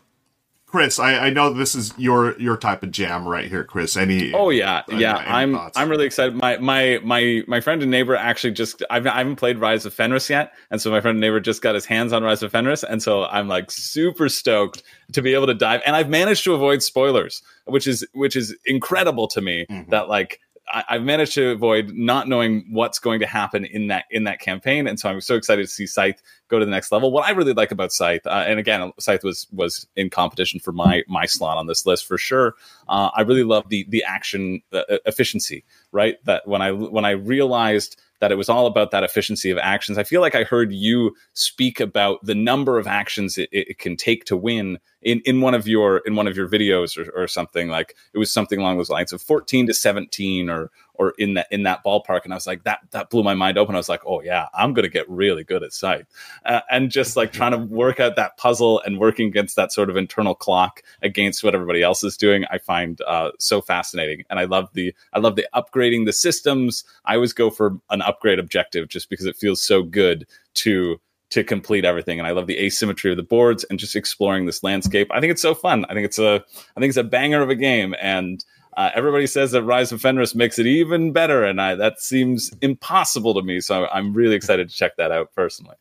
Chris, 0.66 0.98
I, 0.98 1.26
I 1.26 1.30
know 1.30 1.52
this 1.52 1.76
is 1.76 1.94
your 1.96 2.36
your 2.40 2.56
type 2.56 2.82
of 2.82 2.90
jam 2.90 3.28
right 3.28 3.46
here, 3.46 3.62
Chris. 3.62 3.96
Any? 3.96 4.32
Oh 4.32 4.50
yeah, 4.50 4.82
any- 4.90 5.02
yeah. 5.02 5.18
any 5.18 5.28
I'm 5.28 5.52
thoughts? 5.52 5.78
I'm 5.78 5.88
really 5.88 6.04
excited. 6.04 6.34
My 6.34 6.56
my 6.58 6.98
my 7.04 7.44
my 7.46 7.60
friend 7.60 7.80
and 7.80 7.92
neighbor 7.92 8.16
actually 8.16 8.54
just 8.54 8.82
I've, 8.90 9.06
I 9.06 9.18
haven't 9.18 9.36
played 9.36 9.58
Rise 9.60 9.86
of 9.86 9.94
Fenris 9.94 10.28
yet, 10.28 10.52
and 10.72 10.80
so 10.80 10.90
my 10.90 11.00
friend 11.00 11.14
and 11.14 11.20
neighbor 11.20 11.38
just 11.38 11.62
got 11.62 11.76
his 11.76 11.84
hands 11.86 12.12
on 12.12 12.24
Rise 12.24 12.42
of 12.42 12.50
Fenris, 12.50 12.82
and 12.82 13.00
so 13.00 13.22
I'm 13.26 13.46
like 13.46 13.70
super 13.70 14.28
stoked 14.28 14.82
to 15.12 15.22
be 15.22 15.32
able 15.32 15.46
to 15.46 15.54
dive. 15.54 15.80
And 15.86 15.94
I've 15.94 16.08
managed 16.08 16.42
to 16.42 16.54
avoid 16.54 16.82
spoilers, 16.82 17.40
which 17.66 17.86
is 17.86 18.04
which 18.12 18.34
is 18.34 18.52
incredible 18.66 19.28
to 19.28 19.40
me. 19.40 19.66
Mhm. 19.70 19.90
That 19.90 20.08
like 20.08 20.40
I, 20.68 20.84
I've 20.88 21.02
managed 21.02 21.34
to 21.34 21.50
avoid 21.50 21.92
not 21.94 22.28
knowing 22.28 22.66
what's 22.70 22.98
going 22.98 23.20
to 23.20 23.26
happen 23.26 23.64
in 23.64 23.88
that 23.88 24.04
in 24.10 24.24
that 24.24 24.40
campaign, 24.40 24.86
and 24.86 24.98
so 24.98 25.08
I'm 25.08 25.20
so 25.20 25.34
excited 25.34 25.62
to 25.62 25.70
see 25.70 25.86
Scythe 25.86 26.22
go 26.48 26.58
to 26.58 26.64
the 26.64 26.70
next 26.70 26.92
level. 26.92 27.10
What 27.10 27.26
I 27.26 27.30
really 27.30 27.52
like 27.52 27.70
about 27.70 27.92
Scythe, 27.92 28.26
uh, 28.26 28.44
and 28.46 28.58
again, 28.58 28.92
Scythe 28.98 29.24
was 29.24 29.46
was 29.52 29.86
in 29.96 30.10
competition 30.10 30.60
for 30.60 30.72
my 30.72 31.02
my 31.08 31.26
slot 31.26 31.58
on 31.58 31.66
this 31.66 31.86
list 31.86 32.06
for 32.06 32.18
sure. 32.18 32.54
Uh, 32.88 33.10
I 33.14 33.22
really 33.22 33.44
love 33.44 33.68
the 33.68 33.86
the 33.88 34.04
action 34.04 34.62
efficiency, 34.72 35.64
right? 35.92 36.24
That 36.24 36.46
when 36.46 36.62
I 36.62 36.72
when 36.72 37.04
I 37.04 37.10
realized 37.10 38.00
that 38.24 38.32
it 38.32 38.36
was 38.36 38.48
all 38.48 38.66
about 38.66 38.90
that 38.90 39.04
efficiency 39.04 39.50
of 39.50 39.58
actions. 39.58 39.98
I 39.98 40.02
feel 40.02 40.22
like 40.22 40.34
I 40.34 40.44
heard 40.44 40.72
you 40.72 41.14
speak 41.34 41.78
about 41.78 42.24
the 42.24 42.34
number 42.34 42.78
of 42.78 42.86
actions 42.86 43.36
it, 43.36 43.50
it 43.52 43.78
can 43.78 43.98
take 43.98 44.24
to 44.24 44.34
win 44.34 44.78
in, 45.02 45.20
in 45.26 45.42
one 45.42 45.52
of 45.52 45.68
your 45.68 45.98
in 46.06 46.14
one 46.14 46.26
of 46.26 46.34
your 46.34 46.48
videos 46.48 46.96
or, 46.96 47.10
or 47.14 47.28
something 47.28 47.68
like 47.68 47.94
it 48.14 48.18
was 48.18 48.32
something 48.32 48.58
along 48.58 48.78
those 48.78 48.88
lines 48.88 49.12
of 49.12 49.20
14 49.20 49.66
to 49.66 49.74
17 49.74 50.48
or 50.48 50.70
or 50.94 51.14
in 51.18 51.34
that 51.34 51.46
in 51.50 51.64
that 51.64 51.84
ballpark. 51.84 52.24
And 52.24 52.32
i 52.32 52.36
was 52.36 52.46
like 52.46 52.64
that 52.64 52.80
that 52.90 53.10
blew 53.10 53.22
my 53.22 53.34
mind 53.34 53.58
open. 53.58 53.74
I 53.74 53.78
was 53.78 53.88
like 53.88 54.02
oh 54.06 54.20
yeah 54.22 54.48
i'm 54.54 54.72
gonna 54.72 54.88
get 54.88 55.08
really 55.08 55.44
good 55.44 55.62
at 55.62 55.72
Scythe, 55.72 56.06
uh, 56.44 56.60
and 56.70 56.90
just 56.90 57.16
like 57.16 57.32
trying 57.32 57.52
to 57.52 57.58
work 57.58 58.00
out 58.00 58.16
that 58.16 58.36
puzzle 58.36 58.80
and 58.80 58.98
working 58.98 59.28
against 59.28 59.56
that 59.56 59.72
sort 59.72 59.90
of 59.90 59.96
internal 59.96 60.34
clock 60.34 60.82
against 61.02 61.42
what 61.44 61.54
everybody 61.54 61.82
else 61.82 62.04
is 62.04 62.16
doing 62.16 62.44
i 62.50 62.58
find 62.58 63.00
uh, 63.02 63.30
so 63.38 63.60
fascinating. 63.60 64.24
And 64.30 64.38
i 64.38 64.44
love 64.44 64.68
the 64.72 64.94
i 65.12 65.18
love 65.18 65.36
the 65.36 65.46
upgrading 65.54 66.06
the 66.06 66.12
systems. 66.12 66.84
I 67.04 67.14
always 67.14 67.32
go 67.32 67.50
for 67.50 67.78
an 67.90 68.02
upgrade 68.02 68.38
objective 68.38 68.88
just 68.88 69.10
because 69.10 69.26
it 69.26 69.36
feels 69.36 69.60
so 69.60 69.82
good 69.82 70.26
to 70.54 71.00
to 71.30 71.42
complete 71.42 71.84
everything. 71.84 72.18
And 72.18 72.28
i 72.28 72.32
love 72.32 72.46
the 72.46 72.58
asymmetry 72.58 73.10
of 73.10 73.16
the 73.16 73.22
boards 73.22 73.64
and 73.64 73.78
just 73.78 73.96
exploring 73.96 74.46
this 74.46 74.62
landscape. 74.62 75.08
I 75.10 75.20
think 75.20 75.32
it's 75.32 75.42
so 75.42 75.54
fun. 75.54 75.84
I 75.86 75.94
think 75.94 76.04
it's 76.04 76.18
a 76.18 76.44
i 76.76 76.80
think 76.80 76.90
it's 76.90 76.96
a 76.96 77.04
banger 77.04 77.42
of 77.42 77.50
a 77.50 77.54
game. 77.54 77.94
And 78.00 78.44
uh, 78.76 78.90
everybody 78.94 79.26
says 79.26 79.52
that 79.52 79.62
Rise 79.62 79.92
of 79.92 80.00
Fenris 80.00 80.34
makes 80.34 80.58
it 80.58 80.66
even 80.66 81.12
better, 81.12 81.44
and 81.44 81.60
I, 81.60 81.74
that 81.74 82.00
seems 82.00 82.52
impossible 82.60 83.34
to 83.34 83.42
me. 83.42 83.60
So 83.60 83.86
I'm 83.86 84.12
really 84.12 84.36
excited 84.36 84.68
to 84.68 84.74
check 84.74 84.96
that 84.96 85.12
out 85.12 85.32
personally. 85.34 85.76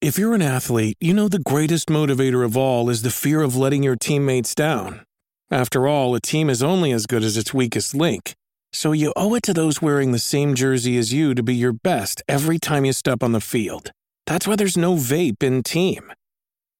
If 0.00 0.18
you're 0.18 0.34
an 0.34 0.42
athlete, 0.42 0.98
you 1.00 1.14
know 1.14 1.28
the 1.28 1.38
greatest 1.38 1.88
motivator 1.88 2.44
of 2.44 2.56
all 2.56 2.90
is 2.90 3.02
the 3.02 3.10
fear 3.10 3.40
of 3.40 3.56
letting 3.56 3.82
your 3.82 3.96
teammates 3.96 4.54
down. 4.54 5.06
After 5.50 5.86
all, 5.86 6.14
a 6.14 6.20
team 6.20 6.50
is 6.50 6.62
only 6.62 6.92
as 6.92 7.06
good 7.06 7.22
as 7.22 7.36
its 7.36 7.54
weakest 7.54 7.94
link. 7.94 8.34
So 8.72 8.92
you 8.92 9.12
owe 9.16 9.34
it 9.34 9.42
to 9.44 9.54
those 9.54 9.80
wearing 9.80 10.12
the 10.12 10.18
same 10.18 10.54
jersey 10.54 10.98
as 10.98 11.12
you 11.12 11.34
to 11.34 11.42
be 11.42 11.54
your 11.54 11.72
best 11.72 12.22
every 12.28 12.58
time 12.58 12.84
you 12.84 12.92
step 12.92 13.22
on 13.22 13.32
the 13.32 13.40
field. 13.40 13.92
That's 14.26 14.46
why 14.46 14.56
there's 14.56 14.76
no 14.76 14.94
vape 14.96 15.42
in 15.42 15.62
team. 15.62 16.12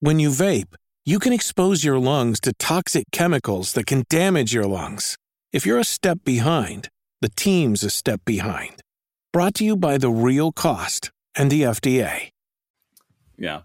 When 0.01 0.19
you 0.19 0.31
vape, 0.31 0.75
you 1.07 1.19
can 1.19 1.35
expose 1.35 1.85
your 1.85 1.99
lungs 1.99 2.41
to 2.41 2.55
toxic 2.55 3.05
chemicals 3.13 3.75
that 3.75 3.87
can 3.87 4.05
damage 4.09 4.55
your 4.55 4.65
lungs. 4.65 5.19
If 5.53 5.67
you're 5.67 5.79
a 5.79 5.85
step 5.85 6.21
behind, 6.25 6.89
the 7.21 7.29
team's 7.29 7.83
a 7.83 7.91
step 7.91 8.23
behind. 8.25 8.81
Brought 9.31 9.55
to 9.57 9.65
you 9.65 9.77
by 9.77 9.99
The 9.99 10.11
Real 10.11 10.51
Cost 10.51 11.11
and 11.37 11.51
the 11.51 11.63
FDA. 11.63 12.31
Yeah. 13.37 13.63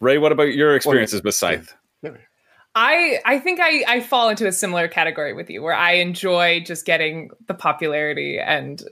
Ray, 0.00 0.18
what 0.18 0.32
about 0.32 0.52
your 0.54 0.76
experiences 0.76 1.22
with 1.22 1.34
Scythe? 1.34 1.74
I 2.74 3.20
I 3.24 3.38
think 3.38 3.60
I 3.62 3.84
I 3.86 4.00
fall 4.00 4.28
into 4.28 4.46
a 4.46 4.52
similar 4.52 4.88
category 4.88 5.32
with 5.32 5.48
you 5.48 5.62
where 5.62 5.74
I 5.74 5.92
enjoy 5.92 6.60
just 6.60 6.84
getting 6.84 7.30
the 7.46 7.54
popularity 7.54 8.38
and 8.38 8.82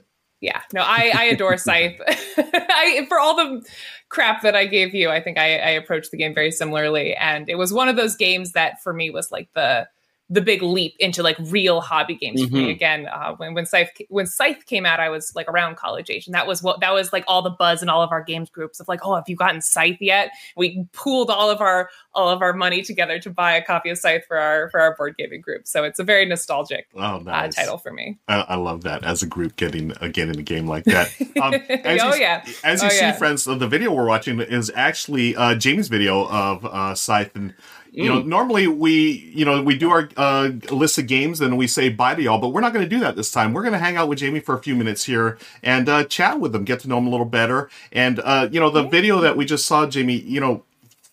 yeah. 0.41 0.61
No 0.73 0.81
I 0.81 1.11
I 1.15 1.23
adore 1.25 1.57
Scythe. 1.57 2.01
I 2.07 3.05
for 3.07 3.19
all 3.19 3.35
the 3.35 3.65
crap 4.09 4.41
that 4.41 4.55
I 4.55 4.65
gave 4.65 4.93
you, 4.93 5.09
I 5.09 5.21
think 5.21 5.37
I, 5.37 5.57
I 5.57 5.69
approached 5.69 6.11
the 6.11 6.17
game 6.17 6.33
very 6.33 6.51
similarly. 6.51 7.15
And 7.15 7.49
it 7.49 7.55
was 7.55 7.71
one 7.71 7.87
of 7.87 7.95
those 7.95 8.17
games 8.17 8.51
that 8.51 8.83
for 8.83 8.93
me 8.93 9.09
was 9.09 9.31
like 9.31 9.47
the 9.53 9.87
the 10.31 10.41
big 10.41 10.61
leap 10.61 10.95
into 10.97 11.21
like 11.21 11.35
real 11.41 11.81
hobby 11.81 12.15
games 12.15 12.41
mm-hmm. 12.41 12.49
for 12.49 12.55
me 12.55 12.71
again 12.71 13.05
uh, 13.07 13.35
when 13.35 13.53
when 13.53 13.65
scythe 13.65 13.89
when 14.07 14.25
scythe 14.25 14.65
came 14.65 14.85
out 14.85 14.99
i 14.99 15.09
was 15.09 15.33
like 15.35 15.47
around 15.49 15.75
college 15.75 16.09
age 16.09 16.25
and 16.25 16.33
that 16.33 16.47
was 16.47 16.63
what 16.63 16.79
that 16.79 16.93
was 16.93 17.11
like 17.11 17.25
all 17.27 17.41
the 17.41 17.49
buzz 17.49 17.83
in 17.83 17.89
all 17.89 18.01
of 18.01 18.11
our 18.11 18.23
games 18.23 18.49
groups 18.49 18.79
of 18.79 18.87
like 18.87 19.01
oh 19.03 19.13
have 19.13 19.25
you 19.27 19.35
gotten 19.35 19.59
scythe 19.59 19.97
yet 19.99 20.31
we 20.55 20.85
pooled 20.93 21.29
all 21.29 21.49
of 21.49 21.59
our 21.59 21.89
all 22.13 22.29
of 22.29 22.41
our 22.41 22.53
money 22.53 22.81
together 22.81 23.19
to 23.19 23.29
buy 23.29 23.51
a 23.53 23.61
copy 23.61 23.89
of 23.89 23.97
scythe 23.97 24.23
for 24.25 24.37
our 24.37 24.69
for 24.69 24.79
our 24.79 24.95
board 24.95 25.15
gaming 25.17 25.41
group 25.41 25.67
so 25.67 25.83
it's 25.83 25.99
a 25.99 26.03
very 26.03 26.25
nostalgic 26.25 26.87
oh, 26.95 27.17
nice. 27.17 27.57
uh, 27.57 27.61
title 27.61 27.77
for 27.77 27.91
me 27.91 28.17
I, 28.29 28.39
I, 28.41 28.55
love 28.55 28.83
that 28.83 29.03
as 29.03 29.21
a 29.21 29.27
group 29.27 29.57
getting 29.57 29.91
again 29.99 30.29
in 30.29 30.39
a 30.39 30.43
game 30.43 30.65
like 30.65 30.85
that 30.85 31.13
um, 31.41 31.55
oh 31.85 32.13
you, 32.13 32.21
yeah 32.21 32.45
as 32.63 32.81
you 32.81 32.87
oh, 32.87 32.91
see 32.91 33.01
yeah. 33.01 33.11
friends 33.11 33.43
the 33.43 33.67
video 33.67 33.91
we're 33.91 34.07
watching 34.07 34.39
is 34.39 34.71
actually 34.75 35.35
uh, 35.35 35.55
Jamey's 35.55 35.89
video 35.89 36.25
of 36.29 36.63
uh, 36.65 36.95
scythe 36.95 37.35
and 37.35 37.53
you 37.91 38.07
know, 38.07 38.21
mm. 38.21 38.25
normally 38.25 38.67
we, 38.67 39.31
you 39.35 39.43
know, 39.43 39.61
we 39.61 39.77
do 39.77 39.91
our 39.91 40.09
uh, 40.15 40.51
list 40.71 40.97
of 40.97 41.07
games 41.07 41.41
and 41.41 41.57
we 41.57 41.67
say 41.67 41.89
bye 41.89 42.15
to 42.15 42.21
y'all, 42.21 42.39
but 42.39 42.49
we're 42.49 42.61
not 42.61 42.71
going 42.71 42.85
to 42.85 42.89
do 42.89 43.01
that 43.01 43.17
this 43.17 43.31
time. 43.31 43.53
We're 43.53 43.63
going 43.63 43.73
to 43.73 43.79
hang 43.79 43.97
out 43.97 44.07
with 44.07 44.19
Jamey 44.19 44.43
for 44.43 44.55
a 44.55 44.59
few 44.63 44.75
minutes 44.75 45.03
here 45.03 45.37
and 45.61 45.89
uh, 45.89 46.05
chat 46.05 46.39
with 46.39 46.55
him, 46.55 46.63
get 46.63 46.79
to 46.81 46.87
know 46.87 46.97
him 46.99 47.07
a 47.07 47.09
little 47.09 47.25
better. 47.25 47.69
And, 47.91 48.21
uh, 48.23 48.47
you 48.49 48.61
know, 48.61 48.69
the 48.69 48.83
video 48.83 49.19
that 49.19 49.35
we 49.35 49.45
just 49.45 49.67
saw, 49.67 49.85
Jamey, 49.85 50.25
you 50.25 50.39
know, 50.39 50.63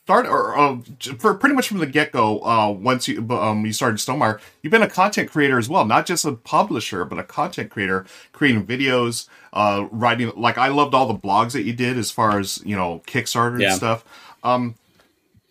start 0.08 0.26
or 0.26 0.56
uh, 0.56 0.78
for 1.18 1.34
pretty 1.34 1.54
much 1.54 1.68
from 1.68 1.78
the 1.78 1.86
get 1.86 2.12
go. 2.12 2.40
Uh, 2.42 2.70
once 2.70 3.08
you 3.08 3.28
um, 3.30 3.66
you 3.66 3.74
started 3.74 3.98
Stonemaier, 3.98 4.40
you've 4.62 4.70
been 4.70 4.80
a 4.80 4.88
content 4.88 5.30
creator 5.30 5.58
as 5.58 5.68
well, 5.68 5.84
not 5.84 6.06
just 6.06 6.24
a 6.24 6.32
publisher, 6.32 7.04
but 7.04 7.18
a 7.18 7.22
content 7.22 7.70
creator, 7.70 8.06
creating 8.32 8.64
videos, 8.64 9.28
uh, 9.52 9.86
writing. 9.90 10.32
Like 10.34 10.56
I 10.56 10.68
loved 10.68 10.94
all 10.94 11.06
the 11.06 11.18
blogs 11.18 11.52
that 11.52 11.64
you 11.64 11.74
did 11.74 11.98
as 11.98 12.10
far 12.10 12.38
as 12.38 12.62
you 12.64 12.74
know 12.74 13.02
Kickstarter 13.06 13.60
yeah. 13.60 13.68
and 13.68 13.76
stuff. 13.76 14.04
Um, 14.42 14.76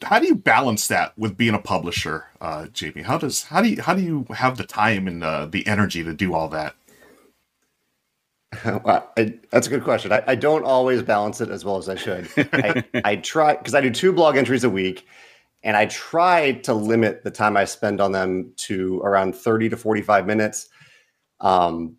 how 0.04 0.20
do 0.20 0.28
you 0.28 0.36
balance 0.36 0.88
that 0.88 1.18
with 1.18 1.38
being 1.38 1.54
a 1.54 1.60
publisher, 1.60 2.26
uh, 2.40 2.68
Jamey? 2.72 3.04
How 3.04 3.18
does 3.18 3.44
how 3.44 3.62
do 3.62 3.70
you 3.70 3.82
how 3.82 3.94
do 3.94 4.02
you 4.02 4.26
have 4.36 4.58
the 4.58 4.66
time 4.66 5.08
and 5.08 5.24
uh, 5.24 5.46
the 5.46 5.66
energy 5.68 6.04
to 6.04 6.14
do 6.14 6.34
all 6.34 6.48
that? 6.50 6.76
Well, 8.64 9.12
I, 9.18 9.34
that's 9.52 9.68
a 9.68 9.70
good 9.70 9.84
question. 9.84 10.12
I, 10.12 10.24
I, 10.26 10.36
don't 10.36 10.64
always 10.64 11.04
balance 11.04 11.42
it 11.42 11.50
as 11.50 11.66
well 11.66 11.78
as 11.78 11.90
I 11.90 11.96
should. 11.96 12.30
I, 12.54 12.84
I 13.04 13.16
try 13.18 13.56
because 13.56 13.76
I 13.76 13.82
do 13.82 13.92
two 13.92 14.14
blog 14.14 14.38
entries 14.38 14.64
a 14.64 14.70
week, 14.70 15.06
and 15.64 15.76
I 15.76 15.88
try 15.88 16.54
to 16.54 16.74
limit 16.74 17.24
the 17.24 17.32
time 17.32 17.58
I 17.58 17.66
spend 17.66 18.00
on 18.00 18.14
them 18.14 18.54
to 18.58 19.02
around 19.02 19.36
thirty 19.36 19.68
to 19.70 19.78
forty-five 19.78 20.26
minutes. 20.26 20.70
Um, 21.42 21.97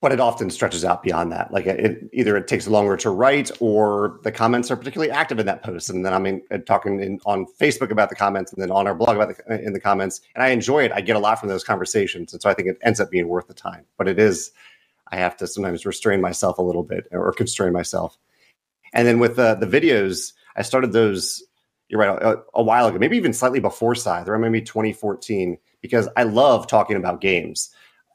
but 0.00 0.12
it 0.12 0.20
often 0.20 0.48
stretches 0.48 0.84
out 0.84 1.02
beyond 1.02 1.32
that. 1.32 1.52
Like 1.52 1.66
it, 1.66 2.08
either 2.12 2.36
it 2.36 2.46
takes 2.46 2.68
longer 2.68 2.96
to 2.98 3.10
write, 3.10 3.50
or 3.60 4.20
the 4.22 4.30
comments 4.30 4.70
are 4.70 4.76
particularly 4.76 5.10
active 5.10 5.40
in 5.40 5.46
that 5.46 5.64
post. 5.64 5.90
And 5.90 6.06
then 6.06 6.14
I'm 6.14 6.40
uh, 6.50 6.58
talking 6.58 7.00
in, 7.00 7.18
on 7.26 7.46
Facebook 7.60 7.90
about 7.90 8.08
the 8.08 8.14
comments, 8.14 8.52
and 8.52 8.62
then 8.62 8.70
on 8.70 8.86
our 8.86 8.94
blog 8.94 9.16
about 9.16 9.36
the, 9.36 9.52
uh, 9.52 9.58
in 9.58 9.72
the 9.72 9.80
comments. 9.80 10.20
And 10.34 10.44
I 10.44 10.48
enjoy 10.48 10.84
it. 10.84 10.92
I 10.92 11.00
get 11.00 11.16
a 11.16 11.18
lot 11.18 11.40
from 11.40 11.48
those 11.48 11.64
conversations, 11.64 12.32
and 12.32 12.40
so 12.40 12.48
I 12.48 12.54
think 12.54 12.68
it 12.68 12.78
ends 12.82 13.00
up 13.00 13.10
being 13.10 13.28
worth 13.28 13.48
the 13.48 13.54
time. 13.54 13.84
But 13.96 14.06
it 14.06 14.20
is, 14.20 14.52
I 15.10 15.16
have 15.16 15.36
to 15.38 15.48
sometimes 15.48 15.84
restrain 15.84 16.20
myself 16.20 16.58
a 16.58 16.62
little 16.62 16.84
bit 16.84 17.08
or 17.10 17.32
constrain 17.32 17.72
myself. 17.72 18.16
And 18.92 19.06
then 19.06 19.18
with 19.18 19.36
the 19.36 19.54
the 19.54 19.66
videos, 19.66 20.32
I 20.56 20.62
started 20.62 20.92
those. 20.92 21.42
You're 21.88 22.00
right, 22.00 22.22
a, 22.22 22.42
a 22.54 22.62
while 22.62 22.86
ago, 22.86 22.98
maybe 22.98 23.16
even 23.16 23.32
slightly 23.32 23.60
before 23.60 23.94
Scythe, 23.94 24.28
or 24.28 24.38
maybe 24.38 24.60
2014, 24.60 25.56
because 25.80 26.06
I 26.18 26.24
love 26.24 26.66
talking 26.66 26.98
about 26.98 27.22
games 27.22 27.70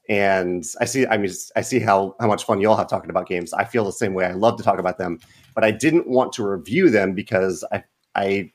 and 0.09 0.65
I 0.81 0.85
see, 0.85 1.07
I 1.07 1.17
mean, 1.17 1.31
I 1.55 1.61
see 1.61 1.79
how 1.79 2.15
how 2.19 2.27
much 2.27 2.43
fun 2.43 2.59
you 2.59 2.69
all 2.69 2.75
have 2.75 2.89
talking 2.89 3.09
about 3.09 3.27
games. 3.27 3.53
I 3.53 3.63
feel 3.63 3.85
the 3.85 3.91
same 3.91 4.13
way. 4.13 4.25
I 4.25 4.33
love 4.33 4.57
to 4.57 4.63
talk 4.63 4.79
about 4.79 4.97
them, 4.97 5.19
but 5.55 5.63
I 5.63 5.71
didn't 5.71 6.07
want 6.07 6.33
to 6.33 6.47
review 6.47 6.89
them 6.89 7.13
because 7.13 7.63
I 7.71 7.83
I 8.15 8.51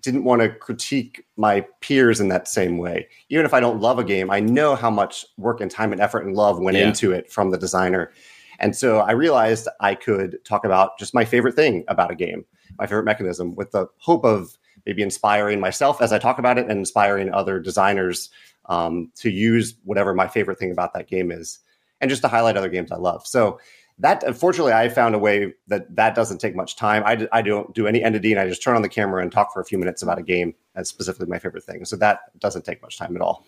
didn't 0.00 0.24
want 0.24 0.42
to 0.42 0.50
critique 0.50 1.24
my 1.36 1.62
peers 1.80 2.20
in 2.20 2.28
that 2.28 2.48
same 2.48 2.78
way. 2.78 3.08
Even 3.28 3.44
if 3.46 3.54
I 3.54 3.60
don't 3.60 3.80
love 3.80 3.98
a 3.98 4.04
game, 4.04 4.30
I 4.30 4.40
know 4.40 4.74
how 4.74 4.90
much 4.90 5.24
work 5.36 5.60
and 5.60 5.70
time 5.70 5.92
and 5.92 6.00
effort 6.00 6.24
and 6.24 6.36
love 6.36 6.58
went 6.58 6.76
yeah. 6.76 6.88
into 6.88 7.12
it 7.12 7.30
from 7.30 7.50
the 7.50 7.58
designer. 7.58 8.12
And 8.58 8.74
so 8.76 9.00
I 9.00 9.12
realized 9.12 9.68
I 9.80 9.94
could 9.94 10.38
talk 10.44 10.64
about 10.64 10.98
just 10.98 11.14
my 11.14 11.24
favorite 11.24 11.54
thing 11.54 11.84
about 11.88 12.10
a 12.10 12.16
game, 12.16 12.44
my 12.78 12.86
favorite 12.86 13.04
mechanism, 13.04 13.54
with 13.54 13.72
the 13.72 13.86
hope 13.98 14.24
of 14.24 14.56
maybe 14.86 15.02
inspiring 15.02 15.60
myself 15.60 16.00
as 16.00 16.12
I 16.12 16.18
talk 16.18 16.38
about 16.38 16.58
it 16.58 16.68
and 16.68 16.78
inspiring 16.78 17.32
other 17.32 17.58
designers 17.58 18.30
um, 18.66 19.10
to 19.16 19.30
use 19.30 19.74
whatever 19.84 20.14
my 20.14 20.28
favorite 20.28 20.58
thing 20.58 20.70
about 20.70 20.94
that 20.94 21.08
game 21.08 21.30
is, 21.30 21.58
and 22.00 22.10
just 22.10 22.22
to 22.22 22.28
highlight 22.28 22.56
other 22.56 22.68
games 22.68 22.92
I 22.92 22.96
love. 22.96 23.26
So 23.26 23.58
that 23.98 24.24
unfortunately, 24.24 24.72
I 24.72 24.88
found 24.88 25.14
a 25.14 25.18
way 25.18 25.54
that 25.68 25.94
that 25.94 26.14
doesn't 26.14 26.38
take 26.38 26.56
much 26.56 26.76
time. 26.76 27.04
I, 27.06 27.28
I 27.32 27.42
don't 27.42 27.72
do 27.74 27.86
any 27.86 28.02
entity, 28.02 28.32
and 28.32 28.40
I 28.40 28.48
just 28.48 28.62
turn 28.62 28.74
on 28.74 28.82
the 28.82 28.88
camera 28.88 29.22
and 29.22 29.30
talk 29.30 29.52
for 29.52 29.60
a 29.60 29.64
few 29.64 29.78
minutes 29.78 30.02
about 30.02 30.18
a 30.18 30.22
game 30.22 30.54
that's 30.74 30.88
specifically 30.88 31.28
my 31.28 31.38
favorite 31.38 31.64
thing. 31.64 31.84
So 31.84 31.96
that 31.96 32.38
doesn't 32.40 32.64
take 32.64 32.82
much 32.82 32.98
time 32.98 33.14
at 33.14 33.22
all. 33.22 33.44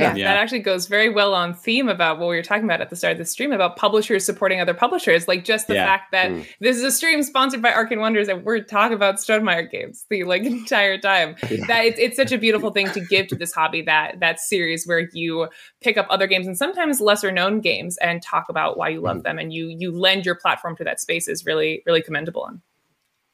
Yeah, 0.00 0.14
yeah, 0.14 0.24
that 0.24 0.36
actually 0.36 0.60
goes 0.60 0.86
very 0.86 1.08
well 1.08 1.34
on 1.34 1.54
theme 1.54 1.88
about 1.88 2.18
what 2.18 2.28
we 2.28 2.36
were 2.36 2.42
talking 2.42 2.64
about 2.64 2.80
at 2.80 2.90
the 2.90 2.96
start 2.96 3.12
of 3.12 3.18
the 3.18 3.24
stream 3.24 3.52
about 3.52 3.76
publishers 3.76 4.24
supporting 4.24 4.60
other 4.60 4.74
publishers. 4.74 5.28
Like 5.28 5.44
just 5.44 5.66
the 5.66 5.74
yeah. 5.74 5.86
fact 5.86 6.12
that 6.12 6.30
mm. 6.30 6.46
this 6.60 6.76
is 6.76 6.82
a 6.82 6.90
stream 6.90 7.22
sponsored 7.22 7.62
by 7.62 7.72
Arcane 7.72 8.00
Wonders 8.00 8.28
and 8.28 8.44
we're 8.44 8.60
talking 8.60 8.94
about 8.94 9.16
Stonemaier 9.16 9.70
games 9.70 10.06
the 10.10 10.24
like 10.24 10.42
entire 10.44 10.98
time. 10.98 11.36
Yeah. 11.50 11.66
That 11.66 11.84
it's, 11.84 11.98
it's 11.98 12.16
such 12.16 12.32
a 12.32 12.38
beautiful 12.38 12.70
thing 12.70 12.90
to 12.92 13.00
give 13.00 13.28
to 13.28 13.36
this 13.36 13.52
hobby 13.52 13.82
that 13.82 14.20
that 14.20 14.40
series 14.40 14.86
where 14.86 15.08
you 15.12 15.48
pick 15.80 15.96
up 15.96 16.06
other 16.10 16.26
games 16.26 16.46
and 16.46 16.56
sometimes 16.56 17.00
lesser 17.00 17.30
known 17.30 17.60
games 17.60 17.96
and 17.98 18.22
talk 18.22 18.46
about 18.48 18.76
why 18.76 18.88
you 18.88 19.00
love 19.00 19.18
mm. 19.18 19.22
them 19.24 19.38
and 19.38 19.52
you 19.52 19.68
you 19.68 19.90
lend 19.90 20.26
your 20.26 20.34
platform 20.34 20.76
to 20.76 20.84
that 20.84 21.00
space 21.00 21.28
is 21.28 21.44
really 21.44 21.82
really 21.86 22.02
commendable. 22.02 22.46
And 22.46 22.60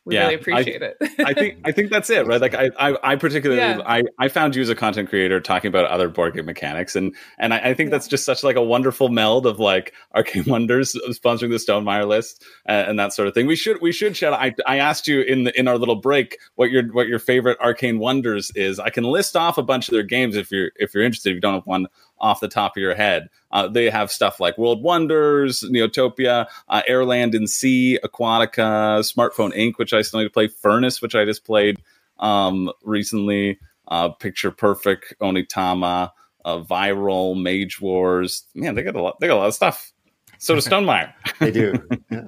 we 0.06 0.14
yeah, 0.14 0.22
really 0.22 0.34
appreciate 0.36 0.82
I, 0.84 0.86
it. 0.86 0.96
I 1.18 1.34
think 1.34 1.58
I 1.64 1.72
think 1.72 1.90
that's 1.90 2.08
it, 2.10 2.28
right? 2.28 2.40
Like 2.40 2.54
I 2.54 2.70
I, 2.78 3.12
I 3.12 3.16
particularly 3.16 3.60
yeah. 3.60 3.80
I, 3.84 4.04
I 4.20 4.28
found 4.28 4.54
you 4.54 4.62
as 4.62 4.68
a 4.68 4.76
content 4.76 5.08
creator 5.08 5.40
talking 5.40 5.68
about 5.68 5.86
other 5.86 6.08
board 6.08 6.34
game 6.34 6.46
mechanics, 6.46 6.94
and 6.94 7.12
and 7.38 7.52
I, 7.52 7.58
I 7.58 7.74
think 7.74 7.88
yeah. 7.88 7.96
that's 7.96 8.06
just 8.06 8.24
such 8.24 8.44
like 8.44 8.54
a 8.54 8.62
wonderful 8.62 9.08
meld 9.08 9.46
of 9.46 9.58
like 9.58 9.92
Arcane 10.14 10.44
Wonders 10.46 10.94
sponsoring 11.08 11.50
the 11.50 11.56
Stonemaier 11.56 12.06
list 12.06 12.44
and, 12.66 12.90
and, 12.90 12.98
that 13.00 13.14
sort 13.14 13.26
of 13.26 13.34
thing. 13.34 13.48
We 13.48 13.56
should 13.56 13.82
we 13.82 13.90
should 13.90 14.16
shout. 14.16 14.32
I 14.32 14.54
I 14.64 14.78
asked 14.78 15.08
you 15.08 15.22
in 15.22 15.42
the 15.42 15.58
in 15.58 15.66
our 15.66 15.76
little 15.76 15.96
break 15.96 16.38
what 16.54 16.70
your 16.70 16.84
what 16.92 17.08
your 17.08 17.18
favorite 17.18 17.58
Arcane 17.60 17.98
Wonders 17.98 18.52
is. 18.54 18.78
I 18.78 18.90
can 18.90 19.02
list 19.02 19.36
off 19.36 19.58
a 19.58 19.62
bunch 19.64 19.88
of 19.88 19.92
their 19.92 20.04
games 20.04 20.36
if 20.36 20.52
you're 20.52 20.70
if 20.76 20.94
you're 20.94 21.02
interested. 21.02 21.30
If 21.30 21.34
you 21.34 21.40
don't 21.40 21.54
have 21.54 21.66
one 21.66 21.88
off 22.18 22.40
the 22.40 22.48
top 22.48 22.76
of 22.76 22.80
your 22.80 22.94
head. 22.94 23.28
Uh, 23.50 23.68
they 23.68 23.90
have 23.90 24.10
stuff 24.10 24.40
like 24.40 24.58
World 24.58 24.82
Wonders, 24.82 25.62
Neotopia, 25.62 26.46
uh, 26.68 26.82
Airland 26.88 27.34
and 27.34 27.48
Sea, 27.48 27.98
Aquatica, 28.04 29.00
Smartphone 29.00 29.54
Inc., 29.56 29.74
which 29.76 29.92
I 29.92 30.02
still 30.02 30.20
need 30.20 30.26
to 30.26 30.30
play, 30.30 30.48
Furnace, 30.48 31.02
which 31.02 31.14
I 31.14 31.24
just 31.24 31.44
played 31.44 31.80
um, 32.18 32.70
recently, 32.82 33.58
uh, 33.88 34.10
Picture 34.10 34.50
Perfect, 34.50 35.14
Onitama, 35.20 36.10
uh, 36.44 36.58
Viral, 36.62 37.40
Mage 37.40 37.80
Wars. 37.80 38.44
Man, 38.54 38.74
they 38.74 38.82
got 38.82 38.94
a 38.94 39.02
lot. 39.02 39.20
They 39.20 39.26
got 39.26 39.36
a 39.36 39.40
lot 39.40 39.48
of 39.48 39.54
stuff. 39.54 39.92
So 40.38 40.54
does 40.54 40.66
Stonemaier. 40.68 41.12
they 41.40 41.50
do. 41.50 41.74
Yeah. 42.10 42.22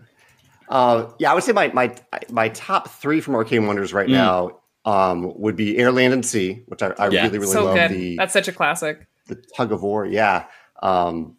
Uh, 0.68 1.10
yeah, 1.18 1.30
I 1.30 1.34
would 1.34 1.44
say 1.44 1.52
my 1.52 1.68
my 1.68 1.94
my 2.30 2.50
top 2.50 2.90
three 2.90 3.20
from 3.20 3.34
Arcane 3.34 3.66
Wonders 3.66 3.92
right 3.92 4.08
mm. 4.08 4.12
now 4.12 4.60
um, 4.84 5.32
would 5.38 5.56
be 5.56 5.78
Air, 5.78 5.92
Land, 5.92 6.12
and 6.12 6.24
Sea, 6.24 6.62
which 6.66 6.82
I, 6.82 6.88
I 6.98 7.08
yeah. 7.08 7.24
really 7.24 7.38
really 7.38 7.52
so 7.52 7.64
love. 7.64 7.74
Good. 7.74 7.90
The 7.90 8.16
that's 8.16 8.32
such 8.32 8.48
a 8.48 8.52
classic. 8.52 9.06
The 9.28 9.36
tug 9.56 9.72
of 9.72 9.82
war, 9.82 10.04
yeah. 10.04 10.46
Um, 10.82 11.36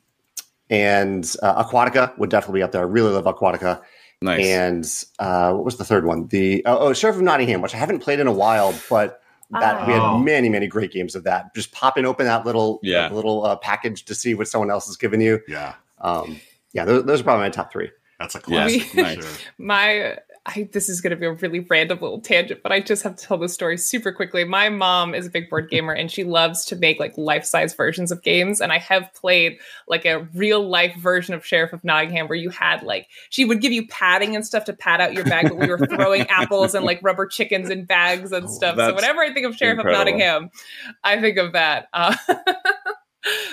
and 0.69 1.23
uh, 1.43 1.63
Aquatica 1.63 2.17
would 2.17 2.29
definitely 2.29 2.59
be 2.59 2.63
up 2.63 2.71
there. 2.71 2.81
I 2.81 2.85
really 2.85 3.11
love 3.11 3.25
Aquatica. 3.25 3.81
Nice. 4.21 4.45
And 4.45 5.05
uh, 5.19 5.53
what 5.53 5.65
was 5.65 5.77
the 5.77 5.85
third 5.85 6.05
one? 6.05 6.27
The 6.27 6.63
oh, 6.65 6.77
oh, 6.77 6.93
Sheriff 6.93 7.15
of 7.15 7.21
Nottingham, 7.21 7.61
which 7.61 7.73
I 7.73 7.77
haven't 7.77 7.99
played 7.99 8.19
in 8.19 8.27
a 8.27 8.33
while, 8.33 8.73
but 8.89 9.21
that 9.51 9.81
oh. 9.81 9.87
we 9.87 9.93
had 9.93 10.01
oh. 10.01 10.17
many 10.19 10.49
many 10.49 10.67
great 10.67 10.91
games 10.91 11.15
of 11.15 11.23
that. 11.23 11.55
Just 11.55 11.71
popping 11.71 12.05
open 12.05 12.25
that 12.25 12.45
little 12.45 12.79
yeah. 12.83 13.09
little 13.11 13.45
uh, 13.45 13.55
package 13.55 14.05
to 14.05 14.15
see 14.15 14.33
what 14.33 14.47
someone 14.47 14.69
else 14.69 14.87
has 14.87 14.97
given 14.97 15.21
you. 15.21 15.39
Yeah. 15.47 15.75
Um, 15.99 16.39
yeah, 16.73 16.85
those, 16.85 17.05
those 17.05 17.21
are 17.21 17.23
probably 17.23 17.45
my 17.45 17.49
top 17.49 17.71
three. 17.71 17.89
That's 18.19 18.35
a 18.35 18.39
classic. 18.39 18.93
Yeah. 18.93 19.13
Sure. 19.13 19.23
My 19.57 20.17
I, 20.45 20.69
this 20.71 20.89
is 20.89 21.01
going 21.01 21.11
to 21.11 21.17
be 21.17 21.25
a 21.25 21.33
really 21.33 21.59
random 21.59 21.99
little 22.01 22.21
tangent, 22.21 22.61
but 22.63 22.71
I 22.71 22.79
just 22.79 23.03
have 23.03 23.15
to 23.15 23.25
tell 23.25 23.37
this 23.37 23.53
story 23.53 23.77
super 23.77 24.11
quickly. 24.11 24.43
My 24.43 24.69
mom 24.69 25.13
is 25.13 25.27
a 25.27 25.29
big 25.29 25.49
board 25.49 25.69
gamer 25.71 25.93
and 25.93 26.11
she 26.11 26.23
loves 26.23 26.65
to 26.65 26.75
make 26.75 26.99
like 26.99 27.17
life 27.17 27.45
size 27.45 27.73
versions 27.73 28.11
of 28.11 28.21
games. 28.23 28.61
And 28.61 28.71
I 28.71 28.79
have 28.79 29.13
played 29.13 29.59
like 29.87 30.05
a 30.05 30.27
real 30.33 30.67
life 30.67 30.95
version 30.97 31.33
of 31.33 31.45
Sheriff 31.45 31.73
of 31.73 31.83
Nottingham 31.83 32.27
where 32.27 32.37
you 32.37 32.49
had 32.49 32.83
like, 32.83 33.07
she 33.29 33.45
would 33.45 33.61
give 33.61 33.71
you 33.71 33.87
padding 33.87 34.35
and 34.35 34.45
stuff 34.45 34.65
to 34.65 34.73
pad 34.73 35.01
out 35.01 35.13
your 35.13 35.25
bag, 35.25 35.49
but 35.49 35.57
we 35.57 35.67
were 35.67 35.77
throwing 35.77 36.21
apples 36.29 36.73
and 36.73 36.85
like 36.85 36.99
rubber 37.03 37.25
chickens 37.27 37.69
in 37.69 37.85
bags 37.85 38.31
and 38.31 38.45
oh, 38.45 38.49
stuff. 38.49 38.77
so 38.77 38.93
whenever 38.93 39.21
I 39.21 39.33
think 39.33 39.45
of 39.45 39.55
Sheriff 39.55 39.77
incredible. 39.77 40.01
of 40.01 40.07
Nottingham, 40.07 40.49
I 41.03 41.19
think 41.19 41.37
of 41.37 41.53
that. 41.53 41.87
Uh, 41.93 42.15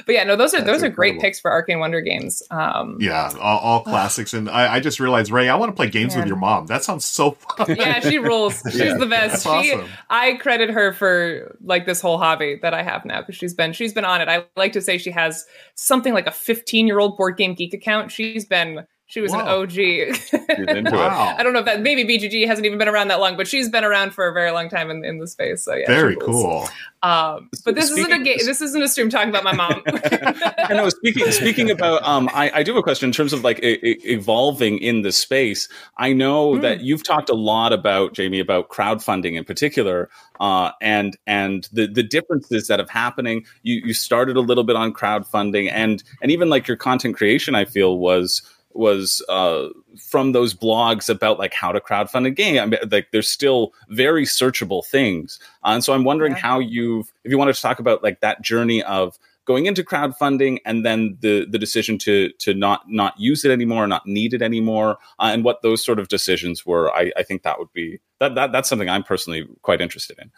but 0.07 0.14
yeah, 0.14 0.24
no, 0.24 0.37
those 0.37 0.55
are 0.55 0.59
That's 0.59 0.66
those 0.66 0.83
incredible. 0.83 0.93
are 0.93 0.95
great 0.95 1.20
picks 1.20 1.41
for 1.41 1.51
Arcane 1.51 1.79
Wonder 1.79 2.01
games. 2.01 2.43
Um, 2.51 2.99
yeah, 3.01 3.33
all, 3.41 3.59
all 3.59 3.81
classics. 3.83 4.35
and 4.35 4.49
I, 4.49 4.74
I, 4.74 4.81
just 4.81 5.01
realized, 5.01 5.31
Ray, 5.31 5.49
I 5.49 5.57
want 5.57 5.70
to 5.70 5.77
play 5.77 5.89
games 5.89 6.14
man. 6.14 6.22
with 6.22 6.29
your 6.29 6.39
mom. 6.39 6.66
That 6.66 6.85
sounds 6.85 7.05
so 7.05 7.33
fun. 7.33 7.77
Yeah, 7.77 8.01
she 8.01 8.18
rules. 8.18 8.62
She's 8.70 8.77
yeah, 8.77 8.97
the 8.97 9.07
best. 9.07 9.43
She, 9.45 9.49
awesome. 9.49 9.89
I 10.11 10.35
credit 10.35 10.70
her 10.70 10.93
for 10.93 11.57
like 11.62 11.87
this 11.87 12.01
whole 12.01 12.18
hobby 12.18 12.59
that 12.62 12.74
I 12.74 12.83
have 12.83 13.05
now 13.05 13.20
because 13.20 13.37
she's 13.37 13.55
been 13.55 13.72
she's 13.72 13.93
been 13.93 14.05
on 14.05 14.20
it. 14.20 14.29
I 14.29 14.45
like 14.57 14.72
to 14.72 14.81
say 14.81 14.99
she 14.99 15.11
has 15.11 15.45
something 15.74 16.14
like 16.14 16.27
a 16.27 16.33
15 16.33 16.87
year 16.87 16.99
old 16.99 17.16
board 17.16 17.37
game 17.37 17.55
geek 17.55 17.74
account. 17.74 18.11
She's 18.11 18.45
been 18.45 18.87
she 19.09 19.20
was 19.20 19.32
Whoa. 19.32 19.38
an 19.38 19.46
OG. 19.46 20.92
wow. 20.92 21.34
I 21.38 21.44
don't 21.44 21.52
know 21.52 21.61
if 21.61 21.64
that 21.66 21.80
maybe 21.80 22.04
BGG 22.04 22.44
hasn't 22.44 22.66
even 22.66 22.76
been 22.76 22.88
around 22.88 23.09
that 23.09 23.20
long, 23.20 23.36
but 23.36 23.46
she's 23.46 23.68
been 23.68 23.84
around 23.84 24.12
for 24.12 24.26
a 24.26 24.32
very 24.32 24.50
long 24.50 24.68
time 24.68 24.90
in, 24.90 25.04
in 25.04 25.18
the 25.18 25.28
space. 25.28 25.62
So 25.62 25.74
yeah, 25.74 25.86
very 25.86 26.16
cool. 26.16 26.68
Um, 27.04 27.48
but 27.64 27.76
this 27.76 27.86
speaking, 27.86 28.11
isn't 28.11 28.20
a 28.20 28.24
game. 28.24 28.38
This 28.44 28.61
isn't 28.61 28.82
a 28.82 28.88
stream 28.88 29.09
talking 29.09 29.28
about 29.28 29.44
my 29.44 29.52
mom. 29.52 29.80
I 29.86 30.74
know. 30.74 30.88
Speaking 30.88 31.30
speaking 31.30 31.70
about, 31.70 32.02
um, 32.02 32.28
I, 32.34 32.50
I 32.52 32.62
do 32.64 32.72
have 32.72 32.80
a 32.80 32.82
question 32.82 33.09
in 33.09 33.12
terms 33.12 33.32
of 33.32 33.44
like 33.44 33.61
e- 33.62 33.78
evolving 34.04 34.78
in 34.78 35.02
the 35.02 35.12
space. 35.12 35.68
I 35.98 36.12
know 36.12 36.54
mm. 36.54 36.62
that 36.62 36.80
you've 36.80 37.04
talked 37.04 37.30
a 37.30 37.34
lot 37.34 37.72
about 37.72 38.12
Jamey 38.12 38.40
about 38.40 38.70
crowdfunding 38.70 39.36
in 39.36 39.44
particular, 39.44 40.11
uh, 40.40 40.72
and 40.82 41.16
and 41.28 41.68
the 41.72 41.86
the 41.86 42.02
differences 42.02 42.66
that 42.66 42.80
have 42.80 42.90
happening. 42.90 43.46
You 43.62 43.82
you 43.84 43.94
started 43.94 44.36
a 44.36 44.40
little 44.40 44.64
bit 44.64 44.74
on 44.74 44.92
crowdfunding, 44.92 45.70
and 45.70 46.02
and 46.22 46.32
even 46.32 46.48
like 46.48 46.66
your 46.66 46.76
content 46.76 47.14
creation, 47.16 47.54
I 47.54 47.66
feel 47.66 47.98
was 47.98 48.42
was 48.79 49.22
uh, 49.29 49.68
from 49.99 50.33
those 50.33 50.55
blogs 50.55 51.09
about 51.09 51.39
like 51.39 51.55
how 51.55 51.72
to 51.72 51.81
crowdfund 51.81 52.27
a 52.27 52.31
game. 52.31 52.61
I 52.61 52.66
mean, 52.66 52.81
like 52.91 53.09
there's 53.12 53.29
still 53.29 53.72
very 53.89 54.24
searchable 54.24 54.85
things, 54.85 55.39
uh, 55.64 55.70
and 55.70 55.85
so 55.85 55.93
I'm 55.93 56.05
wondering 56.05 56.33
yeah. 56.33 56.39
how 56.39 56.59
you've, 56.59 57.12
if 57.24 57.31
you 57.31 57.39
wanted 57.39 57.55
to 57.55 57.62
talk 57.62 57.79
about 57.79 58.03
like 58.03 58.20
that 58.20 58.43
journey 58.43 58.83
of 58.83 59.18
going 59.47 59.66
into 59.66 59.83
crowdfunding 59.83 60.59
and 60.66 60.85
then 60.85 61.16
the 61.20 61.47
the 61.49 61.59
decision 61.59 61.97
to 61.99 62.31
to 62.39 62.53
not 62.53 62.83
not 62.89 63.18
use 63.18 63.45
it 63.45 63.51
anymore, 63.51 63.87
not 63.87 64.07
need 64.07 64.35
it 64.35 64.43
anymore, 64.43 64.99
uh, 65.18 65.31
and 65.33 65.45
what 65.45 65.62
those 65.62 65.83
sort 65.85 65.99
of 65.99 66.09
decisions 66.09 66.66
were. 66.66 66.93
I, 66.93 67.12
I 67.16 67.22
think 67.22 67.43
that 67.43 67.59
would 67.59 67.72
be 67.72 68.01
that, 68.18 68.35
that 68.35 68.53
that's 68.53 68.68
something 68.68 68.89
I'm 68.89 69.05
personally 69.05 69.47
quite 69.62 69.81
interested 69.81 70.18
in. 70.18 70.31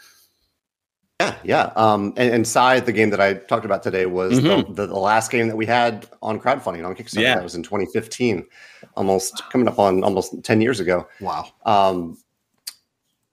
Yeah, 1.21 1.35
yeah. 1.43 1.73
Um, 1.75 2.13
and, 2.17 2.33
and 2.33 2.47
Scythe, 2.47 2.87
the 2.87 2.93
game 2.93 3.11
that 3.11 3.21
I 3.21 3.35
talked 3.35 3.65
about 3.65 3.83
today, 3.83 4.07
was 4.07 4.39
mm-hmm. 4.39 4.73
the, 4.73 4.83
the, 4.83 4.87
the, 4.87 4.99
last 4.99 5.33
game 5.33 5.49
that 5.49 5.57
we 5.57 5.67
had 5.67 6.07
on 6.23 6.39
crowdfunding 6.39 6.87
on 6.87 6.95
Kickstarter. 6.95 7.23
Yeah. 7.23 7.35
That 7.35 7.43
was 7.43 7.57
in 7.57 7.65
2015, 7.65 8.47
almost 8.95 9.43
coming 9.51 9.67
up 9.67 9.81
on 9.81 10.05
almost 10.05 10.45
10 10.45 10.61
years 10.61 10.79
ago. 10.79 11.09
Wow. 11.21 11.47
Um, 11.67 12.19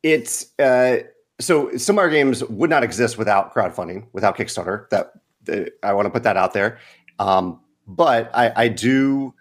it's 0.02 0.58
uh, 0.58 0.98
so 1.40 1.76
some 1.78 1.96
of 1.96 2.00
our 2.00 2.10
games 2.10 2.44
would 2.46 2.70
not 2.70 2.84
exist 2.84 3.18
without 3.20 3.54
crowdfunding, 3.54 4.08
without 4.14 4.36
Kickstarter. 4.36 4.90
That, 4.90 5.74
I 5.84 5.94
want 5.94 6.08
to 6.08 6.10
put 6.10 6.24
that 6.24 6.38
out 6.38 6.54
there. 6.54 6.80
Um, 7.20 7.62
but 7.88 8.32
I, 8.34 8.52
I 8.56 8.68
do 8.68 9.34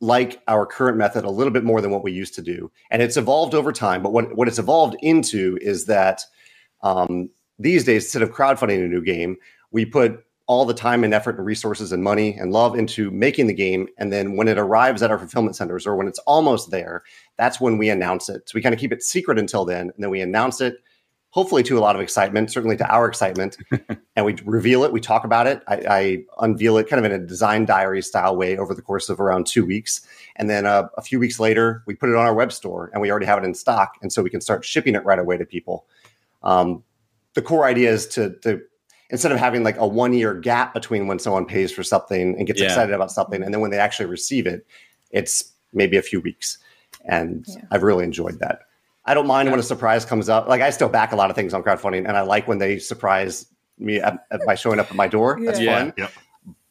like 0.00 0.42
our 0.48 0.66
current 0.66 0.98
method 0.98 1.24
a 1.24 1.30
little 1.30 1.52
bit 1.52 1.64
more 1.64 1.80
than 1.80 1.90
what 1.90 2.02
we 2.02 2.12
used 2.12 2.34
to 2.34 2.42
do, 2.42 2.70
and 2.90 3.00
it's 3.00 3.16
evolved 3.16 3.54
over 3.54 3.72
time. 3.72 4.02
But 4.02 4.12
what 4.12 4.36
what 4.36 4.48
it's 4.48 4.58
evolved 4.58 4.96
into 5.00 5.58
is 5.60 5.86
that 5.86 6.24
um, 6.82 7.30
these 7.60 7.84
days, 7.84 8.04
instead 8.04 8.22
of 8.22 8.30
crowdfunding 8.30 8.84
a 8.84 8.88
new 8.88 9.02
game, 9.02 9.36
we 9.70 9.84
put 9.84 10.24
all 10.46 10.64
the 10.64 10.74
time 10.74 11.04
and 11.04 11.14
effort 11.14 11.36
and 11.36 11.46
resources 11.46 11.92
and 11.92 12.02
money 12.02 12.34
and 12.34 12.52
love 12.52 12.76
into 12.76 13.08
making 13.12 13.46
the 13.46 13.54
game. 13.54 13.86
And 13.98 14.12
then 14.12 14.34
when 14.34 14.48
it 14.48 14.58
arrives 14.58 15.00
at 15.00 15.10
our 15.10 15.18
fulfillment 15.18 15.54
centers 15.54 15.86
or 15.86 15.94
when 15.94 16.08
it's 16.08 16.18
almost 16.20 16.72
there, 16.72 17.04
that's 17.36 17.60
when 17.60 17.78
we 17.78 17.88
announce 17.88 18.28
it. 18.28 18.48
So 18.48 18.52
we 18.56 18.62
kind 18.62 18.74
of 18.74 18.80
keep 18.80 18.92
it 18.92 19.02
secret 19.02 19.38
until 19.38 19.64
then. 19.64 19.82
And 19.82 19.94
then 19.98 20.10
we 20.10 20.20
announce 20.20 20.60
it, 20.60 20.82
hopefully 21.28 21.62
to 21.62 21.78
a 21.78 21.80
lot 21.80 21.94
of 21.94 22.02
excitement, 22.02 22.50
certainly 22.50 22.76
to 22.78 22.92
our 22.92 23.06
excitement. 23.06 23.58
and 24.16 24.26
we 24.26 24.34
reveal 24.44 24.82
it, 24.82 24.92
we 24.92 25.00
talk 25.00 25.22
about 25.22 25.46
it. 25.46 25.62
I, 25.68 25.76
I, 25.88 26.24
unveil 26.40 26.78
it 26.78 26.88
kind 26.88 27.04
of 27.04 27.08
in 27.08 27.22
a 27.22 27.24
design 27.24 27.64
diary 27.64 28.02
style 28.02 28.34
way 28.34 28.58
over 28.58 28.74
the 28.74 28.82
course 28.82 29.08
of 29.08 29.20
around 29.20 29.46
two 29.46 29.64
weeks. 29.64 30.00
And 30.34 30.50
then 30.50 30.66
uh, 30.66 30.88
a 30.96 31.02
few 31.02 31.20
weeks 31.20 31.38
later, 31.38 31.84
we 31.86 31.94
put 31.94 32.08
it 32.08 32.16
on 32.16 32.26
our 32.26 32.34
web 32.34 32.52
store 32.52 32.90
and 32.92 33.00
we 33.00 33.08
already 33.12 33.26
have 33.26 33.40
it 33.40 33.44
in 33.44 33.54
stock. 33.54 33.98
And 34.02 34.12
so 34.12 34.20
we 34.20 34.30
can 34.30 34.40
start 34.40 34.64
shipping 34.64 34.96
it 34.96 35.04
right 35.04 35.20
away 35.20 35.36
to 35.36 35.46
people. 35.46 35.86
Um, 36.42 36.82
the 37.40 37.46
core 37.46 37.64
idea 37.64 37.90
is 37.90 38.06
to 38.08 38.36
to 38.42 38.60
instead 39.08 39.32
of 39.32 39.38
having 39.38 39.62
like 39.64 39.78
a 39.78 39.86
one 39.86 40.12
year 40.12 40.34
gap 40.34 40.74
between 40.74 41.06
when 41.06 41.18
someone 41.18 41.46
pays 41.46 41.72
for 41.72 41.82
something 41.82 42.36
and 42.36 42.46
gets 42.46 42.60
yeah. 42.60 42.66
excited 42.66 42.94
about 42.94 43.10
something 43.10 43.42
and 43.42 43.54
then 43.54 43.62
when 43.62 43.70
they 43.70 43.78
actually 43.78 44.06
receive 44.06 44.46
it, 44.46 44.66
it's 45.10 45.52
maybe 45.72 45.96
a 45.96 46.02
few 46.02 46.20
weeks. 46.20 46.58
And 47.06 47.46
yeah. 47.48 47.62
I've 47.70 47.82
really 47.82 48.04
enjoyed 48.04 48.40
that. 48.40 48.60
I 49.06 49.14
don't 49.14 49.26
mind 49.26 49.46
yeah. 49.46 49.52
when 49.52 49.60
a 49.60 49.64
surprise 49.64 50.04
comes 50.04 50.28
up. 50.28 50.48
Like 50.48 50.60
I 50.60 50.68
still 50.68 50.90
back 50.90 51.12
a 51.12 51.16
lot 51.16 51.30
of 51.30 51.36
things 51.36 51.54
on 51.54 51.62
crowdfunding, 51.62 52.06
and 52.06 52.16
I 52.16 52.20
like 52.20 52.46
when 52.46 52.58
they 52.58 52.78
surprise 52.78 53.46
me 53.78 53.96
at, 53.96 54.26
at, 54.30 54.44
by 54.44 54.54
showing 54.54 54.78
up 54.78 54.90
at 54.90 54.96
my 54.96 55.08
door. 55.08 55.38
That's 55.42 55.58
fun. 55.58 55.94
Yep. 55.96 56.12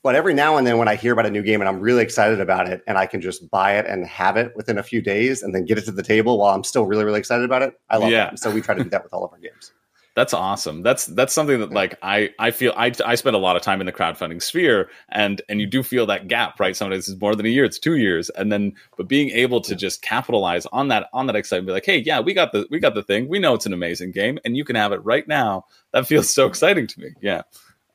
But 0.03 0.15
every 0.15 0.33
now 0.33 0.55
and 0.55 0.65
then, 0.65 0.77
when 0.77 0.87
I 0.87 0.95
hear 0.95 1.11
about 1.11 1.25
a 1.25 1.31
new 1.31 1.41
game 1.41 1.59
and 1.59 1.67
I'm 1.67 1.79
really 1.79 2.03
excited 2.03 2.39
about 2.39 2.69
it, 2.69 2.83
and 2.87 2.97
I 2.97 3.07
can 3.07 3.19
just 3.19 3.49
buy 3.49 3.77
it 3.77 3.87
and 3.87 4.05
have 4.05 4.37
it 4.37 4.55
within 4.55 4.77
a 4.77 4.83
few 4.83 5.01
days, 5.01 5.41
and 5.41 5.53
then 5.53 5.65
get 5.65 5.77
it 5.77 5.85
to 5.85 5.91
the 5.91 6.03
table 6.03 6.37
while 6.37 6.53
I'm 6.55 6.63
still 6.63 6.85
really, 6.85 7.03
really 7.03 7.19
excited 7.19 7.43
about 7.43 7.63
it, 7.63 7.73
I 7.89 7.97
love 7.97 8.11
yeah. 8.11 8.29
that. 8.29 8.39
So 8.39 8.51
we 8.51 8.61
try 8.61 8.75
to 8.75 8.83
do 8.83 8.89
that 8.91 9.03
with 9.03 9.13
all 9.13 9.25
of 9.25 9.33
our 9.33 9.39
games. 9.39 9.73
That's 10.19 10.33
awesome. 10.33 10.81
That's 10.81 11.05
that's 11.05 11.31
something 11.31 11.61
that 11.61 11.71
like 11.71 11.97
I 12.01 12.31
I 12.39 12.51
feel 12.51 12.73
I 12.75 12.91
I 13.05 13.15
spend 13.15 13.37
a 13.37 13.39
lot 13.39 13.55
of 13.55 13.61
time 13.61 13.79
in 13.79 13.85
the 13.85 13.93
crowdfunding 13.93 14.43
sphere 14.43 14.89
and 15.07 15.41
and 15.47 15.61
you 15.61 15.65
do 15.65 15.81
feel 15.81 16.05
that 16.07 16.27
gap, 16.27 16.59
right? 16.59 16.75
Sometimes 16.75 17.07
it's 17.07 17.21
more 17.21 17.35
than 17.35 17.45
a 17.45 17.49
year, 17.49 17.63
it's 17.63 17.79
2 17.79 17.95
years. 17.95 18.29
And 18.31 18.51
then 18.51 18.73
but 18.97 19.07
being 19.07 19.29
able 19.29 19.61
to 19.61 19.77
just 19.77 20.01
capitalize 20.01 20.65
on 20.73 20.89
that 20.89 21.07
on 21.13 21.27
that 21.27 21.37
excitement 21.37 21.67
be 21.67 21.71
like, 21.71 21.85
"Hey, 21.85 21.99
yeah, 21.99 22.19
we 22.19 22.33
got 22.33 22.51
the 22.51 22.67
we 22.69 22.79
got 22.79 22.95
the 22.95 23.01
thing. 23.01 23.29
We 23.29 23.39
know 23.39 23.53
it's 23.53 23.65
an 23.65 23.71
amazing 23.71 24.11
game 24.11 24.39
and 24.43 24.57
you 24.57 24.65
can 24.65 24.75
have 24.75 24.91
it 24.91 24.97
right 25.05 25.25
now." 25.25 25.63
That 25.93 26.05
feels 26.05 26.29
so 26.35 26.47
exciting 26.51 26.85
to 26.87 26.99
me. 26.99 27.11
Yeah. 27.21 27.43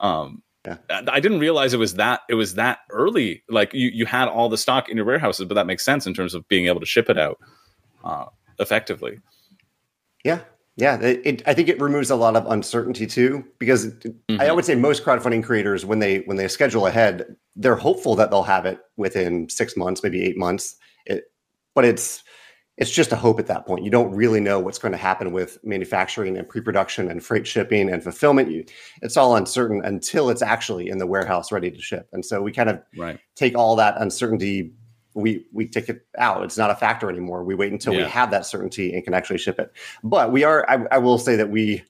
Um 0.00 0.42
yeah. 0.64 0.78
I 0.88 1.20
didn't 1.20 1.40
realize 1.40 1.74
it 1.74 1.78
was 1.78 1.96
that 1.96 2.22
it 2.30 2.36
was 2.36 2.54
that 2.54 2.78
early. 2.88 3.42
Like 3.50 3.74
you 3.74 3.90
you 3.90 4.06
had 4.06 4.28
all 4.28 4.48
the 4.48 4.56
stock 4.56 4.88
in 4.88 4.96
your 4.96 5.04
warehouses, 5.04 5.44
but 5.44 5.56
that 5.56 5.66
makes 5.66 5.84
sense 5.84 6.06
in 6.06 6.14
terms 6.14 6.32
of 6.32 6.48
being 6.48 6.68
able 6.68 6.80
to 6.80 6.86
ship 6.86 7.10
it 7.10 7.18
out 7.18 7.38
uh, 8.02 8.24
effectively. 8.58 9.20
Yeah, 10.24 10.40
yeah, 10.76 11.00
it, 11.00 11.20
it, 11.24 11.42
I 11.46 11.54
think 11.54 11.68
it 11.68 11.80
removes 11.80 12.10
a 12.10 12.16
lot 12.16 12.36
of 12.36 12.46
uncertainty 12.46 13.06
too, 13.06 13.44
because 13.58 13.86
mm-hmm. 13.86 14.40
I 14.40 14.50
would 14.50 14.64
say 14.64 14.74
most 14.74 15.04
crowdfunding 15.04 15.44
creators, 15.44 15.86
when 15.86 16.00
they 16.00 16.18
when 16.20 16.36
they 16.36 16.48
schedule 16.48 16.86
ahead, 16.86 17.36
they're 17.54 17.76
hopeful 17.76 18.16
that 18.16 18.30
they'll 18.30 18.42
have 18.42 18.66
it 18.66 18.80
within 18.96 19.48
six 19.48 19.76
months, 19.76 20.02
maybe 20.02 20.24
eight 20.24 20.36
months. 20.36 20.76
It, 21.06 21.24
but 21.74 21.84
it's 21.84 22.24
it's 22.76 22.90
just 22.90 23.12
a 23.12 23.16
hope 23.16 23.38
at 23.38 23.46
that 23.46 23.66
point. 23.66 23.84
You 23.84 23.90
don't 23.90 24.12
really 24.12 24.40
know 24.40 24.58
what's 24.58 24.80
going 24.80 24.90
to 24.90 24.98
happen 24.98 25.30
with 25.30 25.58
manufacturing 25.62 26.36
and 26.36 26.48
pre-production 26.48 27.08
and 27.08 27.24
freight 27.24 27.46
shipping 27.46 27.88
and 27.88 28.02
fulfillment. 28.02 28.50
You, 28.50 28.64
it's 29.00 29.16
all 29.16 29.36
uncertain 29.36 29.80
until 29.84 30.28
it's 30.28 30.42
actually 30.42 30.88
in 30.88 30.98
the 30.98 31.06
warehouse 31.06 31.52
ready 31.52 31.70
to 31.70 31.80
ship. 31.80 32.08
And 32.12 32.24
so 32.24 32.42
we 32.42 32.50
kind 32.50 32.68
of 32.68 32.82
right. 32.96 33.20
take 33.36 33.56
all 33.56 33.76
that 33.76 33.94
uncertainty 33.98 34.72
we 35.14 35.46
we 35.52 35.66
take 35.66 35.88
it 35.88 36.06
out. 36.18 36.42
It's 36.44 36.58
not 36.58 36.70
a 36.70 36.74
factor 36.74 37.08
anymore. 37.08 37.44
We 37.44 37.54
wait 37.54 37.72
until 37.72 37.94
yeah. 37.94 38.04
we 38.04 38.10
have 38.10 38.30
that 38.32 38.46
certainty 38.46 38.92
and 38.92 39.04
can 39.04 39.14
actually 39.14 39.38
ship 39.38 39.58
it. 39.58 39.72
But 40.02 40.32
we 40.32 40.44
are. 40.44 40.68
I, 40.68 40.84
I 40.92 40.98
will 40.98 41.18
say 41.18 41.36
that 41.36 41.50
we 41.50 41.82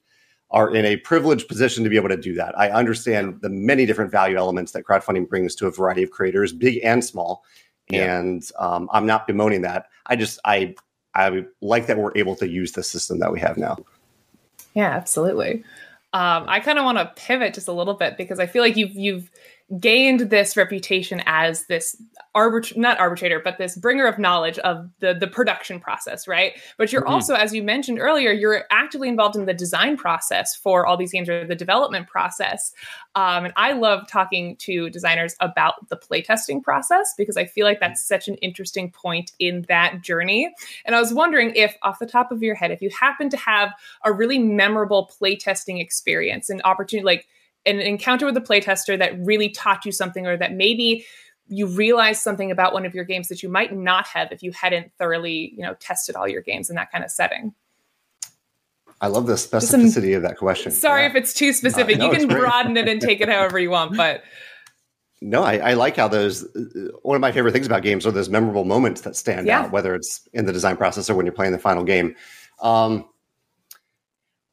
are 0.50 0.74
in 0.74 0.84
a 0.84 0.96
privileged 0.98 1.48
position 1.48 1.82
to 1.82 1.90
be 1.90 1.96
able 1.96 2.10
to 2.10 2.16
do 2.16 2.34
that. 2.34 2.56
I 2.58 2.70
understand 2.70 3.40
the 3.40 3.48
many 3.48 3.86
different 3.86 4.10
value 4.10 4.36
elements 4.36 4.72
that 4.72 4.84
crowdfunding 4.84 5.28
brings 5.28 5.54
to 5.56 5.66
a 5.66 5.70
variety 5.70 6.02
of 6.02 6.10
creators, 6.10 6.52
big 6.52 6.78
and 6.84 7.04
small, 7.04 7.44
Yeah. 7.90 8.18
and 8.18 8.48
um, 8.58 8.88
I'm 8.92 9.06
not 9.06 9.26
bemoaning 9.26 9.62
that. 9.62 9.88
I 10.06 10.16
just 10.16 10.38
I 10.44 10.74
I 11.14 11.44
like 11.60 11.86
that 11.86 11.96
we're 11.96 12.12
able 12.14 12.36
to 12.36 12.48
use 12.48 12.72
the 12.72 12.82
system 12.82 13.18
that 13.20 13.32
we 13.32 13.40
have 13.40 13.56
now. 13.56 13.78
Yeah, 14.74 14.90
absolutely. 14.90 15.64
Um, 16.12 16.44
I 16.46 16.60
kind 16.60 16.78
of 16.78 16.84
want 16.84 16.98
to 16.98 17.12
pivot 17.16 17.54
just 17.54 17.66
a 17.66 17.72
little 17.72 17.94
bit 17.94 18.16
because 18.16 18.38
I 18.38 18.46
feel 18.46 18.62
like 18.62 18.76
you've 18.76 18.94
you've 18.94 19.30
gained 19.80 20.20
this 20.28 20.58
reputation 20.58 21.22
as 21.24 21.66
this 21.66 21.96
arbit 22.36 22.76
not 22.76 23.00
arbitrator, 23.00 23.40
but 23.42 23.56
this 23.56 23.76
bringer 23.76 24.06
of 24.06 24.18
knowledge 24.18 24.58
of 24.58 24.90
the 25.00 25.14
the 25.14 25.26
production 25.26 25.80
process, 25.80 26.28
right? 26.28 26.52
But 26.76 26.92
you're 26.92 27.02
Mhm. 27.02 27.10
also, 27.10 27.34
as 27.34 27.54
you 27.54 27.62
mentioned 27.62 27.98
earlier, 27.98 28.30
you're 28.30 28.64
actively 28.70 29.08
involved 29.08 29.36
in 29.36 29.46
the 29.46 29.54
design 29.54 29.96
process 29.96 30.54
for 30.54 30.86
all 30.86 30.98
these 30.98 31.12
games 31.12 31.30
or 31.30 31.46
the 31.46 31.54
development 31.54 32.08
process. 32.08 32.72
Um, 33.14 33.46
and 33.46 33.54
I 33.56 33.72
love 33.72 34.06
talking 34.06 34.56
to 34.56 34.90
designers 34.90 35.34
about 35.40 35.88
the 35.88 35.96
playtesting 35.96 36.62
process 36.62 37.14
because 37.16 37.38
I 37.38 37.46
feel 37.46 37.64
like 37.64 37.80
that's 37.80 38.06
such 38.06 38.28
an 38.28 38.34
interesting 38.36 38.90
point 38.90 39.32
in 39.38 39.62
that 39.68 40.02
journey. 40.02 40.52
And 40.84 40.94
I 40.94 41.00
was 41.00 41.14
wondering 41.14 41.54
if, 41.54 41.74
off 41.82 41.98
the 41.98 42.06
top 42.06 42.32
of 42.32 42.42
your 42.42 42.54
head, 42.54 42.70
if 42.70 42.82
you 42.82 42.90
happen 42.90 43.30
to 43.30 43.36
have 43.38 43.72
a 44.04 44.12
really 44.12 44.38
memorable 44.38 45.10
playtesting 45.18 45.80
experience, 45.80 46.50
an 46.50 46.60
opportunity 46.64 47.04
like 47.06 47.28
an 47.66 47.80
encounter 47.80 48.26
with 48.26 48.36
a 48.36 48.40
playtester 48.40 48.98
that 48.98 49.18
really 49.20 49.48
taught 49.48 49.84
you 49.84 49.92
something, 49.92 50.26
or 50.26 50.36
that 50.36 50.52
maybe 50.54 51.04
you 51.48 51.66
realized 51.66 52.22
something 52.22 52.50
about 52.50 52.72
one 52.72 52.86
of 52.86 52.94
your 52.94 53.04
games 53.04 53.28
that 53.28 53.42
you 53.42 53.48
might 53.48 53.74
not 53.76 54.06
have 54.06 54.32
if 54.32 54.42
you 54.42 54.50
hadn't 54.52 54.90
thoroughly, 54.98 55.52
you 55.56 55.62
know, 55.62 55.74
tested 55.74 56.16
all 56.16 56.26
your 56.26 56.40
games 56.42 56.70
in 56.70 56.76
that 56.76 56.90
kind 56.90 57.04
of 57.04 57.10
setting. 57.10 57.54
I 59.00 59.08
love 59.08 59.26
the 59.26 59.36
some- 59.36 59.60
specificity 59.60 60.16
of 60.16 60.22
that 60.22 60.38
question. 60.38 60.72
Sorry 60.72 61.02
Yeah. 61.02 61.08
if 61.10 61.14
it's 61.16 61.34
too 61.34 61.52
specific. 61.52 61.98
no, 61.98 62.10
you 62.10 62.16
can 62.18 62.28
broaden 62.28 62.76
it 62.76 62.88
and 62.88 63.00
take 63.00 63.20
it 63.20 63.28
however 63.28 63.58
you 63.58 63.70
want, 63.70 63.96
but 63.96 64.22
No, 65.20 65.42
I, 65.42 65.56
I 65.70 65.72
like 65.74 65.96
how 65.96 66.06
those. 66.08 66.44
uh, 66.54 66.88
One 67.02 67.14
of 67.14 67.20
my 67.22 67.32
favorite 67.32 67.52
things 67.52 67.66
about 67.66 67.82
games 67.82 68.06
are 68.06 68.10
those 68.10 68.28
memorable 68.28 68.64
moments 68.64 69.00
that 69.02 69.16
stand 69.16 69.46
Yeah. 69.46 69.60
out, 69.62 69.70
whether 69.72 69.94
it's 69.94 70.26
in 70.34 70.44
the 70.44 70.52
design 70.52 70.76
process 70.76 71.08
or 71.08 71.14
when 71.14 71.24
you're 71.24 71.34
playing 71.34 71.52
the 71.52 71.58
final 71.58 71.82
game. 71.82 72.14
Um, 72.60 73.08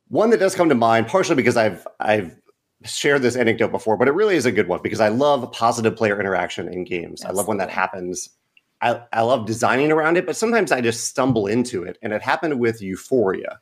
one 0.07 0.29
that 0.31 0.39
does 0.39 0.55
come 0.55 0.69
to 0.69 0.75
mind, 0.75 1.07
partially 1.07 1.35
because 1.35 1.55
I've 1.57 1.85
I've 1.99 2.35
shared 2.83 3.21
this 3.21 3.35
anecdote 3.35 3.71
before, 3.71 3.97
but 3.97 4.07
it 4.07 4.11
really 4.11 4.35
is 4.35 4.45
a 4.45 4.51
good 4.51 4.67
one 4.67 4.81
because 4.81 4.99
I 4.99 5.09
love 5.09 5.51
positive 5.51 5.95
player 5.95 6.19
interaction 6.19 6.67
in 6.67 6.83
games. 6.83 7.23
I 7.23 7.31
love 7.31 7.47
when 7.47 7.57
that 7.57 7.69
happens. 7.69 8.29
I, 8.81 9.01
I 9.13 9.21
love 9.21 9.45
designing 9.45 9.91
around 9.91 10.17
it, 10.17 10.25
but 10.25 10.35
sometimes 10.35 10.71
I 10.71 10.81
just 10.81 11.05
stumble 11.05 11.45
into 11.45 11.83
it, 11.83 11.97
and 12.01 12.13
it 12.13 12.21
happened 12.21 12.59
with 12.59 12.81
Euphoria. 12.81 13.59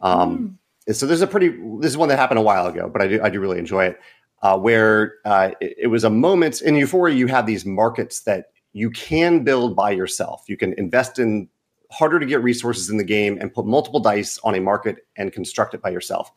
Um, 0.00 0.58
and 0.86 0.96
So 0.96 1.06
there's 1.06 1.20
a 1.20 1.26
pretty. 1.26 1.48
This 1.80 1.90
is 1.90 1.96
one 1.96 2.08
that 2.08 2.18
happened 2.18 2.38
a 2.38 2.42
while 2.42 2.66
ago, 2.66 2.88
but 2.92 3.02
I 3.02 3.08
do 3.08 3.20
I 3.22 3.30
do 3.30 3.40
really 3.40 3.58
enjoy 3.58 3.86
it 3.86 4.00
uh, 4.42 4.58
where 4.58 5.14
uh, 5.24 5.50
it, 5.60 5.74
it 5.82 5.86
was 5.88 6.04
a 6.04 6.10
moment 6.10 6.60
in 6.60 6.74
Euphoria. 6.76 7.14
You 7.14 7.28
have 7.28 7.46
these 7.46 7.64
markets 7.64 8.20
that 8.22 8.46
you 8.72 8.90
can 8.90 9.44
build 9.44 9.76
by 9.76 9.90
yourself. 9.90 10.44
You 10.48 10.56
can 10.56 10.72
invest 10.74 11.18
in 11.18 11.48
harder 11.90 12.18
to 12.18 12.26
get 12.26 12.42
resources 12.42 12.88
in 12.90 12.96
the 12.96 13.04
game 13.04 13.38
and 13.40 13.52
put 13.52 13.66
multiple 13.66 14.00
dice 14.00 14.38
on 14.44 14.54
a 14.54 14.60
market 14.60 15.06
and 15.16 15.32
construct 15.32 15.74
it 15.74 15.82
by 15.82 15.90
yourself. 15.90 16.32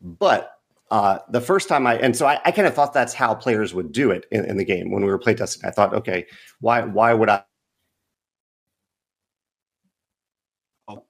But 0.00 0.59
uh, 0.90 1.18
the 1.28 1.40
first 1.40 1.68
time 1.68 1.86
I 1.86 1.96
and 1.98 2.16
so 2.16 2.26
I, 2.26 2.40
I 2.44 2.50
kind 2.50 2.66
of 2.66 2.74
thought 2.74 2.92
that's 2.92 3.14
how 3.14 3.34
players 3.34 3.74
would 3.74 3.92
do 3.92 4.10
it 4.10 4.26
in, 4.32 4.44
in 4.44 4.56
the 4.56 4.64
game 4.64 4.90
when 4.90 5.04
we 5.04 5.08
were 5.08 5.18
playtesting. 5.18 5.64
I 5.64 5.70
thought, 5.70 5.94
okay, 5.94 6.26
why 6.60 6.82
why 6.82 7.14
would 7.14 7.28
I? 7.28 7.44
Oh, 10.88 11.04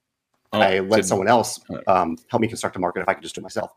I 0.53 0.81
let 0.81 1.05
someone 1.07 1.29
else 1.29 1.59
um, 1.87 2.19
help 2.29 2.43
me 2.43 2.49
construct 2.49 2.77
a 2.77 2.79
market 2.79 3.01
if 3.01 3.09
I 3.09 3.15
could 3.15 3.23
just 3.23 3.35
do 3.35 3.41
it 3.41 3.43
myself. 3.43 3.71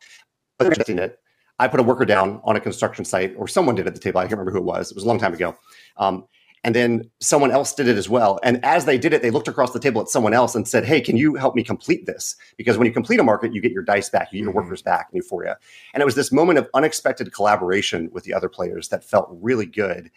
But 0.58 0.74
testing 0.76 1.00
it, 1.00 1.20
I 1.60 1.68
put 1.68 1.80
a 1.80 1.84
worker 1.84 2.06
down 2.06 2.42
on 2.44 2.58
a 2.58 2.60
construction 2.60 3.06
site, 3.06 3.34
or 3.38 3.48
someone 3.48 3.76
did 3.76 3.88
at 3.88 3.94
the 3.94 4.00
table. 4.00 4.20
I 4.20 4.24
can't 4.24 4.34
remember 4.34 4.52
who 4.52 4.58
it 4.58 4.66
was. 4.66 4.92
It 4.92 4.96
was 4.96 5.06
a 5.06 5.08
long 5.08 5.20
time 5.20 5.34
ago. 5.34 5.56
Um, 5.98 6.26
and 6.64 6.74
then 6.74 7.10
someone 7.20 7.52
else 7.52 7.74
did 7.74 7.88
it 7.88 7.98
as 7.98 8.08
well. 8.08 8.40
And 8.44 8.64
as 8.64 8.86
they 8.86 8.98
did 8.98 9.14
it, 9.14 9.22
they 9.22 9.32
looked 9.32 9.48
across 9.48 9.72
the 9.74 9.80
table 9.80 10.02
at 10.02 10.08
someone 10.08 10.34
else 10.34 10.56
and 10.56 10.68
said, 10.68 10.86
"Hey, 10.86 11.02
can 11.02 11.18
you 11.18 11.36
help 11.36 11.56
me 11.56 11.64
complete 11.64 12.06
this?" 12.06 12.36
Because 12.58 12.78
when 12.78 12.88
you 12.88 12.94
complete 12.94 13.20
a 13.20 13.24
market, 13.24 13.54
you 13.54 13.62
get 13.62 13.72
your 13.72 13.84
dice 13.84 14.10
back, 14.10 14.32
you 14.32 14.40
get 14.40 14.44
your 14.46 14.54
Mhm. 14.54 14.64
workers 14.66 14.82
back 14.82 15.10
in 15.12 15.18
Euphoria. 15.18 15.58
And 15.94 16.02
it 16.02 16.06
was 16.06 16.16
this 16.16 16.32
moment 16.32 16.60
of 16.60 16.70
unexpected 16.74 17.34
collaboration 17.34 18.10
with 18.14 18.24
the 18.24 18.34
other 18.34 18.50
players 18.50 18.88
that 18.90 19.04
felt 19.04 19.28
really 19.42 19.66
good. 19.66 20.10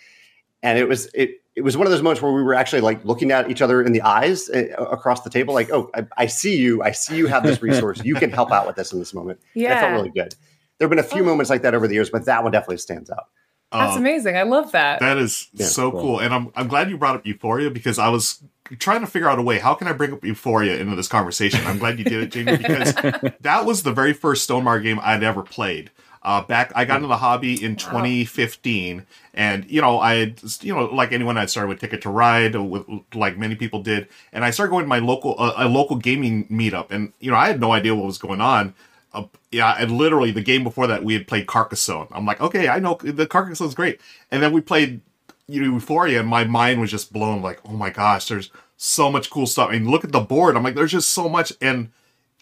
And 0.62 0.78
it 0.78 0.88
was 0.88 1.07
it 1.14 1.40
it 1.55 1.62
was 1.62 1.76
one 1.76 1.86
of 1.86 1.90
those 1.90 2.03
moments 2.03 2.20
where 2.20 2.32
we 2.32 2.42
were 2.42 2.55
actually 2.55 2.82
like 2.82 3.03
looking 3.05 3.32
at 3.32 3.51
each 3.51 3.62
other 3.62 3.82
in 3.82 3.92
the 3.92 4.03
eyes 4.03 4.51
uh, 4.51 4.64
across 4.90 5.22
the 5.22 5.30
table, 5.30 5.55
like, 5.55 5.70
"Oh, 5.72 5.90
I, 5.94 6.07
I 6.18 6.26
see 6.26 6.57
you. 6.57 6.82
I 6.82 6.92
see 6.92 7.16
you 7.16 7.26
have 7.28 7.42
this 7.44 7.62
resource. 7.62 8.03
you 8.05 8.14
can 8.14 8.30
help 8.30 8.53
out 8.53 8.66
with 8.66 8.76
this 8.76 8.92
in 8.92 8.99
this 8.99 9.14
moment." 9.14 9.40
That 9.55 9.61
yeah, 9.61 9.80
felt 9.80 9.92
really 9.92 10.11
good. 10.11 10.34
There 10.78 10.84
have 10.86 10.90
been 10.90 10.99
a 10.99 11.03
few 11.03 11.22
Oh. 11.22 11.26
moments 11.26 11.49
like 11.51 11.62
that 11.62 11.74
over 11.74 11.88
the 11.88 11.94
years, 11.94 12.11
but 12.11 12.26
that 12.26 12.42
one 12.42 12.53
definitely 12.53 12.76
stands 12.78 13.11
out. 13.11 13.24
That's 13.72 13.96
Uh, 13.96 13.98
amazing. 14.00 14.36
I 14.36 14.42
love 14.42 14.72
that. 14.72 15.00
That 15.00 15.18
is 15.18 15.48
Yeah, 15.52 15.66
so 15.66 15.90
cool. 15.90 16.00
cool. 16.00 16.18
And 16.20 16.32
I'm 16.32 16.50
I'm 16.56 16.68
glad 16.68 16.88
you 16.90 16.96
brought 16.98 17.16
up 17.16 17.26
Euphoria 17.26 17.70
because 17.70 17.98
I 17.98 18.08
was 18.08 18.42
trying 18.78 19.00
to 19.00 19.06
figure 19.06 19.28
out 19.28 19.38
a 19.38 19.42
way 19.42 19.58
how 19.58 19.74
can 19.74 19.86
I 19.88 19.92
bring 19.92 20.12
up 20.12 20.24
Euphoria 20.24 20.76
into 20.78 20.96
this 20.96 21.08
conversation. 21.08 21.60
I'm 21.66 21.78
glad 21.78 21.98
you 21.98 22.04
did 22.04 22.22
it, 22.22 22.30
Jamey, 22.32 22.58
because 22.58 23.32
that 23.40 23.64
was 23.66 23.82
the 23.82 23.92
very 23.92 24.12
first 24.12 24.48
Stonemaier 24.48 24.82
game 24.82 25.00
I'd 25.02 25.22
ever 25.22 25.42
played. 25.42 25.90
Uh, 26.22 26.42
back, 26.42 26.72
I 26.74 26.84
got 26.84 26.96
into 26.96 27.06
the 27.06 27.18
hobby 27.18 27.52
in 27.62 27.76
2015, 27.76 29.06
and 29.34 29.64
you 29.70 29.80
know, 29.80 30.00
I, 30.00 30.14
had, 30.16 30.42
you 30.60 30.74
know, 30.74 30.86
like 30.86 31.12
anyone, 31.12 31.38
I 31.38 31.46
started 31.46 31.68
with 31.68 31.78
Ticket 31.80 32.02
to 32.02 32.10
Ride, 32.10 32.56
with 32.56 32.84
like 33.14 33.38
many 33.38 33.54
people 33.54 33.80
did, 33.80 34.08
and 34.32 34.44
I 34.44 34.50
started 34.50 34.70
going 34.70 34.84
to 34.84 34.88
my 34.88 34.98
local, 34.98 35.36
uh, 35.38 35.52
a 35.56 35.68
local 35.68 35.94
gaming 35.94 36.48
meetup, 36.48 36.90
and 36.90 37.12
you 37.20 37.30
know, 37.30 37.36
I 37.36 37.46
had 37.46 37.60
no 37.60 37.70
idea 37.70 37.94
what 37.94 38.06
was 38.06 38.18
going 38.18 38.40
on. 38.40 38.74
Uh, 39.16 39.24
yeah, 39.50 39.74
and 39.78 39.92
literally 39.92 40.30
the 40.30 40.42
game 40.42 40.62
before 40.62 40.86
that, 40.86 41.02
we 41.02 41.14
had 41.14 41.26
played 41.26 41.46
Carcassonne. 41.46 42.08
I'm 42.10 42.26
like, 42.26 42.40
okay, 42.40 42.68
I 42.68 42.78
know 42.78 42.98
the 43.02 43.26
Carcassonne's 43.26 43.74
great, 43.74 44.00
and 44.30 44.42
then 44.42 44.52
we 44.52 44.60
played 44.60 45.00
you 45.48 45.62
know 45.62 45.72
Euphoria, 45.74 46.20
and 46.20 46.28
my 46.28 46.44
mind 46.44 46.80
was 46.80 46.90
just 46.90 47.12
blown. 47.12 47.42
Like, 47.42 47.60
oh 47.64 47.72
my 47.72 47.90
gosh, 47.90 48.28
there's 48.28 48.50
so 48.76 49.10
much 49.10 49.30
cool 49.30 49.46
stuff. 49.46 49.70
I 49.70 49.72
mean, 49.72 49.90
look 49.90 50.04
at 50.04 50.12
the 50.12 50.20
board. 50.20 50.56
I'm 50.56 50.62
like, 50.62 50.74
there's 50.74 50.92
just 50.92 51.10
so 51.10 51.28
much, 51.28 51.52
and 51.60 51.90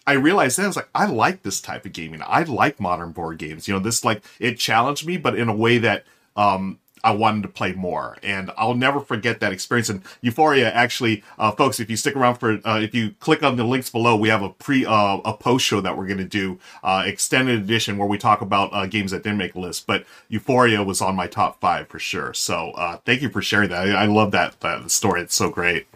I 0.05 0.13
realized 0.13 0.57
then 0.57 0.65
I 0.65 0.67
was 0.67 0.75
like, 0.75 0.89
I 0.93 1.05
like 1.05 1.43
this 1.43 1.61
type 1.61 1.85
of 1.85 1.93
gaming. 1.93 2.21
I 2.25 2.43
like 2.43 2.79
modern 2.79 3.11
board 3.11 3.37
games. 3.37 3.67
You 3.67 3.73
know, 3.73 3.79
this 3.79 4.03
like 4.03 4.23
it 4.39 4.59
challenged 4.59 5.07
me, 5.07 5.17
but 5.17 5.37
in 5.37 5.49
a 5.49 5.55
way 5.55 5.77
that 5.79 6.05
um 6.35 6.79
I 7.05 7.11
wanted 7.11 7.43
to 7.43 7.49
play 7.49 7.73
more, 7.73 8.17
and 8.23 8.51
I'll 8.57 8.73
never 8.73 8.99
forget 8.99 9.39
that 9.39 9.53
experience. 9.53 9.89
And 9.89 10.01
Euphoria, 10.21 10.71
actually, 10.73 11.23
uh, 11.37 11.51
folks, 11.51 11.79
if 11.79 11.89
you 11.89 11.95
stick 11.95 12.15
around 12.15 12.35
for, 12.35 12.59
uh, 12.65 12.79
if 12.81 12.95
you 12.95 13.11
click 13.19 13.43
on 13.43 13.55
the 13.55 13.63
links 13.63 13.91
below, 13.91 14.15
we 14.15 14.29
have 14.29 14.41
a 14.41 14.49
pre, 14.49 14.85
uh, 14.85 15.17
a 15.23 15.33
post 15.37 15.65
show 15.65 15.81
that 15.81 15.95
we're 15.95 16.07
going 16.07 16.17
to 16.17 16.23
do, 16.25 16.59
uh, 16.83 17.03
extended 17.05 17.59
edition 17.59 17.97
where 17.97 18.07
we 18.07 18.17
talk 18.17 18.41
about 18.41 18.73
uh, 18.73 18.87
games 18.87 19.11
that 19.11 19.21
didn't 19.21 19.37
make 19.37 19.53
the 19.53 19.59
list. 19.59 19.85
But 19.85 20.05
Euphoria 20.29 20.83
was 20.83 20.99
on 20.99 21.15
my 21.15 21.27
top 21.27 21.61
five 21.61 21.87
for 21.87 21.99
sure. 21.99 22.33
So 22.33 22.71
uh, 22.71 22.97
thank 23.05 23.21
you 23.21 23.29
for 23.29 23.41
sharing 23.41 23.69
that. 23.69 23.89
I, 23.89 24.03
I 24.03 24.05
love 24.07 24.31
that 24.31 24.59
that 24.61 24.89
story. 24.89 25.21
It's 25.21 25.35
so 25.35 25.49
great. 25.51 25.87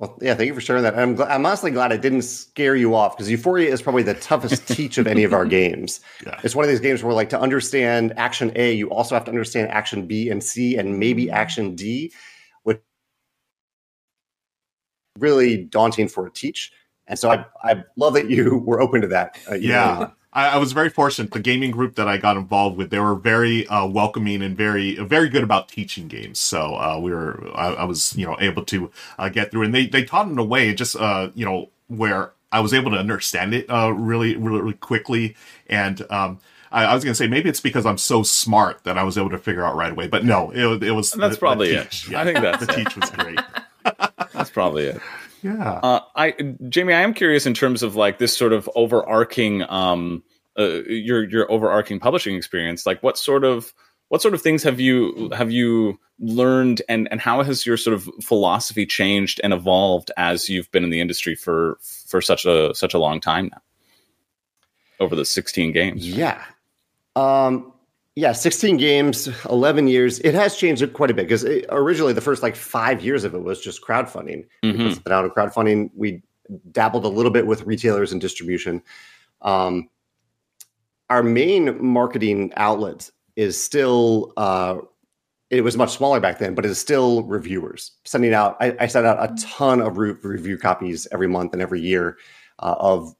Well, 0.00 0.16
yeah, 0.22 0.34
thank 0.34 0.48
you 0.48 0.54
for 0.54 0.62
sharing 0.62 0.82
that. 0.84 0.98
I'm, 0.98 1.14
gl- 1.14 1.28
I'm 1.28 1.44
honestly 1.44 1.70
glad 1.70 1.92
I 1.92 1.98
didn't 1.98 2.22
scare 2.22 2.74
you 2.74 2.94
off 2.94 3.14
because 3.14 3.30
Euphoria 3.30 3.70
is 3.70 3.82
probably 3.82 4.02
the 4.02 4.14
toughest 4.14 4.66
teach 4.74 4.96
of 4.96 5.06
any 5.06 5.24
of 5.24 5.34
our 5.34 5.44
games. 5.44 6.00
Yeah. 6.26 6.40
It's 6.42 6.54
one 6.54 6.64
of 6.64 6.70
these 6.70 6.80
games 6.80 7.04
where, 7.04 7.12
like, 7.12 7.28
to 7.28 7.38
understand 7.38 8.14
action 8.16 8.50
A, 8.56 8.72
you 8.72 8.88
also 8.88 9.14
have 9.14 9.24
to 9.24 9.30
understand 9.30 9.68
action 9.68 10.06
B 10.06 10.30
and 10.30 10.42
C 10.42 10.76
and 10.78 10.98
maybe 10.98 11.30
action 11.30 11.74
D, 11.76 12.12
which 12.62 12.80
really 15.18 15.58
daunting 15.64 16.08
for 16.08 16.26
a 16.26 16.30
teach. 16.30 16.72
And 17.06 17.18
so 17.18 17.30
I, 17.30 17.44
I 17.62 17.84
love 17.98 18.14
that 18.14 18.30
you 18.30 18.56
were 18.64 18.80
open 18.80 19.02
to 19.02 19.08
that. 19.08 19.38
uh, 19.50 19.56
Yeah. 19.56 20.12
I, 20.32 20.50
I 20.50 20.56
was 20.58 20.72
very 20.72 20.88
fortunate. 20.90 21.32
The 21.32 21.40
gaming 21.40 21.70
group 21.72 21.96
that 21.96 22.06
I 22.06 22.16
got 22.16 22.36
involved 22.36 22.76
with, 22.76 22.90
they 22.90 23.00
were 23.00 23.14
very 23.16 23.66
uh, 23.66 23.86
welcoming 23.86 24.42
and 24.42 24.56
very, 24.56 24.94
very 24.96 25.28
good 25.28 25.42
about 25.42 25.68
teaching 25.68 26.06
games. 26.08 26.38
So 26.38 26.76
uh, 26.76 26.98
we 27.02 27.10
were, 27.10 27.50
I, 27.54 27.68
I 27.74 27.84
was, 27.84 28.16
you 28.16 28.26
know, 28.26 28.36
able 28.40 28.64
to 28.66 28.90
uh, 29.18 29.28
get 29.28 29.50
through, 29.50 29.62
and 29.64 29.74
they 29.74 29.86
they 29.86 30.04
taught 30.04 30.28
in 30.28 30.38
a 30.38 30.44
way, 30.44 30.72
just 30.74 30.94
uh, 30.96 31.30
you 31.34 31.44
know, 31.44 31.70
where 31.88 32.30
I 32.52 32.60
was 32.60 32.72
able 32.72 32.90
to 32.92 32.96
understand 32.96 33.54
it 33.54 33.66
uh, 33.68 33.92
really, 33.92 34.36
really, 34.36 34.60
really 34.60 34.72
quickly. 34.74 35.34
And 35.68 36.04
um, 36.10 36.38
I, 36.70 36.84
I 36.84 36.94
was 36.94 37.02
going 37.02 37.12
to 37.12 37.16
say 37.16 37.26
maybe 37.26 37.48
it's 37.48 37.60
because 37.60 37.84
I'm 37.84 37.98
so 37.98 38.22
smart 38.22 38.84
that 38.84 38.96
I 38.96 39.02
was 39.02 39.18
able 39.18 39.30
to 39.30 39.38
figure 39.38 39.64
out 39.64 39.74
right 39.74 39.90
away. 39.90 40.06
But 40.06 40.24
no, 40.24 40.50
it, 40.50 40.64
was- 40.64 40.82
it 40.82 40.90
was 40.92 41.10
That's 41.12 41.30
the- 41.30 41.34
the 41.36 41.38
probably 41.40 41.70
it. 41.70 41.90
teach. 41.90 42.14
I 42.14 42.24
think 42.24 42.38
that's 42.40 42.64
the 42.64 42.72
it. 42.72 42.76
teach 42.84 42.96
was 42.96 43.10
great. 43.10 43.40
That's 44.32 44.50
probably 44.50 44.84
it. 44.84 45.00
Yeah. 45.42 45.80
Uh, 45.82 46.00
I, 46.14 46.32
Jamey, 46.32 46.94
I 46.94 47.02
am 47.02 47.14
curious 47.14 47.46
in 47.46 47.54
terms 47.54 47.82
of 47.82 47.96
like 47.96 48.18
this 48.18 48.36
sort 48.36 48.52
of 48.52 48.68
overarching, 48.74 49.62
um, 49.70 50.22
uh, 50.58 50.82
your 50.84 51.24
your 51.24 51.50
overarching 51.50 52.00
publishing 52.00 52.36
experience. 52.36 52.84
Like, 52.86 53.02
what 53.02 53.16
sort 53.16 53.44
of 53.44 53.72
what 54.08 54.20
sort 54.20 54.34
of 54.34 54.42
things 54.42 54.62
have 54.64 54.80
you 54.80 55.30
have 55.32 55.50
you 55.50 55.98
learned, 56.18 56.82
and 56.88 57.08
and 57.10 57.20
how 57.20 57.42
has 57.42 57.64
your 57.64 57.76
sort 57.76 57.94
of 57.94 58.10
philosophy 58.22 58.84
changed 58.84 59.40
and 59.42 59.52
evolved 59.52 60.10
as 60.16 60.48
you've 60.48 60.70
been 60.72 60.84
in 60.84 60.90
the 60.90 61.00
industry 61.00 61.34
for 61.34 61.78
for 62.06 62.20
such 62.20 62.44
a 62.44 62.74
such 62.74 62.92
a 62.92 62.98
long 62.98 63.20
time 63.20 63.50
now? 63.52 63.62
Over 64.98 65.16
the 65.16 65.24
sixteen 65.24 65.72
games, 65.72 66.06
Yeah. 66.06 66.42
Um, 67.16 67.72
yeah, 68.16 68.32
16 68.32 68.76
games, 68.76 69.28
11 69.48 69.88
years. 69.88 70.18
It 70.20 70.34
has 70.34 70.56
changed 70.56 70.92
quite 70.92 71.10
a 71.10 71.14
bit 71.14 71.26
because 71.28 71.44
originally 71.70 72.12
the 72.12 72.20
first 72.20 72.42
like 72.42 72.56
five 72.56 73.02
years 73.04 73.24
of 73.24 73.34
it 73.34 73.42
was 73.42 73.60
just 73.60 73.82
crowdfunding. 73.82 74.46
We 74.62 74.72
Mhm. 74.72 75.02
put 75.02 75.12
out 75.12 75.24
of 75.24 75.32
crowdfunding. 75.34 75.90
We 75.94 76.22
dabbled 76.72 77.04
a 77.04 77.08
little 77.08 77.30
bit 77.30 77.46
with 77.46 77.62
retailers 77.62 78.12
and 78.12 78.20
distribution. 78.20 78.82
Um, 79.42 79.88
our 81.08 81.22
main 81.22 81.82
marketing 81.84 82.52
outlet 82.56 83.10
is 83.36 83.60
still 83.62 84.32
uh, 84.36 84.78
it 85.50 85.62
was 85.62 85.76
much 85.76 85.96
smaller 85.96 86.20
back 86.20 86.38
then, 86.38 86.54
but 86.54 86.64
it 86.64 86.70
is 86.70 86.78
still 86.78 87.24
reviewers 87.24 87.92
sending 88.04 88.32
out. 88.32 88.56
I, 88.60 88.76
I 88.80 88.86
send 88.86 89.04
out 89.06 89.18
a 89.20 89.34
ton 89.42 89.80
of 89.80 89.98
re- 89.98 90.14
review 90.22 90.56
copies 90.56 91.08
every 91.10 91.26
month 91.26 91.52
and 91.52 91.60
every 91.60 91.80
year 91.80 92.18
uh, 92.60 92.76
of 92.78 93.12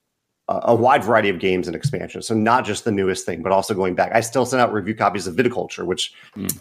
a 0.63 0.75
wide 0.75 1.03
variety 1.03 1.29
of 1.29 1.39
games 1.39 1.67
and 1.67 1.75
expansions. 1.75 2.27
So 2.27 2.35
not 2.35 2.65
just 2.65 2.83
the 2.83 2.91
newest 2.91 3.25
thing, 3.25 3.41
but 3.41 3.51
also 3.51 3.73
going 3.73 3.95
back. 3.95 4.11
I 4.13 4.21
still 4.21 4.45
send 4.45 4.61
out 4.61 4.73
review 4.73 4.95
copies 4.95 5.27
of 5.27 5.35
Viticulture, 5.35 5.85
which 5.85 6.13
mm. 6.35 6.59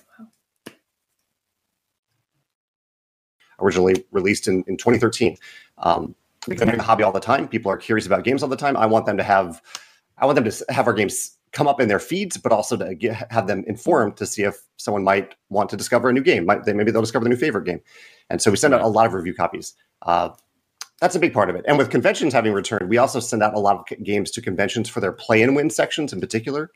originally 3.60 4.04
released 4.10 4.48
in, 4.48 4.64
in 4.66 4.76
2013. 4.76 5.36
Um, 5.78 6.14
because 6.48 6.62
I'm 6.62 6.70
in 6.70 6.78
the 6.78 6.82
hobby 6.82 7.02
all 7.02 7.12
the 7.12 7.20
time. 7.20 7.48
People 7.48 7.70
are 7.70 7.76
curious 7.76 8.06
about 8.06 8.24
games 8.24 8.42
all 8.42 8.48
the 8.48 8.56
time. 8.56 8.76
I 8.76 8.86
want 8.86 9.06
them 9.06 9.16
to 9.18 9.22
have, 9.22 9.60
I 10.18 10.24
want 10.26 10.36
them 10.36 10.50
to 10.50 10.64
have 10.70 10.86
our 10.86 10.94
games 10.94 11.36
come 11.52 11.66
up 11.66 11.80
in 11.80 11.88
their 11.88 11.98
feeds, 11.98 12.36
but 12.36 12.52
also 12.52 12.76
to 12.76 12.94
get, 12.94 13.30
have 13.30 13.46
them 13.46 13.64
informed 13.66 14.16
to 14.16 14.26
see 14.26 14.44
if 14.44 14.56
someone 14.76 15.04
might 15.04 15.34
want 15.50 15.68
to 15.70 15.76
discover 15.76 16.08
a 16.08 16.12
new 16.12 16.22
game. 16.22 16.46
Might 16.46 16.64
they, 16.64 16.72
maybe 16.72 16.90
they'll 16.90 17.02
discover 17.02 17.24
the 17.24 17.28
new 17.28 17.36
favorite 17.36 17.64
game. 17.64 17.80
And 18.30 18.40
so 18.40 18.50
we 18.50 18.56
send 18.56 18.72
out 18.72 18.80
a 18.80 18.86
lot 18.86 19.06
of 19.06 19.12
review 19.12 19.34
copies. 19.34 19.74
Uh, 20.02 20.30
that's 21.00 21.14
a 21.14 21.18
big 21.18 21.32
part 21.32 21.50
of 21.50 21.56
it. 21.56 21.64
And 21.66 21.78
with 21.78 21.90
conventions 21.90 22.32
having 22.32 22.52
returned, 22.52 22.88
we 22.88 22.98
also 22.98 23.20
send 23.20 23.42
out 23.42 23.54
a 23.54 23.58
lot 23.58 23.76
of 23.76 24.04
games 24.04 24.30
to 24.32 24.42
conventions 24.42 24.88
for 24.88 25.00
their 25.00 25.12
play 25.12 25.42
and 25.42 25.56
win 25.56 25.70
sections 25.70 26.12
in 26.12 26.20
particular. 26.20 26.70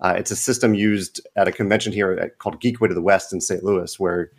Uh, 0.00 0.14
it's 0.18 0.30
a 0.30 0.36
system 0.36 0.74
used 0.74 1.20
at 1.36 1.48
a 1.48 1.52
convention 1.52 1.92
here 1.92 2.12
at, 2.12 2.38
called 2.38 2.60
Geekway 2.60 2.88
to 2.88 2.94
the 2.94 3.02
West 3.02 3.32
in 3.32 3.40
St. 3.40 3.64
Louis, 3.64 3.98
where 3.98 4.30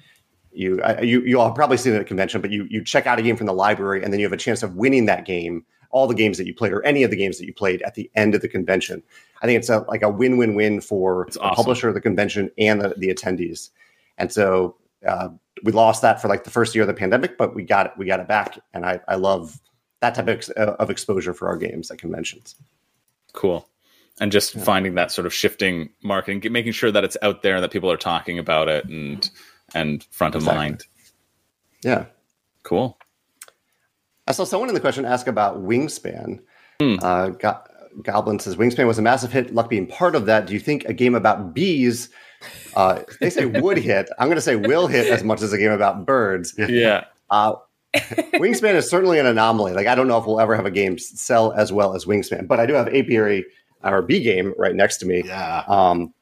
you 0.51 0.79
uh, 0.81 0.99
you 1.01 1.21
you 1.21 1.39
all 1.39 1.51
probably 1.51 1.77
seen 1.77 1.93
it 1.93 1.97
at 1.97 2.01
a 2.01 2.05
convention, 2.05 2.39
but 2.39 2.51
you 2.51 2.67
you 2.69 2.83
check 2.83 3.07
out 3.07 3.19
a 3.19 3.21
game 3.21 3.35
from 3.35 3.47
the 3.47 3.53
library, 3.53 4.03
and 4.03 4.13
then 4.13 4.19
you 4.19 4.25
have 4.25 4.33
a 4.33 4.37
chance 4.37 4.63
of 4.63 4.75
winning 4.75 5.05
that 5.05 5.25
game, 5.25 5.65
all 5.89 6.07
the 6.07 6.13
games 6.13 6.37
that 6.37 6.45
you 6.45 6.53
played, 6.53 6.71
or 6.71 6.83
any 6.85 7.03
of 7.03 7.09
the 7.09 7.17
games 7.17 7.37
that 7.39 7.45
you 7.45 7.53
played 7.53 7.81
at 7.81 7.95
the 7.95 8.09
end 8.15 8.35
of 8.35 8.41
the 8.41 8.47
convention. 8.47 9.01
I 9.41 9.47
think 9.47 9.59
it's 9.59 9.69
a 9.69 9.79
like 9.87 10.01
a 10.01 10.09
win 10.09 10.37
win 10.37 10.55
win 10.55 10.81
for 10.81 11.27
the 11.31 11.39
publisher, 11.39 11.91
the 11.91 12.01
convention, 12.01 12.51
and 12.57 12.81
the, 12.81 12.93
the 12.97 13.07
attendees. 13.07 13.69
And 14.17 14.31
so 14.31 14.75
uh, 15.05 15.29
we 15.63 15.71
lost 15.71 16.01
that 16.01 16.21
for 16.21 16.27
like 16.27 16.43
the 16.43 16.49
first 16.49 16.75
year 16.75 16.83
of 16.83 16.87
the 16.87 16.93
pandemic, 16.93 17.37
but 17.37 17.55
we 17.55 17.63
got 17.63 17.87
it. 17.87 17.93
We 17.97 18.05
got 18.05 18.19
it 18.19 18.27
back, 18.27 18.59
and 18.73 18.85
I 18.85 18.99
I 19.07 19.15
love 19.15 19.59
that 20.01 20.15
type 20.15 20.27
of, 20.27 20.49
uh, 20.57 20.75
of 20.77 20.89
exposure 20.89 21.33
for 21.33 21.47
our 21.47 21.57
games 21.57 21.89
at 21.89 21.97
conventions. 21.97 22.55
Cool. 23.33 23.67
And 24.19 24.31
just 24.31 24.55
yeah. 24.55 24.63
finding 24.63 24.95
that 24.95 25.11
sort 25.11 25.25
of 25.25 25.33
shifting 25.33 25.89
marketing, 26.01 26.51
making 26.51 26.71
sure 26.71 26.91
that 26.91 27.03
it's 27.03 27.17
out 27.21 27.41
there, 27.41 27.59
that 27.59 27.71
people 27.71 27.91
are 27.91 27.97
talking 27.97 28.39
about 28.39 28.69
it, 28.69 28.85
and 28.85 29.29
and 29.73 30.03
front 30.11 30.35
of 30.35 30.41
exactly. 30.41 30.57
mind. 30.57 30.83
Yeah. 31.83 32.05
Cool. 32.63 32.97
I 34.27 34.31
saw 34.31 34.43
someone 34.43 34.69
in 34.69 34.75
the 34.75 34.81
question 34.81 35.05
ask 35.05 35.27
about 35.27 35.63
Wingspan. 35.63 36.39
Hmm. 36.81 36.95
Uh, 37.01 37.29
Go- 37.29 37.61
Goblin 38.01 38.39
says 38.39 38.55
Wingspan 38.55 38.87
was 38.87 38.97
a 38.97 39.01
massive 39.01 39.31
hit. 39.31 39.53
Luck 39.53 39.69
being 39.69 39.87
part 39.87 40.15
of 40.15 40.25
that. 40.25 40.47
Do 40.47 40.53
you 40.53 40.59
think 40.59 40.85
a 40.85 40.93
game 40.93 41.15
about 41.15 41.53
bees? 41.53 42.09
Uh, 42.75 43.03
they 43.19 43.29
say 43.29 43.45
would 43.61 43.77
hit. 43.77 44.09
I'm 44.19 44.27
going 44.27 44.37
to 44.37 44.41
say 44.41 44.55
will 44.55 44.87
hit 44.87 45.07
as 45.07 45.23
much 45.23 45.41
as 45.41 45.53
a 45.53 45.57
game 45.57 45.71
about 45.71 46.05
birds. 46.05 46.53
Yeah. 46.57 47.05
Uh, 47.29 47.55
Wingspan 47.95 48.75
is 48.75 48.89
certainly 48.89 49.19
an 49.19 49.25
anomaly. 49.25 49.73
Like 49.73 49.87
I 49.87 49.95
don't 49.95 50.07
know 50.07 50.17
if 50.17 50.25
we'll 50.25 50.41
ever 50.41 50.55
have 50.55 50.65
a 50.65 50.71
game 50.71 50.97
sell 50.97 51.51
as 51.53 51.71
well 51.71 51.95
as 51.95 52.05
Wingspan, 52.05 52.47
but 52.47 52.59
I 52.59 52.65
do 52.65 52.73
have 52.73 52.87
Apiary, 52.87 53.45
our 53.83 54.01
bee 54.01 54.21
game, 54.21 54.53
right 54.57 54.75
next 54.75 54.97
to 54.97 55.05
me. 55.05 55.23
Yeah. 55.25 55.63
Um, 55.67 56.13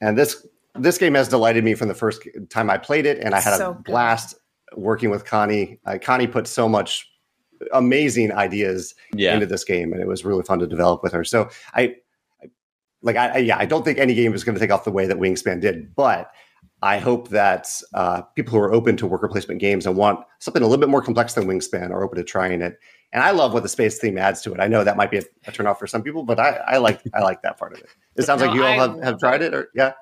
and 0.00 0.18
this 0.18 0.46
this 0.74 0.98
game 0.98 1.14
has 1.14 1.28
delighted 1.28 1.64
me 1.64 1.74
from 1.74 1.88
the 1.88 1.94
first 1.94 2.26
time 2.48 2.70
I 2.70 2.78
played 2.78 3.06
it, 3.06 3.18
and 3.18 3.34
I 3.34 3.40
had 3.40 3.58
so 3.58 3.70
a 3.70 3.74
blast 3.74 4.34
good. 4.70 4.80
working 4.80 5.10
with 5.10 5.24
Connie. 5.24 5.78
Uh, 5.84 5.98
Connie 6.00 6.26
put 6.26 6.46
so 6.46 6.68
much 6.68 7.10
amazing 7.72 8.32
ideas 8.32 8.94
yeah. 9.14 9.34
into 9.34 9.46
this 9.46 9.64
game, 9.64 9.92
and 9.92 10.00
it 10.00 10.06
was 10.06 10.24
really 10.24 10.42
fun 10.42 10.58
to 10.60 10.66
develop 10.66 11.02
with 11.02 11.12
her. 11.12 11.24
So 11.24 11.48
I, 11.74 11.82
I 11.82 11.94
like, 13.02 13.16
I, 13.16 13.28
I, 13.28 13.36
yeah, 13.38 13.58
I 13.58 13.66
don't 13.66 13.84
think 13.84 13.98
any 13.98 14.14
game 14.14 14.34
is 14.34 14.44
going 14.44 14.54
to 14.54 14.60
take 14.60 14.70
off 14.70 14.84
the 14.84 14.90
way 14.90 15.06
that 15.06 15.18
Wingspan 15.18 15.60
did, 15.60 15.94
but 15.94 16.30
I 16.82 16.98
hope 16.98 17.28
that 17.28 17.68
uh, 17.94 18.22
people 18.22 18.52
who 18.52 18.58
are 18.58 18.72
open 18.72 18.96
to 18.98 19.06
worker 19.06 19.28
placement 19.28 19.60
games 19.60 19.86
and 19.86 19.96
want 19.96 20.24
something 20.38 20.62
a 20.62 20.66
little 20.66 20.80
bit 20.80 20.88
more 20.88 21.02
complex 21.02 21.34
than 21.34 21.46
Wingspan 21.46 21.90
are 21.90 22.02
open 22.02 22.16
to 22.16 22.24
trying 22.24 22.62
it. 22.62 22.78
And 23.12 23.22
I 23.22 23.32
love 23.32 23.52
what 23.52 23.62
the 23.62 23.68
space 23.68 23.98
theme 23.98 24.16
adds 24.16 24.40
to 24.42 24.54
it. 24.54 24.60
I 24.60 24.68
know 24.68 24.84
that 24.84 24.96
might 24.96 25.10
be 25.10 25.18
a, 25.18 25.22
a 25.46 25.52
turnoff 25.52 25.78
for 25.78 25.86
some 25.86 26.02
people, 26.02 26.22
but 26.22 26.38
I, 26.38 26.50
I 26.66 26.76
like 26.78 27.02
I 27.12 27.20
like 27.20 27.42
that 27.42 27.58
part 27.58 27.72
of 27.72 27.80
it. 27.80 27.88
It 28.16 28.22
sounds 28.22 28.40
no, 28.40 28.46
like 28.46 28.56
you 28.56 28.64
all 28.64 28.78
have, 28.78 29.02
have 29.02 29.18
tried 29.18 29.42
it, 29.42 29.52
or 29.52 29.68
yeah. 29.74 29.92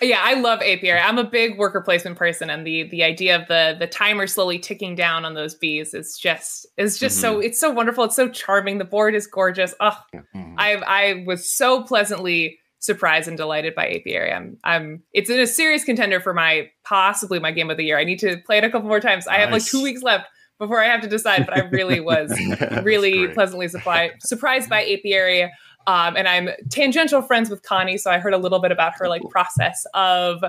Yeah, 0.00 0.20
I 0.22 0.34
love 0.34 0.60
apiary. 0.60 1.00
I'm 1.00 1.18
a 1.18 1.24
big 1.24 1.58
worker 1.58 1.80
placement 1.80 2.18
person, 2.18 2.50
and 2.50 2.66
the 2.66 2.88
the 2.88 3.04
idea 3.04 3.36
of 3.36 3.48
the 3.48 3.76
the 3.78 3.86
timer 3.86 4.26
slowly 4.26 4.58
ticking 4.58 4.94
down 4.94 5.24
on 5.24 5.34
those 5.34 5.54
bees 5.54 5.94
is 5.94 6.18
just 6.18 6.66
is 6.76 6.98
just 6.98 7.16
mm-hmm. 7.16 7.34
so 7.34 7.40
it's 7.40 7.60
so 7.60 7.70
wonderful. 7.70 8.04
It's 8.04 8.16
so 8.16 8.28
charming. 8.28 8.78
The 8.78 8.84
board 8.84 9.14
is 9.14 9.26
gorgeous. 9.26 9.74
Oh, 9.80 9.96
mm-hmm. 10.14 10.54
I 10.58 10.74
I 10.74 11.24
was 11.26 11.50
so 11.50 11.82
pleasantly 11.82 12.58
surprised 12.84 13.28
and 13.28 13.36
delighted 13.36 13.74
by 13.74 13.88
apiary. 13.88 14.32
I'm 14.32 14.58
I'm 14.62 15.02
it's 15.12 15.30
in 15.30 15.40
a 15.40 15.46
serious 15.46 15.84
contender 15.84 16.20
for 16.20 16.34
my 16.34 16.70
possibly 16.84 17.38
my 17.38 17.50
game 17.50 17.70
of 17.70 17.76
the 17.76 17.84
year. 17.84 17.98
I 17.98 18.04
need 18.04 18.18
to 18.20 18.36
play 18.44 18.58
it 18.58 18.64
a 18.64 18.70
couple 18.70 18.88
more 18.88 19.00
times. 19.00 19.26
Nice. 19.26 19.36
I 19.36 19.40
have 19.40 19.50
like 19.50 19.64
two 19.64 19.82
weeks 19.82 20.02
left 20.02 20.26
before 20.58 20.82
I 20.82 20.86
have 20.86 21.00
to 21.00 21.08
decide, 21.08 21.46
but 21.46 21.56
I 21.56 21.62
really 21.68 22.00
was 22.00 22.32
really 22.82 23.28
pleasantly 23.28 23.68
surprised 23.68 24.14
surprised 24.20 24.68
by 24.68 24.84
apiary. 24.84 25.50
Um, 25.86 26.16
and 26.16 26.26
I'm 26.26 26.50
tangential 26.70 27.22
friends 27.22 27.50
with 27.50 27.62
Connie, 27.62 27.98
so 27.98 28.10
I 28.10 28.18
heard 28.18 28.34
a 28.34 28.38
little 28.38 28.60
bit 28.60 28.72
about 28.72 28.94
her 28.96 29.08
like 29.08 29.22
process 29.30 29.86
of 29.94 30.42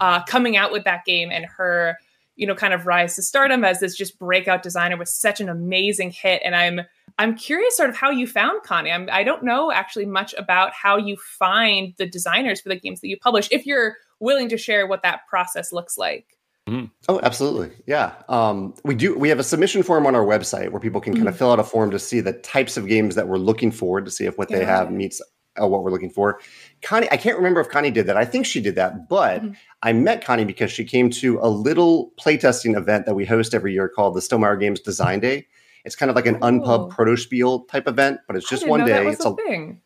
uh, 0.00 0.22
coming 0.24 0.56
out 0.56 0.72
with 0.72 0.84
that 0.84 1.04
game 1.04 1.30
and 1.30 1.46
her, 1.46 1.96
you 2.36 2.46
know, 2.46 2.54
kind 2.54 2.74
of 2.74 2.86
rise 2.86 3.14
to 3.16 3.22
stardom 3.22 3.64
as 3.64 3.80
this 3.80 3.96
just 3.96 4.18
breakout 4.18 4.62
designer 4.62 4.96
with 4.96 5.08
such 5.08 5.40
an 5.40 5.48
amazing 5.48 6.10
hit. 6.10 6.42
And 6.44 6.56
I'm 6.56 6.80
I'm 7.18 7.36
curious, 7.36 7.76
sort 7.76 7.90
of 7.90 7.96
how 7.96 8.10
you 8.10 8.26
found 8.26 8.62
Connie. 8.62 8.90
I'm, 8.90 9.08
I 9.12 9.24
don't 9.24 9.44
know 9.44 9.70
actually 9.70 10.06
much 10.06 10.34
about 10.38 10.72
how 10.72 10.96
you 10.96 11.16
find 11.16 11.92
the 11.98 12.06
designers 12.06 12.60
for 12.60 12.70
the 12.70 12.80
games 12.80 13.00
that 13.02 13.08
you 13.08 13.18
publish. 13.18 13.48
If 13.50 13.66
you're 13.66 13.96
willing 14.20 14.48
to 14.50 14.56
share 14.56 14.86
what 14.86 15.02
that 15.02 15.26
process 15.28 15.72
looks 15.72 15.98
like. 15.98 16.36
Mm-hmm. 16.70 16.86
Oh, 17.08 17.18
absolutely. 17.24 17.72
Yeah. 17.86 18.14
Um, 18.28 18.74
we 18.84 18.94
do. 18.94 19.18
We 19.18 19.28
have 19.28 19.40
a 19.40 19.44
submission 19.44 19.82
form 19.82 20.06
on 20.06 20.14
our 20.14 20.24
website 20.24 20.70
where 20.70 20.80
people 20.80 21.00
can 21.00 21.14
mm-hmm. 21.14 21.24
kind 21.24 21.28
of 21.28 21.36
fill 21.36 21.50
out 21.50 21.58
a 21.58 21.64
form 21.64 21.90
to 21.90 21.98
see 21.98 22.20
the 22.20 22.32
types 22.32 22.76
of 22.76 22.86
games 22.86 23.16
that 23.16 23.26
we're 23.26 23.38
looking 23.38 23.72
for 23.72 24.00
to 24.00 24.10
see 24.10 24.24
if 24.24 24.38
what 24.38 24.50
yeah. 24.50 24.58
they 24.58 24.64
have 24.64 24.92
meets 24.92 25.20
uh, 25.60 25.66
what 25.66 25.82
we're 25.82 25.90
looking 25.90 26.10
for. 26.10 26.40
Connie, 26.80 27.08
I 27.10 27.16
can't 27.16 27.36
remember 27.36 27.60
if 27.60 27.68
Connie 27.68 27.90
did 27.90 28.06
that. 28.06 28.16
I 28.16 28.24
think 28.24 28.46
she 28.46 28.60
did 28.60 28.76
that, 28.76 29.08
but 29.08 29.42
mm-hmm. 29.42 29.52
I 29.82 29.92
met 29.92 30.24
Connie 30.24 30.44
because 30.44 30.70
she 30.70 30.84
came 30.84 31.10
to 31.10 31.40
a 31.42 31.48
little 31.48 32.12
playtesting 32.20 32.76
event 32.76 33.06
that 33.06 33.14
we 33.14 33.24
host 33.24 33.52
every 33.52 33.72
year 33.72 33.88
called 33.88 34.14
the 34.14 34.20
Stonemaier 34.20 34.60
Games 34.60 34.78
Design 34.78 35.18
Day. 35.18 35.48
It's 35.84 35.96
kind 35.96 36.08
of 36.08 36.14
like 36.14 36.26
an 36.26 36.36
oh. 36.40 36.46
unpub 36.46 36.90
proto 36.90 37.16
spiel 37.16 37.64
type 37.64 37.88
event, 37.88 38.20
but 38.28 38.36
it's 38.36 38.48
just 38.48 38.68
one 38.68 38.84
day. 38.84 39.08
it's 39.08 39.24
a 39.24 39.34
thing. 39.34 39.80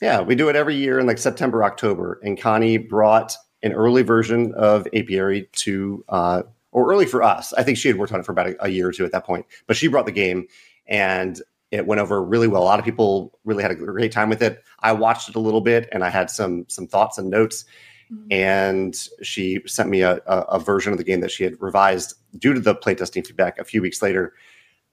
Yeah, 0.00 0.20
we 0.20 0.34
do 0.34 0.48
it 0.48 0.56
every 0.56 0.76
year 0.76 0.98
in 0.98 1.06
like 1.06 1.18
September, 1.18 1.64
October. 1.64 2.20
And 2.22 2.38
Connie 2.38 2.78
brought 2.78 3.36
an 3.64 3.72
early 3.72 4.02
version 4.02 4.52
of 4.54 4.86
Apiary 4.94 5.48
to, 5.52 6.04
uh, 6.08 6.42
or 6.70 6.92
early 6.92 7.06
for 7.06 7.22
us. 7.22 7.52
I 7.54 7.62
think 7.62 7.78
she 7.78 7.88
had 7.88 7.98
worked 7.98 8.12
on 8.12 8.20
it 8.20 8.26
for 8.26 8.32
about 8.32 8.48
a, 8.48 8.64
a, 8.64 8.68
year 8.68 8.88
or 8.88 8.92
two 8.92 9.04
at 9.04 9.12
that 9.12 9.24
point, 9.24 9.46
but 9.66 9.76
she 9.76 9.88
brought 9.88 10.06
the 10.06 10.12
game 10.12 10.46
and 10.86 11.40
it 11.70 11.86
went 11.86 12.00
over 12.00 12.22
really 12.22 12.46
well. 12.46 12.62
A 12.62 12.64
lot 12.64 12.78
of 12.78 12.84
people 12.84 13.38
really 13.44 13.62
had 13.62 13.72
a 13.72 13.74
great 13.74 14.12
time 14.12 14.28
with 14.28 14.42
it. 14.42 14.62
I 14.80 14.92
watched 14.92 15.30
it 15.30 15.34
a 15.34 15.40
little 15.40 15.62
bit 15.62 15.88
and 15.90 16.04
I 16.04 16.10
had 16.10 16.30
some 16.30 16.66
some 16.68 16.86
thoughts 16.86 17.16
and 17.18 17.30
notes. 17.30 17.64
Mm-hmm. 18.12 18.32
And 18.32 19.08
she 19.22 19.62
sent 19.66 19.88
me 19.88 20.02
a, 20.02 20.16
a, 20.26 20.40
a, 20.40 20.58
version 20.58 20.92
of 20.92 20.98
the 20.98 21.04
game 21.04 21.20
that 21.22 21.30
she 21.30 21.42
had 21.42 21.54
revised 21.58 22.14
due 22.38 22.52
to 22.52 22.60
the 22.60 22.74
playtesting 22.74 23.26
feedback 23.26 23.58
a 23.58 23.64
few 23.64 23.80
weeks 23.80 24.02
later. 24.02 24.34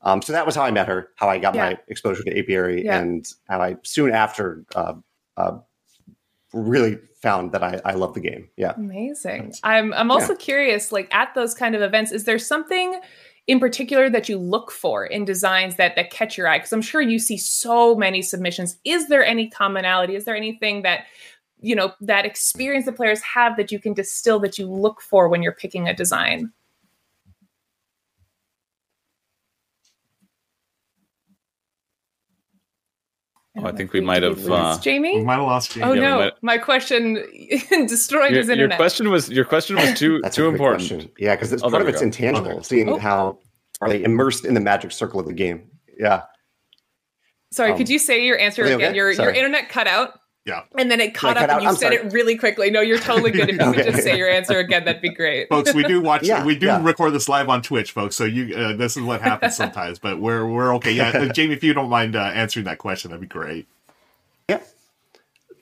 Um, 0.01 0.21
so 0.21 0.31
that 0.31 0.45
was 0.45 0.55
how 0.55 0.63
I 0.63 0.71
met 0.71 0.87
her, 0.87 1.09
how 1.17 1.27
I 1.27 1.37
got 1.37 1.53
yeah. 1.53 1.71
my 1.71 1.77
exposure 1.89 2.23
to 2.23 2.39
Apiary, 2.39 2.85
yeah. 2.85 2.99
and 2.99 3.27
how 3.49 3.61
I 3.61 3.75
soon 3.83 4.11
after 4.11 4.63
uh, 4.75 4.93
uh, 5.35 5.57
really 6.53 6.97
found 7.21 7.51
that 7.51 7.63
I, 7.63 7.79
I 7.85 7.93
love 7.93 8.13
the 8.13 8.19
game. 8.19 8.49
Yeah. 8.57 8.73
Amazing. 8.75 9.53
I'm 9.63 9.93
I'm 9.93 10.11
also 10.11 10.33
yeah. 10.33 10.39
curious, 10.39 10.91
like 10.91 11.13
at 11.13 11.33
those 11.35 11.53
kind 11.53 11.75
of 11.75 11.81
events, 11.81 12.11
is 12.11 12.25
there 12.25 12.39
something 12.39 12.99
in 13.47 13.59
particular 13.59 14.09
that 14.09 14.29
you 14.29 14.37
look 14.37 14.71
for 14.71 15.05
in 15.05 15.25
designs 15.25 15.75
that 15.75 15.95
that 15.95 16.11
catch 16.11 16.37
your 16.37 16.47
eye? 16.47 16.57
Because 16.57 16.73
I'm 16.73 16.81
sure 16.81 17.01
you 17.01 17.19
see 17.19 17.37
so 17.37 17.95
many 17.95 18.21
submissions. 18.21 18.77
Is 18.83 19.07
there 19.07 19.25
any 19.25 19.49
commonality? 19.49 20.15
Is 20.15 20.25
there 20.25 20.35
anything 20.35 20.81
that 20.81 21.05
you 21.59 21.75
know 21.75 21.93
that 22.01 22.25
experience 22.25 22.85
the 22.85 22.91
players 22.91 23.21
have 23.21 23.55
that 23.57 23.71
you 23.71 23.79
can 23.79 23.93
distill 23.93 24.39
that 24.39 24.57
you 24.57 24.67
look 24.67 25.01
for 25.01 25.27
when 25.29 25.43
you're 25.43 25.51
picking 25.53 25.87
a 25.87 25.93
design? 25.93 26.51
Oh, 33.57 33.65
I 33.65 33.73
think 33.73 33.91
we 33.91 33.99
might 33.99 34.23
have 34.23 34.39
uh, 34.49 34.77
Jamey. 34.77 35.15
We 35.15 35.23
might 35.25 35.35
have 35.35 35.43
lost 35.43 35.71
Jamey. 35.71 35.85
Oh 35.85 35.91
yeah, 35.91 36.01
no, 36.01 36.19
might... 36.19 36.33
my 36.41 36.57
question 36.57 37.15
destroyed 37.69 38.31
your, 38.31 38.39
his 38.39 38.49
internet. 38.49 38.77
Your 38.77 38.77
question 38.77 39.09
was 39.09 39.29
your 39.29 39.43
question 39.43 39.75
was 39.75 39.93
too 39.99 40.21
too 40.31 40.47
important. 40.47 40.87
Question. 40.87 41.11
Yeah, 41.17 41.35
because 41.35 41.61
oh, 41.61 41.69
part 41.69 41.81
of 41.81 41.89
it's 41.89 41.99
go. 41.99 42.05
intangible. 42.05 42.51
Okay. 42.51 42.63
Seeing 42.63 42.89
oh. 42.89 42.97
how 42.97 43.39
are 43.81 43.89
they 43.89 44.03
immersed 44.03 44.45
in 44.45 44.53
the 44.53 44.61
magic 44.61 44.93
circle 44.93 45.19
of 45.19 45.25
the 45.25 45.33
game? 45.33 45.69
Yeah. 45.99 46.23
Sorry, 47.51 47.71
um, 47.71 47.77
could 47.77 47.89
you 47.89 47.99
say 47.99 48.25
your 48.25 48.39
answer 48.39 48.63
again? 48.63 48.75
Okay? 48.75 48.95
Your 48.95 49.11
your 49.11 49.31
internet 49.31 49.67
cut 49.67 49.85
out. 49.85 50.20
Yeah. 50.45 50.63
And 50.75 50.89
then 50.89 50.99
it 50.99 51.13
caught 51.13 51.37
up 51.37 51.49
and 51.49 51.61
you 51.61 51.69
I'm 51.69 51.75
said 51.75 51.93
sorry. 51.93 52.07
it 52.07 52.13
really 52.13 52.35
quickly. 52.35 52.71
No, 52.71 52.81
you're 52.81 52.97
totally 52.97 53.29
good. 53.29 53.49
If 53.49 53.59
you 53.59 53.61
okay. 53.67 53.83
could 53.83 53.91
just 53.93 54.03
say 54.03 54.17
your 54.17 54.29
answer 54.29 54.57
again, 54.57 54.85
that'd 54.85 55.01
be 55.01 55.09
great. 55.09 55.49
Folks, 55.49 55.73
we 55.73 55.83
do 55.83 56.01
watch 56.01 56.23
yeah, 56.23 56.43
we 56.43 56.55
do 56.55 56.65
yeah. 56.65 56.83
record 56.83 57.11
this 57.11 57.29
live 57.29 57.47
on 57.47 57.61
Twitch, 57.61 57.91
folks. 57.91 58.15
So 58.15 58.25
you 58.25 58.55
uh, 58.55 58.75
this 58.75 58.97
is 58.97 59.03
what 59.03 59.21
happens 59.21 59.55
sometimes, 59.57 59.99
but 59.99 60.19
we're 60.19 60.47
we're 60.47 60.73
okay. 60.75 60.91
Yeah, 60.91 61.11
Jamey, 61.11 61.51
if 61.51 61.63
you 61.63 61.73
don't 61.73 61.89
mind 61.89 62.15
uh, 62.15 62.23
answering 62.33 62.65
that 62.65 62.79
question, 62.79 63.11
that'd 63.11 63.21
be 63.21 63.27
great. 63.27 63.67
Yeah. 64.49 64.61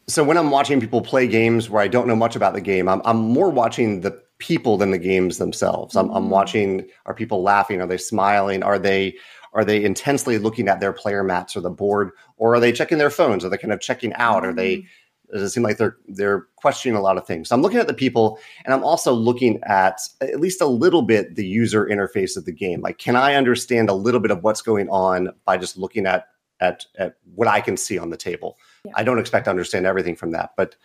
So 0.08 0.24
when 0.24 0.38
I'm 0.38 0.50
watching 0.50 0.80
people 0.80 1.02
play 1.02 1.28
games 1.28 1.70
where 1.70 1.84
I 1.84 1.88
don't 1.88 2.08
know 2.08 2.16
much 2.16 2.36
about 2.36 2.54
the 2.54 2.62
game, 2.62 2.88
I'm, 2.88 3.02
I'm 3.06 3.18
more 3.18 3.50
watching 3.50 4.02
the 4.02 4.20
people 4.40 4.78
than 4.78 4.92
the 4.92 4.98
games 4.98 5.38
themselves. 5.38 5.96
I'm, 5.96 6.10
I'm 6.12 6.30
watching 6.30 6.88
are 7.06 7.14
people 7.14 7.44
laughing? 7.44 7.82
Are 7.82 7.88
they 7.88 7.98
smiling? 7.98 8.64
Are 8.64 8.80
they 8.80 9.16
are 9.54 9.66
they 9.66 9.84
intensely 9.84 10.38
looking 10.38 10.68
at 10.68 10.80
their 10.80 10.94
player 10.94 11.24
mats 11.24 11.56
or 11.56 11.62
the 11.62 11.70
board, 11.70 12.12
or 12.38 12.56
are 12.56 12.60
they 12.60 12.72
checking 12.72 12.98
their 12.98 13.10
phones? 13.10 13.44
Are 13.44 13.50
they 13.50 13.58
kind 13.58 13.74
of 13.74 13.82
checking 13.82 14.14
out? 14.14 14.46
Are 14.46 14.54
they 14.54 14.78
mm-hmm. 14.78 15.34
does 15.34 15.44
it 15.44 15.50
seem 15.50 15.64
like 15.64 15.78
they're 15.78 15.98
they're 16.08 16.48
questioning 16.56 16.98
a 16.98 17.02
lot 17.02 17.18
of 17.18 17.26
things? 17.26 17.50
So 17.50 17.56
I'm 17.56 17.62
looking 17.62 17.80
at 17.80 17.88
the 17.88 17.94
people, 17.94 18.40
and 18.66 18.74
I'm 18.74 18.84
also 18.84 19.14
looking 19.14 19.60
at 19.64 20.02
at 20.22 20.40
least 20.40 20.62
a 20.62 20.68
little 20.68 21.02
bit 21.02 21.36
the 21.36 21.46
user 21.46 21.86
interface 21.86 22.38
of 22.38 22.46
the 22.46 22.52
game. 22.52 22.82
Like, 22.82 22.98
can 22.98 23.16
I 23.16 23.36
understand 23.36 23.90
a 23.90 23.94
little 23.94 24.20
bit 24.20 24.32
of 24.32 24.44
what's 24.44 24.62
going 24.62 24.90
on 24.90 25.30
by 25.46 25.58
just 25.58 25.78
looking 25.78 26.06
at 26.06 26.28
at 26.60 26.86
at 26.98 27.16
what 27.36 27.48
I 27.48 27.62
can 27.62 27.78
see 27.78 27.98
on 27.98 28.10
the 28.10 28.18
table? 28.18 28.58
I 28.96 29.04
don't 29.04 29.20
expect 29.20 29.46
to 29.46 29.52
understand 29.52 29.86
everything 29.86 30.16
from 30.16 30.32
that, 30.32 30.52
but 30.56 30.76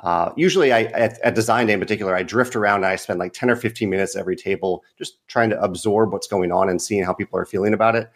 uh, 0.00 0.30
usually 0.36 0.72
I 0.72 0.82
at, 0.82 1.18
at 1.20 1.34
design 1.34 1.66
day 1.66 1.72
in 1.72 1.80
particular, 1.80 2.14
I 2.14 2.22
drift 2.22 2.54
around 2.54 2.84
and 2.84 2.86
I 2.86 2.96
spend 2.96 3.18
like 3.18 3.32
10 3.32 3.50
or 3.50 3.56
15 3.56 3.90
minutes 3.90 4.14
every 4.14 4.36
table 4.36 4.84
just 4.96 5.26
trying 5.26 5.50
to 5.50 5.60
absorb 5.60 6.12
what's 6.12 6.28
going 6.28 6.52
on 6.52 6.68
and 6.68 6.80
seeing 6.80 7.04
how 7.04 7.12
people 7.12 7.38
are 7.38 7.44
feeling 7.44 7.74
about 7.74 7.96
it. 7.96 8.10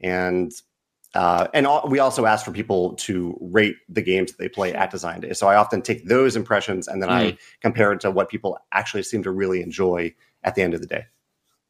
And 0.00 0.52
uh, 1.14 1.48
and 1.54 1.66
all, 1.66 1.88
we 1.88 1.98
also 1.98 2.26
ask 2.26 2.44
for 2.44 2.52
people 2.52 2.92
to 2.94 3.36
rate 3.40 3.76
the 3.88 4.02
games 4.02 4.30
that 4.30 4.38
they 4.38 4.48
play 4.50 4.74
at 4.74 4.90
design 4.90 5.20
day. 5.20 5.32
So 5.32 5.48
I 5.48 5.56
often 5.56 5.80
take 5.80 6.04
those 6.04 6.36
impressions 6.36 6.88
and 6.88 7.02
then 7.02 7.08
I 7.08 7.38
compare 7.62 7.92
it 7.92 8.00
to 8.00 8.10
what 8.10 8.28
people 8.28 8.58
actually 8.70 9.02
seem 9.02 9.22
to 9.22 9.30
really 9.30 9.62
enjoy 9.62 10.14
at 10.44 10.54
the 10.54 10.62
end 10.62 10.74
of 10.74 10.82
the 10.82 10.86
day. 10.86 11.06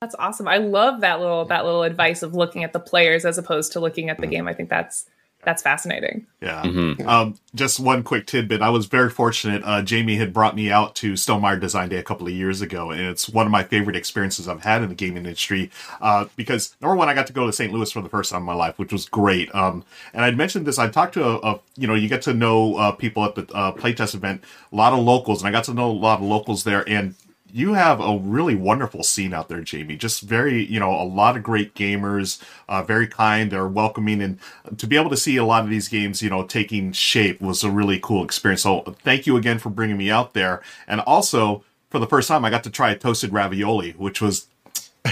That's 0.00 0.16
awesome. 0.18 0.48
I 0.48 0.58
love 0.58 1.00
that 1.00 1.20
little 1.20 1.44
that 1.46 1.64
little 1.64 1.84
advice 1.84 2.22
of 2.22 2.34
looking 2.34 2.64
at 2.64 2.72
the 2.72 2.80
players 2.80 3.24
as 3.24 3.38
opposed 3.38 3.72
to 3.72 3.80
looking 3.80 4.10
at 4.10 4.18
the 4.18 4.26
game. 4.26 4.48
I 4.48 4.52
think 4.52 4.68
that's 4.68 5.06
that's 5.46 5.62
fascinating. 5.62 6.26
Yeah. 6.42 6.62
Mhm. 6.64 7.06
Um, 7.06 7.34
just 7.54 7.78
one 7.78 8.02
quick 8.02 8.26
tidbit. 8.26 8.60
I 8.60 8.68
was 8.68 8.86
very 8.86 9.08
fortunate. 9.08 9.62
Uh, 9.64 9.80
Jamey 9.80 10.18
had 10.18 10.32
brought 10.32 10.56
me 10.56 10.72
out 10.72 10.96
to 10.96 11.12
Stonemaier 11.12 11.60
Design 11.60 11.88
Day 11.88 11.98
a 11.98 12.02
couple 12.02 12.26
of 12.26 12.32
years 12.32 12.60
ago, 12.60 12.90
and 12.90 13.00
it's 13.00 13.28
one 13.28 13.46
of 13.46 13.52
my 13.52 13.62
favorite 13.62 13.94
experiences 13.94 14.48
I've 14.48 14.64
had 14.64 14.82
in 14.82 14.88
the 14.88 14.96
gaming 14.96 15.18
industry. 15.18 15.70
Uh, 16.00 16.26
because 16.34 16.74
number 16.82 16.96
one, 16.96 17.08
I 17.08 17.14
got 17.14 17.28
to 17.28 17.32
go 17.32 17.46
to 17.46 17.52
St. 17.52 17.72
Louis 17.72 17.90
for 17.90 18.02
the 18.02 18.08
first 18.08 18.32
time 18.32 18.40
in 18.42 18.46
my 18.46 18.54
life, 18.54 18.76
which 18.76 18.92
was 18.92 19.06
great. 19.08 19.54
Um, 19.54 19.84
and 20.12 20.24
I'd 20.24 20.36
mentioned 20.36 20.66
this. 20.66 20.80
I 20.80 20.88
talked 20.88 21.14
to 21.14 21.24
a, 21.24 21.36
a 21.36 21.60
you 21.76 21.86
know, 21.86 21.94
you 21.94 22.08
get 22.08 22.22
to 22.22 22.34
know 22.34 22.76
uh, 22.76 22.90
people 22.90 23.24
at 23.24 23.36
the 23.36 23.46
uh, 23.54 23.70
playtest 23.72 24.16
event, 24.16 24.42
a 24.72 24.76
lot 24.76 24.92
of 24.92 24.98
locals, 24.98 25.42
and 25.42 25.48
I 25.48 25.52
got 25.52 25.64
to 25.64 25.74
know 25.74 25.88
a 25.88 25.92
lot 25.92 26.18
of 26.18 26.26
locals 26.26 26.64
there. 26.64 26.86
And 26.88 27.14
you 27.52 27.74
have 27.74 28.00
a 28.00 28.18
really 28.18 28.54
wonderful 28.54 29.02
scene 29.02 29.32
out 29.32 29.48
there, 29.48 29.60
Jamey. 29.60 29.98
Just 29.98 30.22
very, 30.22 30.64
you 30.64 30.80
know, 30.80 30.90
a 30.90 31.04
lot 31.04 31.36
of 31.36 31.42
great 31.42 31.74
gamers, 31.74 32.42
uh, 32.68 32.82
very 32.82 33.06
kind, 33.06 33.50
they're 33.50 33.68
welcoming, 33.68 34.20
and 34.20 34.38
to 34.78 34.86
be 34.86 34.96
able 34.96 35.10
to 35.10 35.16
see 35.16 35.36
a 35.36 35.44
lot 35.44 35.64
of 35.64 35.70
these 35.70 35.88
games, 35.88 36.22
you 36.22 36.30
know, 36.30 36.44
taking 36.44 36.92
shape 36.92 37.40
was 37.40 37.64
a 37.64 37.70
really 37.70 37.98
cool 38.00 38.24
experience. 38.24 38.62
So 38.62 38.82
thank 39.02 39.26
you 39.26 39.36
again 39.36 39.58
for 39.58 39.70
bringing 39.70 39.96
me 39.96 40.10
out 40.10 40.34
there, 40.34 40.62
and 40.86 41.00
also 41.00 41.64
for 41.90 41.98
the 41.98 42.06
first 42.06 42.28
time, 42.28 42.44
I 42.44 42.50
got 42.50 42.64
to 42.64 42.70
try 42.70 42.90
a 42.90 42.98
toasted 42.98 43.32
ravioli, 43.32 43.92
which 43.92 44.20
was 44.20 44.48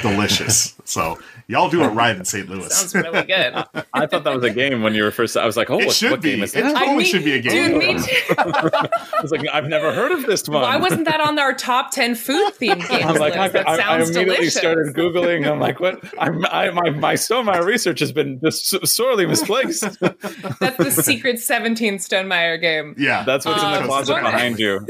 delicious. 0.03 0.75
so 0.85 1.19
y'all 1.49 1.69
do 1.69 1.83
it 1.83 1.89
right 1.89 2.17
in 2.17 2.25
St. 2.25 2.49
Louis. 2.51 2.69
Sounds 2.75 2.95
really 2.95 3.23
good. 3.27 3.55
I 3.93 4.07
thought 4.07 4.25
that 4.25 4.35
was 4.35 4.45
a 4.45 4.51
game 4.51 4.83
when 4.83 4.95
you 4.95 5.03
were 5.03 5.11
first. 5.11 5.37
I 5.37 5.47
was 5.47 5.57
like, 5.57 5.71
oh, 5.71 5.79
it 5.81 5.87
what, 5.87 5.95
should 5.97 6.11
what 6.13 6.21
be. 6.23 6.31
game 6.33 6.41
It 6.41 6.45
is 6.45 6.53
that? 6.53 6.75
totally 6.77 7.05
I 7.05 7.07
should 7.07 7.25
be 7.25 7.33
a 7.35 7.41
game. 7.41 7.73
Dude, 7.73 7.79
me 7.79 7.95
too. 7.95 8.35
I 8.39 8.89
was 9.23 9.31
like, 9.31 9.47
I've 9.53 9.67
never 9.67 9.93
heard 9.93 10.13
of 10.13 10.27
this 10.27 10.49
one. 10.49 10.63
Why 10.63 10.77
wasn't 10.77 11.05
that 11.07 11.21
on 11.21 11.39
our 11.39 11.53
top 11.55 11.91
ten 11.91 12.15
food 12.15 12.53
themed 12.61 12.89
games 12.89 13.05
I'm 13.05 13.17
like, 13.17 13.35
I, 13.35 13.43
list? 13.43 13.53
That 13.55 13.69
I, 13.69 13.77
I 13.77 13.97
immediately 13.97 14.25
delicious. 14.37 14.55
started 14.57 14.95
googling. 14.95 15.51
I'm 15.51 15.61
like, 15.61 15.81
what? 15.81 16.03
I'm, 16.19 16.45
I, 16.47 16.71
my 16.71 16.91
my 16.91 17.15
Stonemaier 17.15 17.65
research 17.65 18.01
has 18.01 18.13
been 18.13 18.41
just 18.41 18.87
sorely 18.87 19.27
misplaced. 19.27 19.83
That's 20.01 20.77
the 20.77 20.91
secret 20.91 21.41
17 21.41 21.99
Stonemaier 21.99 22.61
game. 22.61 22.95
Yeah, 22.99 23.23
That's 23.25 23.45
what's 23.47 23.63
in 23.63 23.69
Uh, 23.69 23.81
the 23.81 23.87
closet 23.87 24.07
someone- 24.15 24.25
behind 24.33 24.59
you. 24.59 24.87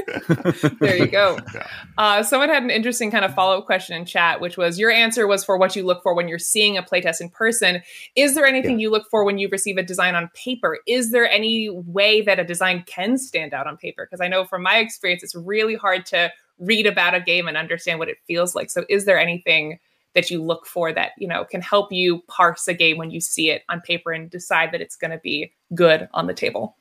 There 0.81 0.97
you 0.97 1.07
go. 1.07 1.39
Yeah. 1.55 1.67
Uh, 1.99 2.23
someone 2.23 2.49
had 2.49 2.63
an 2.63 2.71
interesting 2.71 3.11
kind 3.11 3.25
of 3.25 3.35
follow 3.35 3.59
up 3.59 3.67
question 3.67 3.97
in 3.97 4.05
chat, 4.05 4.41
which 4.41 4.57
was 4.57 4.79
your 4.79 4.91
answer 4.91 5.27
was 5.27 5.45
for 5.45 5.57
what 5.57 5.77
you 5.77 5.85
look 5.85 6.03
for 6.03 6.15
when 6.15 6.29
you're 6.29 6.39
seeing 6.45 6.77
a 6.77 6.83
playtest 6.83 7.21
in 7.21 7.29
person. 7.29 7.83
Is 8.17 8.35
there 8.35 8.47
anything 8.47 8.79
you 8.79 8.91
look 8.91 9.09
for 9.11 9.25
when 9.25 9.39
you 9.39 9.49
receive 9.49 9.77
a 9.77 9.83
design 9.83 10.15
on 10.15 10.31
paper? 10.35 10.79
Is 10.87 11.11
there 11.11 11.29
any 11.29 11.69
way 11.71 12.21
that 12.23 12.39
a 12.39 12.45
design 12.45 12.85
can 12.87 13.19
stand 13.19 13.55
out 13.55 13.67
on 13.67 13.77
paper? 13.77 14.07
Because 14.07 14.21
I 14.21 14.29
know 14.29 14.45
from 14.45 14.63
my 14.63 14.79
experience, 14.79 15.23
it's 15.23 15.35
really 15.35 15.75
hard 15.75 16.07
to 16.07 16.31
read 16.59 16.87
about 16.87 17.15
a 17.15 17.21
game 17.21 17.49
and 17.49 17.57
understand 17.57 17.99
what 17.99 18.09
it 18.09 18.19
feels 18.27 18.55
like. 18.55 18.71
So, 18.71 18.85
is 18.89 19.05
there 19.05 19.19
anything 19.19 19.79
that 20.15 20.31
you 20.31 20.43
look 20.43 20.65
for 20.65 20.93
that 20.93 21.11
you 21.19 21.27
know 21.27 21.45
can 21.45 21.61
help 21.61 21.93
you 21.93 22.23
parse 22.29 22.69
a 22.69 22.75
game 22.75 22.97
when 22.97 23.11
you 23.11 23.21
see 23.21 23.51
it 23.51 23.63
on 23.69 23.81
paper 23.81 24.13
and 24.13 24.31
decide 24.31 24.71
that 24.73 24.81
it's 24.81 24.97
going 24.97 25.11
to 25.11 25.19
be 25.19 25.53
good 25.75 26.09
on 26.15 26.27
the 26.27 26.35
table? 26.35 26.77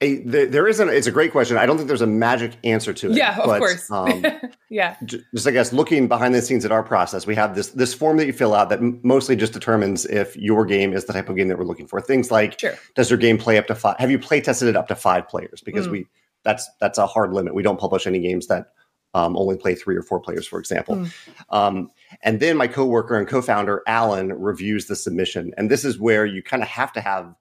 There, 0.00 0.46
there 0.46 0.68
isn't. 0.68 0.88
It's 0.90 1.08
a 1.08 1.10
great 1.10 1.32
question. 1.32 1.56
I 1.56 1.66
don't 1.66 1.76
think 1.76 1.88
there's 1.88 2.02
a 2.02 2.06
magic 2.06 2.52
answer 2.62 2.92
to 2.92 3.10
it. 3.10 3.16
Yeah, 3.16 3.36
of 3.36 3.46
but, 3.46 3.58
course. 3.58 3.90
Um, 3.90 4.24
yeah. 4.70 4.96
just 5.04 5.44
I 5.46 5.50
guess 5.50 5.72
looking 5.72 6.06
behind 6.06 6.36
the 6.36 6.40
scenes 6.42 6.64
at 6.64 6.70
our 6.70 6.84
process, 6.84 7.26
we 7.26 7.34
have 7.34 7.56
this 7.56 7.70
this 7.70 7.94
form 7.94 8.16
that 8.18 8.26
you 8.26 8.32
fill 8.32 8.54
out 8.54 8.68
that 8.68 8.78
m- 8.78 9.00
mostly 9.02 9.34
just 9.34 9.52
determines 9.52 10.06
if 10.06 10.36
your 10.36 10.64
game 10.64 10.92
is 10.92 11.06
the 11.06 11.12
type 11.12 11.28
of 11.28 11.34
game 11.34 11.48
that 11.48 11.58
we're 11.58 11.64
looking 11.64 11.88
for. 11.88 12.00
Things 12.00 12.30
like 12.30 12.60
Sure. 12.60 12.74
does 12.94 13.10
your 13.10 13.18
game 13.18 13.38
play 13.38 13.58
up 13.58 13.66
to 13.66 13.74
five? 13.74 13.96
Have 13.98 14.10
you 14.12 14.20
play 14.20 14.40
tested 14.40 14.68
it 14.68 14.76
up 14.76 14.86
to 14.86 14.94
five 14.94 15.26
players? 15.28 15.62
Because 15.62 15.88
Mm. 15.88 15.90
we 15.92 16.06
that's 16.44 16.70
that's 16.80 16.98
a 16.98 17.06
hard 17.06 17.32
limit. 17.32 17.52
We 17.54 17.64
don't 17.64 17.80
publish 17.80 18.06
any 18.06 18.20
games 18.20 18.46
that 18.46 18.68
um, 19.14 19.36
only 19.36 19.56
play 19.56 19.74
three 19.74 19.96
or 19.96 20.02
four 20.02 20.20
players, 20.20 20.46
for 20.46 20.60
example. 20.60 20.94
Mm. 20.94 21.12
Um, 21.50 21.90
and 22.22 22.38
then 22.38 22.56
my 22.56 22.68
coworker 22.68 23.16
and 23.18 23.26
co-founder 23.26 23.82
Alan 23.88 24.32
reviews 24.32 24.86
the 24.86 24.94
submission, 24.94 25.52
and 25.56 25.68
this 25.70 25.84
is 25.84 25.98
where 25.98 26.24
you 26.24 26.40
kind 26.42 26.62
of 26.62 26.68
have 26.68 26.92
to 26.92 27.00
have 27.00 27.34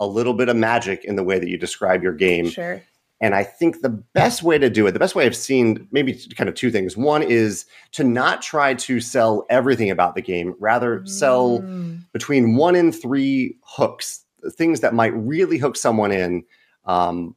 a 0.00 0.06
little 0.06 0.34
bit 0.34 0.48
of 0.48 0.56
magic 0.56 1.04
in 1.04 1.16
the 1.16 1.22
way 1.22 1.38
that 1.38 1.48
you 1.48 1.56
describe 1.56 2.02
your 2.02 2.12
game. 2.12 2.48
Sure. 2.48 2.82
And 3.20 3.34
I 3.34 3.44
think 3.44 3.80
the 3.80 3.88
best 3.88 4.42
way 4.42 4.58
to 4.58 4.68
do 4.68 4.86
it, 4.86 4.92
the 4.92 4.98
best 4.98 5.14
way 5.14 5.24
I've 5.24 5.36
seen, 5.36 5.86
maybe 5.92 6.18
kind 6.36 6.48
of 6.48 6.54
two 6.56 6.70
things. 6.70 6.96
One 6.96 7.22
is 7.22 7.64
to 7.92 8.04
not 8.04 8.42
try 8.42 8.74
to 8.74 9.00
sell 9.00 9.46
everything 9.48 9.88
about 9.90 10.14
the 10.14 10.20
game, 10.20 10.54
rather 10.58 11.06
sell 11.06 11.60
Mm. 11.60 12.00
between 12.12 12.56
one 12.56 12.74
and 12.74 12.94
three 12.94 13.56
hooks, 13.62 14.24
things 14.56 14.80
that 14.80 14.94
might 14.94 15.14
really 15.14 15.58
hook 15.58 15.76
someone 15.76 16.12
in. 16.12 16.44
Um, 16.84 17.34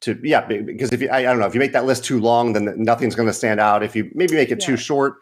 to 0.00 0.18
yeah, 0.22 0.42
because 0.46 0.92
if 0.92 1.00
you, 1.00 1.08
I, 1.08 1.18
I 1.18 1.22
don't 1.22 1.38
know, 1.38 1.46
if 1.46 1.54
you 1.54 1.60
make 1.60 1.72
that 1.72 1.86
list 1.86 2.04
too 2.04 2.20
long, 2.20 2.52
then 2.52 2.74
nothing's 2.76 3.14
going 3.14 3.28
to 3.28 3.32
stand 3.32 3.60
out. 3.60 3.82
If 3.82 3.96
you 3.96 4.10
maybe 4.14 4.34
make 4.34 4.50
it 4.50 4.60
too 4.60 4.76
short, 4.76 5.16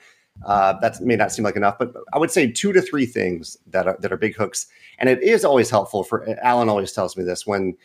uh, 0.45 0.74
that 0.80 1.01
may 1.01 1.16
not 1.16 1.32
seem 1.32 1.45
like 1.45 1.57
enough. 1.57 1.78
But 1.78 1.93
I 2.12 2.18
would 2.18 2.30
say 2.30 2.51
two 2.51 2.72
to 2.72 2.82
three 2.82 3.07
things 3.07 3.57
that 3.68 3.87
are 3.87 3.97
that 4.01 4.12
are 4.12 4.16
big 4.16 4.37
hooks, 4.37 4.66
and 4.99 5.09
it 5.09 5.22
is 5.22 5.45
always 5.45 5.70
helpful 5.70 6.05
for 6.05 6.28
Alan. 6.43 6.68
Always 6.68 6.93
tells 6.93 7.16
me 7.16 7.24
this 7.24 7.47
when 7.47 7.76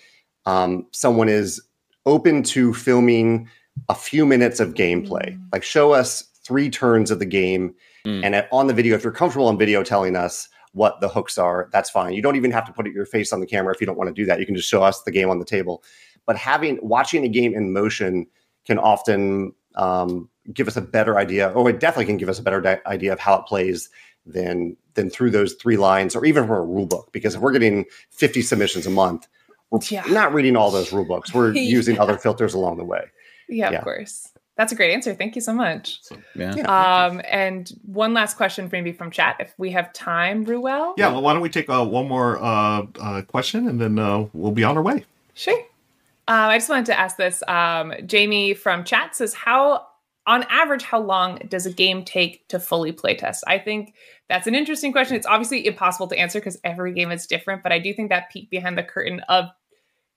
um, 0.46 0.86
someone 0.92 1.30
is 1.30 1.62
open 2.06 2.44
to 2.44 2.74
filming 2.74 3.48
a 3.90 3.96
few 3.96 4.26
minutes 4.26 4.60
of 4.60 4.74
gameplay, 4.74 5.40
like 5.54 5.64
show 5.64 5.94
us 5.94 6.24
three 6.44 6.70
turns 6.70 7.12
of 7.12 7.20
the 7.20 7.26
game, 7.26 7.74
Mm. 8.06 8.26
and 8.26 8.34
at, 8.36 8.50
on 8.52 8.66
the 8.66 8.74
video, 8.74 8.96
if 8.96 9.04
you're 9.04 9.14
comfortable 9.14 9.48
on 9.48 9.60
video 9.60 9.84
telling 9.84 10.16
us 10.16 10.50
what 10.72 11.00
the 11.02 11.08
hooks 11.08 11.38
are, 11.38 11.70
that's 11.72 11.88
fine. 11.88 12.14
You 12.14 12.22
don't 12.24 12.36
even 12.36 12.50
have 12.50 12.66
to 12.66 12.74
put 12.74 12.88
your 12.88 13.06
face 13.06 13.32
on 13.32 13.42
the 13.42 13.46
camera 13.46 13.72
if 13.76 13.80
you 13.80 13.86
don't 13.86 13.96
want 13.96 14.08
to 14.08 14.14
do 14.14 14.26
that. 14.26 14.40
You 14.40 14.48
can 14.48 14.56
just 14.56 14.68
show 14.68 14.82
us 14.82 15.04
the 15.04 15.12
game 15.12 15.30
on 15.30 15.38
the 15.38 15.46
table. 15.46 15.84
But 16.26 16.36
having 16.36 16.80
watching 16.82 17.24
a 17.26 17.28
game 17.28 17.54
in 17.54 17.72
motion 17.72 18.26
can 18.66 18.80
often 18.80 19.54
um, 19.76 20.31
give 20.54 20.68
us 20.68 20.76
a 20.78 20.82
better 20.82 21.18
idea, 21.18 21.50
or 21.52 21.70
it 21.70 21.80
definitely 21.80 22.06
can 22.06 22.18
give 22.18 22.30
us 22.30 22.40
a 22.40 22.44
better 22.44 22.62
di- 22.62 22.80
idea 22.86 23.14
of 23.14 23.20
how 23.20 23.36
it 23.40 23.46
plays 23.46 23.90
than 24.26 24.76
than 24.94 25.10
through 25.10 25.32
those 25.32 25.54
three 25.54 25.78
lines, 25.78 26.16
or 26.16 26.26
even 26.26 26.44
from 26.46 26.56
a 26.58 26.62
rule 26.62 26.86
book. 26.86 27.10
Because 27.12 27.36
if 27.36 27.42
we're 27.42 27.54
getting 27.54 27.86
50 28.12 28.42
submissions 28.42 28.86
a 28.86 28.90
month, 28.90 29.28
we're 29.70 29.80
Yeah. 29.90 30.04
not 30.10 30.34
reading 30.34 30.56
all 30.58 30.70
those 30.70 30.92
rule 30.92 31.06
books. 31.06 31.34
We're 31.34 31.52
Yeah. 31.56 31.62
using 31.62 31.98
other 31.98 32.18
filters 32.18 32.54
along 32.54 32.78
the 32.78 32.84
way. 32.84 33.06
Yeah, 33.48 33.72
Yeah. 33.72 33.78
of 33.78 33.84
course. 33.86 34.28
That's 34.58 34.74
a 34.74 34.76
great 34.76 34.94
answer. 34.94 35.14
Thank 35.16 35.36
you 35.36 35.42
so 35.42 35.54
much. 35.54 36.02
Yeah. 36.36 36.52
Um, 36.66 37.22
and 37.30 37.72
one 37.86 38.14
last 38.14 38.36
question 38.36 38.68
maybe 38.72 38.92
from 38.92 39.10
chat, 39.10 39.38
if 39.40 39.54
we 39.58 39.72
have 39.72 39.92
time, 39.94 40.44
Ruel. 40.44 40.94
Yeah, 40.98 41.08
well, 41.14 41.22
why 41.22 41.32
don't 41.34 41.42
we 41.42 41.50
take 41.50 41.70
uh, 41.70 41.84
one 41.86 42.08
more 42.08 42.38
uh, 42.44 42.86
uh, 43.00 43.22
question 43.24 43.68
and 43.70 43.80
then 43.80 43.98
uh, 43.98 44.28
we'll 44.34 44.52
be 44.52 44.64
on 44.66 44.76
our 44.78 44.84
way. 44.84 45.06
Sure. 45.36 45.58
Um, 46.28 46.50
I 46.52 46.58
just 46.58 46.70
wanted 46.70 46.86
to 46.88 47.00
ask 47.00 47.16
this. 47.16 47.42
Um, 47.48 47.94
Jamie 48.06 48.54
from 48.54 48.84
chat 48.84 49.16
says, 49.16 49.34
"How, 49.34 49.88
on 50.28 50.44
average, 50.50 50.84
how 50.84 51.00
long 51.02 51.38
does 51.50 51.66
a 51.66 51.72
game 51.74 52.04
take 52.06 52.48
to 52.50 52.60
fully 52.60 52.94
playtest?" 52.94 53.40
I 53.48 53.58
think 53.58 53.94
that's 54.30 54.48
an 54.48 54.56
interesting 54.56 54.92
question. 54.92 55.16
It's 55.18 55.28
obviously 55.28 55.66
impossible 55.66 56.08
to 56.08 56.18
answer 56.18 56.40
because 56.40 56.60
every 56.64 56.94
game 56.94 57.12
is 57.12 57.26
different, 57.28 57.64
but 57.64 57.72
I 57.72 57.80
do 57.80 57.94
think 57.94 58.10
that 58.10 58.30
peek 58.32 58.50
behind 58.50 58.78
the 58.78 58.84
curtain 58.84 59.20
of 59.30 59.46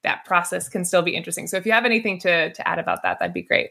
that 0.03 0.25
process 0.25 0.69
can 0.69 0.85
still 0.85 1.03
be 1.03 1.17
interesting. 1.17 1.47
So 1.47 1.57
if 1.57 1.65
you 1.67 1.73
have 1.73 1.85
anything 1.87 2.19
to 2.21 2.53
to 2.53 2.69
add 2.69 2.79
about 2.79 3.03
that, 3.03 3.19
that'd 3.19 3.35
be 3.35 3.43
great. 3.43 3.71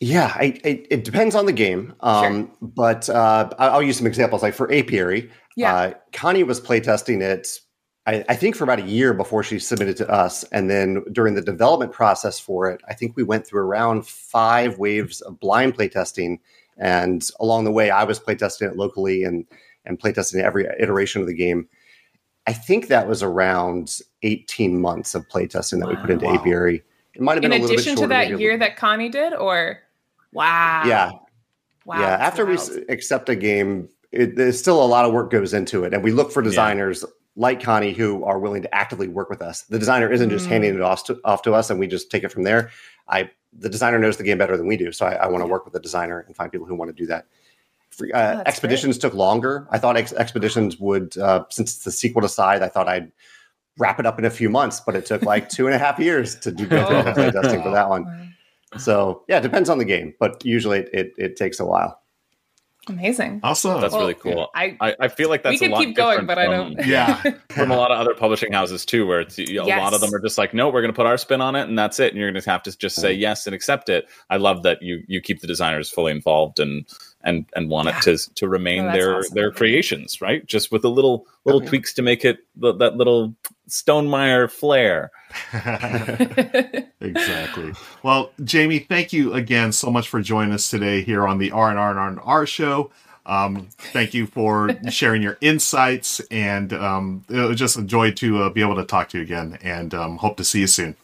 Yeah, 0.00 0.32
I, 0.36 0.60
it, 0.62 0.86
it 0.90 1.04
depends 1.04 1.34
on 1.34 1.46
the 1.46 1.52
game. 1.52 1.92
Um, 2.00 2.52
But 2.62 3.08
uh, 3.10 3.50
I- 3.58 3.68
I'll 3.68 3.82
use 3.82 3.98
some 3.98 4.06
examples. 4.06 4.42
Like 4.42 4.54
for 4.54 4.72
Apiary, 4.72 5.28
Yeah. 5.56 5.74
uh, 5.74 5.94
Connie 6.12 6.44
was 6.44 6.60
playtesting 6.60 7.20
it, 7.20 7.48
I, 8.08 8.24
I 8.30 8.34
think, 8.36 8.56
for 8.56 8.64
about 8.64 8.78
a 8.78 8.86
year 8.86 9.12
before 9.12 9.42
she 9.42 9.58
submitted 9.58 9.96
to 9.98 10.08
us. 10.10 10.42
And 10.44 10.70
then 10.70 11.04
during 11.12 11.34
the 11.34 11.42
development 11.42 11.92
process 11.92 12.40
for 12.40 12.70
it, 12.70 12.80
I 12.88 12.94
think 12.94 13.14
we 13.16 13.22
went 13.22 13.46
through 13.46 13.60
around 13.60 14.06
five 14.06 14.78
waves 14.78 15.20
of 15.20 15.38
blind 15.38 15.76
playtesting. 15.76 16.38
And 16.78 17.28
along 17.38 17.64
the 17.64 17.70
way, 17.70 17.90
I 17.90 18.04
was 18.04 18.18
playtesting 18.18 18.70
it 18.70 18.76
locally 18.76 19.24
and, 19.24 19.44
and 19.84 20.00
playtesting 20.00 20.42
every 20.42 20.66
iteration 20.80 21.20
of 21.20 21.26
the 21.26 21.34
game. 21.34 21.68
I 22.46 22.54
think 22.54 22.86
that 22.88 23.06
was 23.06 23.22
around 23.22 23.98
18 24.22 24.80
months 24.80 25.14
of 25.14 25.28
playtesting 25.28 25.80
that 25.80 25.88
we 25.88 25.96
put 25.96 26.08
into 26.10 26.24
Wow. 26.24 26.34
apiary. 26.36 26.82
It 27.14 27.20
might 27.20 27.34
have 27.34 27.44
In 27.44 27.50
been 27.50 27.60
a 27.60 27.62
little 27.62 27.74
addition 27.74 27.94
to 27.96 27.98
shorter, 28.00 28.08
maybe 28.14 28.32
that 28.32 28.40
year 28.40 28.52
little- 28.52 28.66
that 28.68 28.76
Connie 28.78 29.10
did, 29.10 29.34
or 29.34 29.80
wow, 30.32 30.84
yeah, 30.86 31.10
wow, 31.84 32.00
yeah. 32.00 32.06
After 32.20 32.46
we 32.46 32.56
wild. 32.56 32.70
s- 32.70 32.78
accept 32.88 33.28
a 33.28 33.34
game, 33.36 33.88
it, 34.12 34.36
there's 34.36 34.58
still 34.58 34.82
a 34.82 34.86
lot 34.86 35.04
of 35.04 35.12
work 35.12 35.30
goes 35.30 35.52
into 35.52 35.84
it, 35.84 35.92
and 35.92 36.02
we 36.02 36.10
look 36.12 36.32
for 36.32 36.40
designers 36.40 37.04
like 37.38 37.62
Connie 37.62 37.92
who 37.92 38.24
are 38.24 38.38
willing 38.40 38.62
to 38.62 38.74
actively 38.74 39.06
work 39.06 39.30
with 39.30 39.40
us. 39.40 39.62
The 39.62 39.78
designer 39.78 40.10
isn't 40.10 40.28
just 40.28 40.46
Mm. 40.46 40.48
handing 40.48 40.74
it 40.74 40.80
off 40.80 41.04
to, 41.04 41.20
off 41.24 41.42
to 41.42 41.54
us, 41.54 41.70
and 41.70 41.78
we 41.78 41.86
just 41.86 42.10
take 42.10 42.24
it 42.24 42.32
from 42.32 42.42
there. 42.42 42.70
I 43.08 43.30
the 43.52 43.68
designer 43.70 43.98
knows 43.98 44.16
the 44.18 44.24
game 44.24 44.36
better 44.38 44.56
than 44.58 44.66
we 44.66 44.76
do, 44.76 44.92
so 44.92 45.06
I, 45.06 45.12
I 45.14 45.26
want 45.28 45.42
to 45.42 45.46
work 45.46 45.64
with 45.64 45.72
the 45.72 45.80
designer 45.80 46.20
and 46.26 46.36
find 46.36 46.50
people 46.52 46.66
who 46.66 46.74
want 46.74 46.90
to 46.90 47.02
do 47.02 47.06
that. 47.06 47.26
Free- 47.90 48.12
Uh, 48.12 48.40
Oh, 48.40 48.42
expeditions 48.44 48.98
took 48.98 49.14
longer. 49.14 49.66
I 49.70 49.78
thought 49.78 49.96
ex- 49.96 50.12
expeditions 50.12 50.78
would, 50.78 51.16
uh, 51.16 51.44
since 51.48 51.74
it's 51.76 51.84
the 51.84 51.90
sequel 51.92 52.20
to 52.22 52.28
Scythe, 52.28 52.60
I 52.60 52.68
thought 52.68 52.88
I'd 52.88 53.10
wrap 53.78 53.98
it 54.00 54.04
up 54.06 54.18
in 54.18 54.24
a 54.26 54.30
few 54.30 54.50
months, 54.50 54.80
but 54.80 54.94
it 54.96 55.06
took 55.06 55.22
like 55.22 55.48
two 55.48 55.66
and 55.66 55.74
a 55.74 55.78
half 55.78 55.98
years 55.98 56.34
to 56.40 56.50
do 56.52 56.66
go 56.66 56.84
through 57.14 57.30
testing 57.40 57.62
for 57.62 57.70
that 57.70 57.88
one. 57.88 58.34
So 58.76 59.22
yeah, 59.28 59.38
it 59.38 59.42
depends 59.42 59.70
on 59.70 59.78
the 59.78 59.84
game, 59.86 60.14
but 60.20 60.44
usually 60.44 60.80
it, 60.80 60.90
it, 60.92 61.12
it 61.16 61.36
takes 61.36 61.58
a 61.60 61.64
while. 61.64 62.00
Amazing. 62.88 63.40
Awesome. 63.42 63.80
That's 63.80 63.92
Well, 63.92 64.02
really 64.02 64.14
cool. 64.14 64.50
I 64.54 64.76
I, 64.80 64.96
I 65.00 65.08
feel 65.08 65.28
like 65.28 65.42
that's 65.42 65.54
we 65.54 65.58
could 65.58 65.70
a 65.70 65.74
lot 65.74 65.84
keep 65.84 65.96
going, 65.96 66.26
but 66.26 66.38
I 66.38 66.46
don't. 66.46 66.78
Yeah. 66.86 67.20
from 67.50 67.70
a 67.70 67.76
lot 67.76 67.90
of 67.90 67.98
other 67.98 68.14
publishing 68.14 68.52
houses 68.52 68.86
too, 68.86 69.06
where 69.06 69.20
it's 69.20 69.38
a 69.38 69.60
lot 69.60 69.94
of 69.94 70.00
them 70.00 70.14
are 70.14 70.20
just 70.20 70.38
like, 70.38 70.54
no, 70.54 70.68
we're 70.68 70.80
going 70.80 70.92
to 70.92 70.96
put 70.96 71.06
our 71.06 71.18
spin 71.18 71.40
on 71.40 71.54
it, 71.54 71.68
and 71.68 71.78
that's 71.78 72.00
it. 72.00 72.12
And 72.12 72.20
you're 72.20 72.30
going 72.30 72.42
to 72.42 72.50
have 72.50 72.62
to 72.64 72.76
just 72.76 72.96
say 72.96 73.14
mm. 73.14 73.20
yes 73.20 73.46
and 73.46 73.54
accept 73.54 73.88
it. 73.88 74.08
I 74.30 74.36
love 74.36 74.62
that 74.62 74.82
you 74.82 75.02
you 75.06 75.20
keep 75.20 75.40
the 75.40 75.46
designers 75.46 75.90
fully 75.90 76.12
involved 76.12 76.58
and 76.58 76.86
and 77.22 77.46
and 77.54 77.68
want 77.68 77.88
it 77.88 78.00
to 78.02 78.34
to 78.34 78.48
remain 78.48 78.86
Oh, 78.86 78.92
their 78.92 79.16
awesome. 79.18 79.34
their 79.34 79.50
creations, 79.50 80.20
right? 80.20 80.44
Just 80.46 80.70
with 80.72 80.84
a 80.84 80.88
little 80.88 81.26
little 81.44 81.60
tweaks 81.60 81.92
to 81.94 82.02
make 82.02 82.24
it 82.24 82.38
the, 82.56 82.72
that 82.74 82.96
little 82.96 83.34
Stonemaier 83.68 84.50
flair. 84.50 85.10
exactly. 87.00 87.72
Well, 88.02 88.30
Jamey, 88.40 88.86
thank 88.86 89.12
you 89.12 89.34
again 89.34 89.72
so 89.72 89.90
much 89.90 90.08
for 90.08 90.20
joining 90.22 90.54
us 90.54 90.70
today 90.70 91.02
here 91.02 91.26
on 91.26 91.38
the 91.38 91.50
R 91.50 91.70
and 91.70 91.78
R 91.78 91.90
and 91.90 91.98
R 91.98 92.08
and 92.08 92.20
R 92.22 92.46
show. 92.46 92.90
Um, 93.26 93.68
thank 93.92 94.14
you 94.14 94.26
for 94.26 94.70
sharing 94.90 95.20
your 95.20 95.36
insights, 95.42 96.20
and 96.30 96.72
um, 96.72 97.24
it 97.28 97.36
was 97.46 97.58
just 97.58 97.76
a 97.76 97.82
joy 97.82 98.10
to 98.12 98.44
uh, 98.44 98.50
be 98.50 98.62
able 98.62 98.76
to 98.76 98.84
talk 98.84 99.10
to 99.10 99.18
you 99.18 99.22
again. 99.24 99.58
And 99.62 99.92
um, 99.94 100.16
hope 100.16 100.38
to 100.38 100.44
see 100.44 100.60
you 100.60 100.66
soon. 100.66 100.96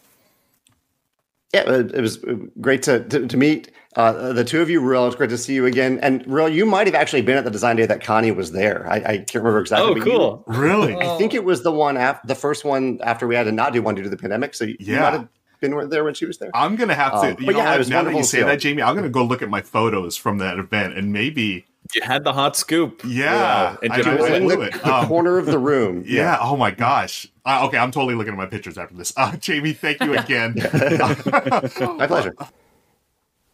Yeah, 1.52 1.70
it 1.70 1.94
it 1.94 2.00
was 2.00 2.18
great 2.60 2.82
to, 2.84 3.04
to, 3.04 3.26
to 3.28 3.36
meet 3.36 3.70
uh, 3.96 4.32
the 4.32 4.44
two 4.44 4.60
of 4.60 4.68
you, 4.70 4.80
Ruel. 4.80 5.06
It's 5.06 5.16
great 5.16 5.30
to 5.30 5.38
see 5.38 5.54
you 5.54 5.66
again. 5.66 5.98
And 6.02 6.26
Ruel, 6.26 6.48
you 6.48 6.66
might 6.66 6.86
have 6.86 6.94
actually 6.96 7.22
been 7.22 7.36
at 7.36 7.44
the 7.44 7.50
design 7.50 7.76
day 7.76 7.86
that 7.86 8.02
Connie 8.02 8.32
was 8.32 8.52
there. 8.52 8.86
I, 8.90 8.96
I 8.96 9.16
can't 9.18 9.34
remember 9.36 9.60
exactly. 9.60 9.90
Oh, 9.90 9.94
but 9.94 10.04
you- 10.06 10.12
cool. 10.12 10.44
Really? 10.46 10.94
I 10.96 11.16
think 11.18 11.34
it 11.34 11.44
was 11.44 11.62
the 11.62 11.72
one 11.72 11.96
after 11.96 12.26
the 12.26 12.34
first 12.34 12.64
one 12.64 12.98
after 13.02 13.26
we 13.26 13.34
had 13.34 13.44
to 13.44 13.52
not 13.52 13.72
do 13.72 13.82
one 13.82 13.94
due 13.94 14.02
to 14.02 14.08
the 14.08 14.16
pandemic. 14.16 14.54
So 14.54 14.64
you 14.64 14.76
Yeah. 14.80 15.00
might 15.00 15.12
have 15.12 15.28
been 15.60 15.88
there 15.88 16.04
when 16.04 16.14
she 16.14 16.26
was 16.26 16.38
there. 16.38 16.50
I'm 16.54 16.76
gonna 16.76 16.94
have 16.94 17.12
to. 17.12 17.18
Um, 17.18 17.36
you 17.38 17.46
but 17.46 17.52
know, 17.52 17.58
yeah, 17.58 17.64
it 17.68 17.70
what? 17.70 17.78
was 17.78 17.88
now 17.90 18.02
that 18.02 18.10
you 18.12 18.18
to 18.18 18.24
say 18.24 18.38
see 18.38 18.44
that, 18.44 18.58
Jamey, 18.60 18.84
I'm 18.86 18.94
gonna 18.96 19.08
go 19.08 19.24
look 19.24 19.40
at 19.42 19.48
my 19.48 19.62
photos 19.62 20.16
from 20.16 20.38
that 20.38 20.58
event, 20.58 20.98
and 20.98 21.12
maybe, 21.12 21.64
You 21.94 22.02
had 22.02 22.24
the 22.24 22.32
hot 22.32 22.56
scoop. 22.56 23.02
yeah, 23.06 23.32
Wow. 23.72 23.78
And 23.82 23.92
I 23.92 23.96
you 23.98 24.02
It 24.02 24.20
was 24.20 24.30
in 24.30 24.46
the, 24.48 24.60
it. 24.60 24.72
the 24.82 24.94
Um, 24.94 25.06
corner 25.06 25.38
of 25.38 25.46
the 25.46 25.58
room. 25.58 26.02
Yeah. 26.06 26.36
Oh 26.40 26.56
my 26.56 26.70
gosh. 26.70 27.28
Uh, 27.46 27.64
okay, 27.66 27.78
I'm 27.78 27.90
totally 27.92 28.14
looking 28.14 28.32
at 28.32 28.38
my 28.38 28.46
pictures 28.46 28.76
after 28.76 28.94
this. 28.96 29.12
Uh, 29.16 29.32
Jamey, 29.32 29.74
thank 29.76 30.02
you 30.02 30.14
again. 30.18 30.54
my 31.98 32.06
pleasure. 32.06 32.34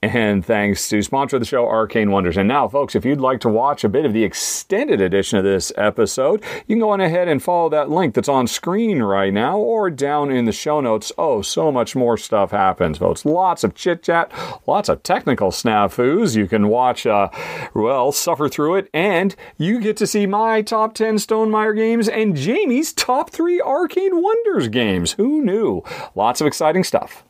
And 0.02 0.42
thanks 0.42 0.88
to 0.88 1.02
sponsor 1.02 1.36
of 1.36 1.40
the 1.40 1.46
show, 1.46 1.68
Arcane 1.68 2.10
Wonders. 2.10 2.38
And 2.38 2.48
now, 2.48 2.68
folks, 2.68 2.94
if 2.94 3.04
you'd 3.04 3.20
like 3.20 3.38
to 3.40 3.50
watch 3.50 3.84
a 3.84 3.88
bit 3.88 4.06
of 4.06 4.14
the 4.14 4.24
extended 4.24 4.98
edition 4.98 5.36
of 5.36 5.44
this 5.44 5.72
episode, 5.76 6.42
you 6.66 6.76
can 6.76 6.78
go 6.78 6.88
on 6.88 7.02
ahead 7.02 7.28
and 7.28 7.42
follow 7.42 7.68
that 7.68 7.90
link 7.90 8.14
that's 8.14 8.28
on 8.28 8.46
screen 8.46 9.02
right 9.02 9.30
now 9.30 9.58
or 9.58 9.90
down 9.90 10.30
in 10.30 10.46
the 10.46 10.52
show 10.52 10.80
notes. 10.80 11.12
Oh, 11.18 11.42
so 11.42 11.70
much 11.70 11.94
more 11.94 12.16
stuff 12.16 12.50
happens, 12.50 12.96
folks. 12.96 13.26
Lots 13.26 13.62
of 13.62 13.74
chit 13.74 14.02
chat, 14.02 14.32
lots 14.66 14.88
of 14.88 15.02
technical 15.02 15.50
snafus. 15.50 16.34
You 16.34 16.48
can 16.48 16.68
watch, 16.68 17.04
uh, 17.06 17.28
well, 17.74 18.10
suffer 18.10 18.48
through 18.48 18.76
it, 18.76 18.88
and 18.94 19.36
you 19.58 19.80
get 19.80 19.98
to 19.98 20.06
see 20.06 20.24
my 20.24 20.62
top 20.62 20.94
10 20.94 21.16
Stonemaier 21.16 21.76
games 21.76 22.08
and 22.08 22.34
Jamey's 22.34 22.94
top 22.94 23.28
three 23.28 23.60
Arcane 23.60 24.22
Wonders 24.22 24.68
games. 24.68 25.12
Who 25.12 25.42
knew? 25.44 25.82
Lots 26.14 26.40
of 26.40 26.46
exciting 26.46 26.84
stuff. 26.84 27.22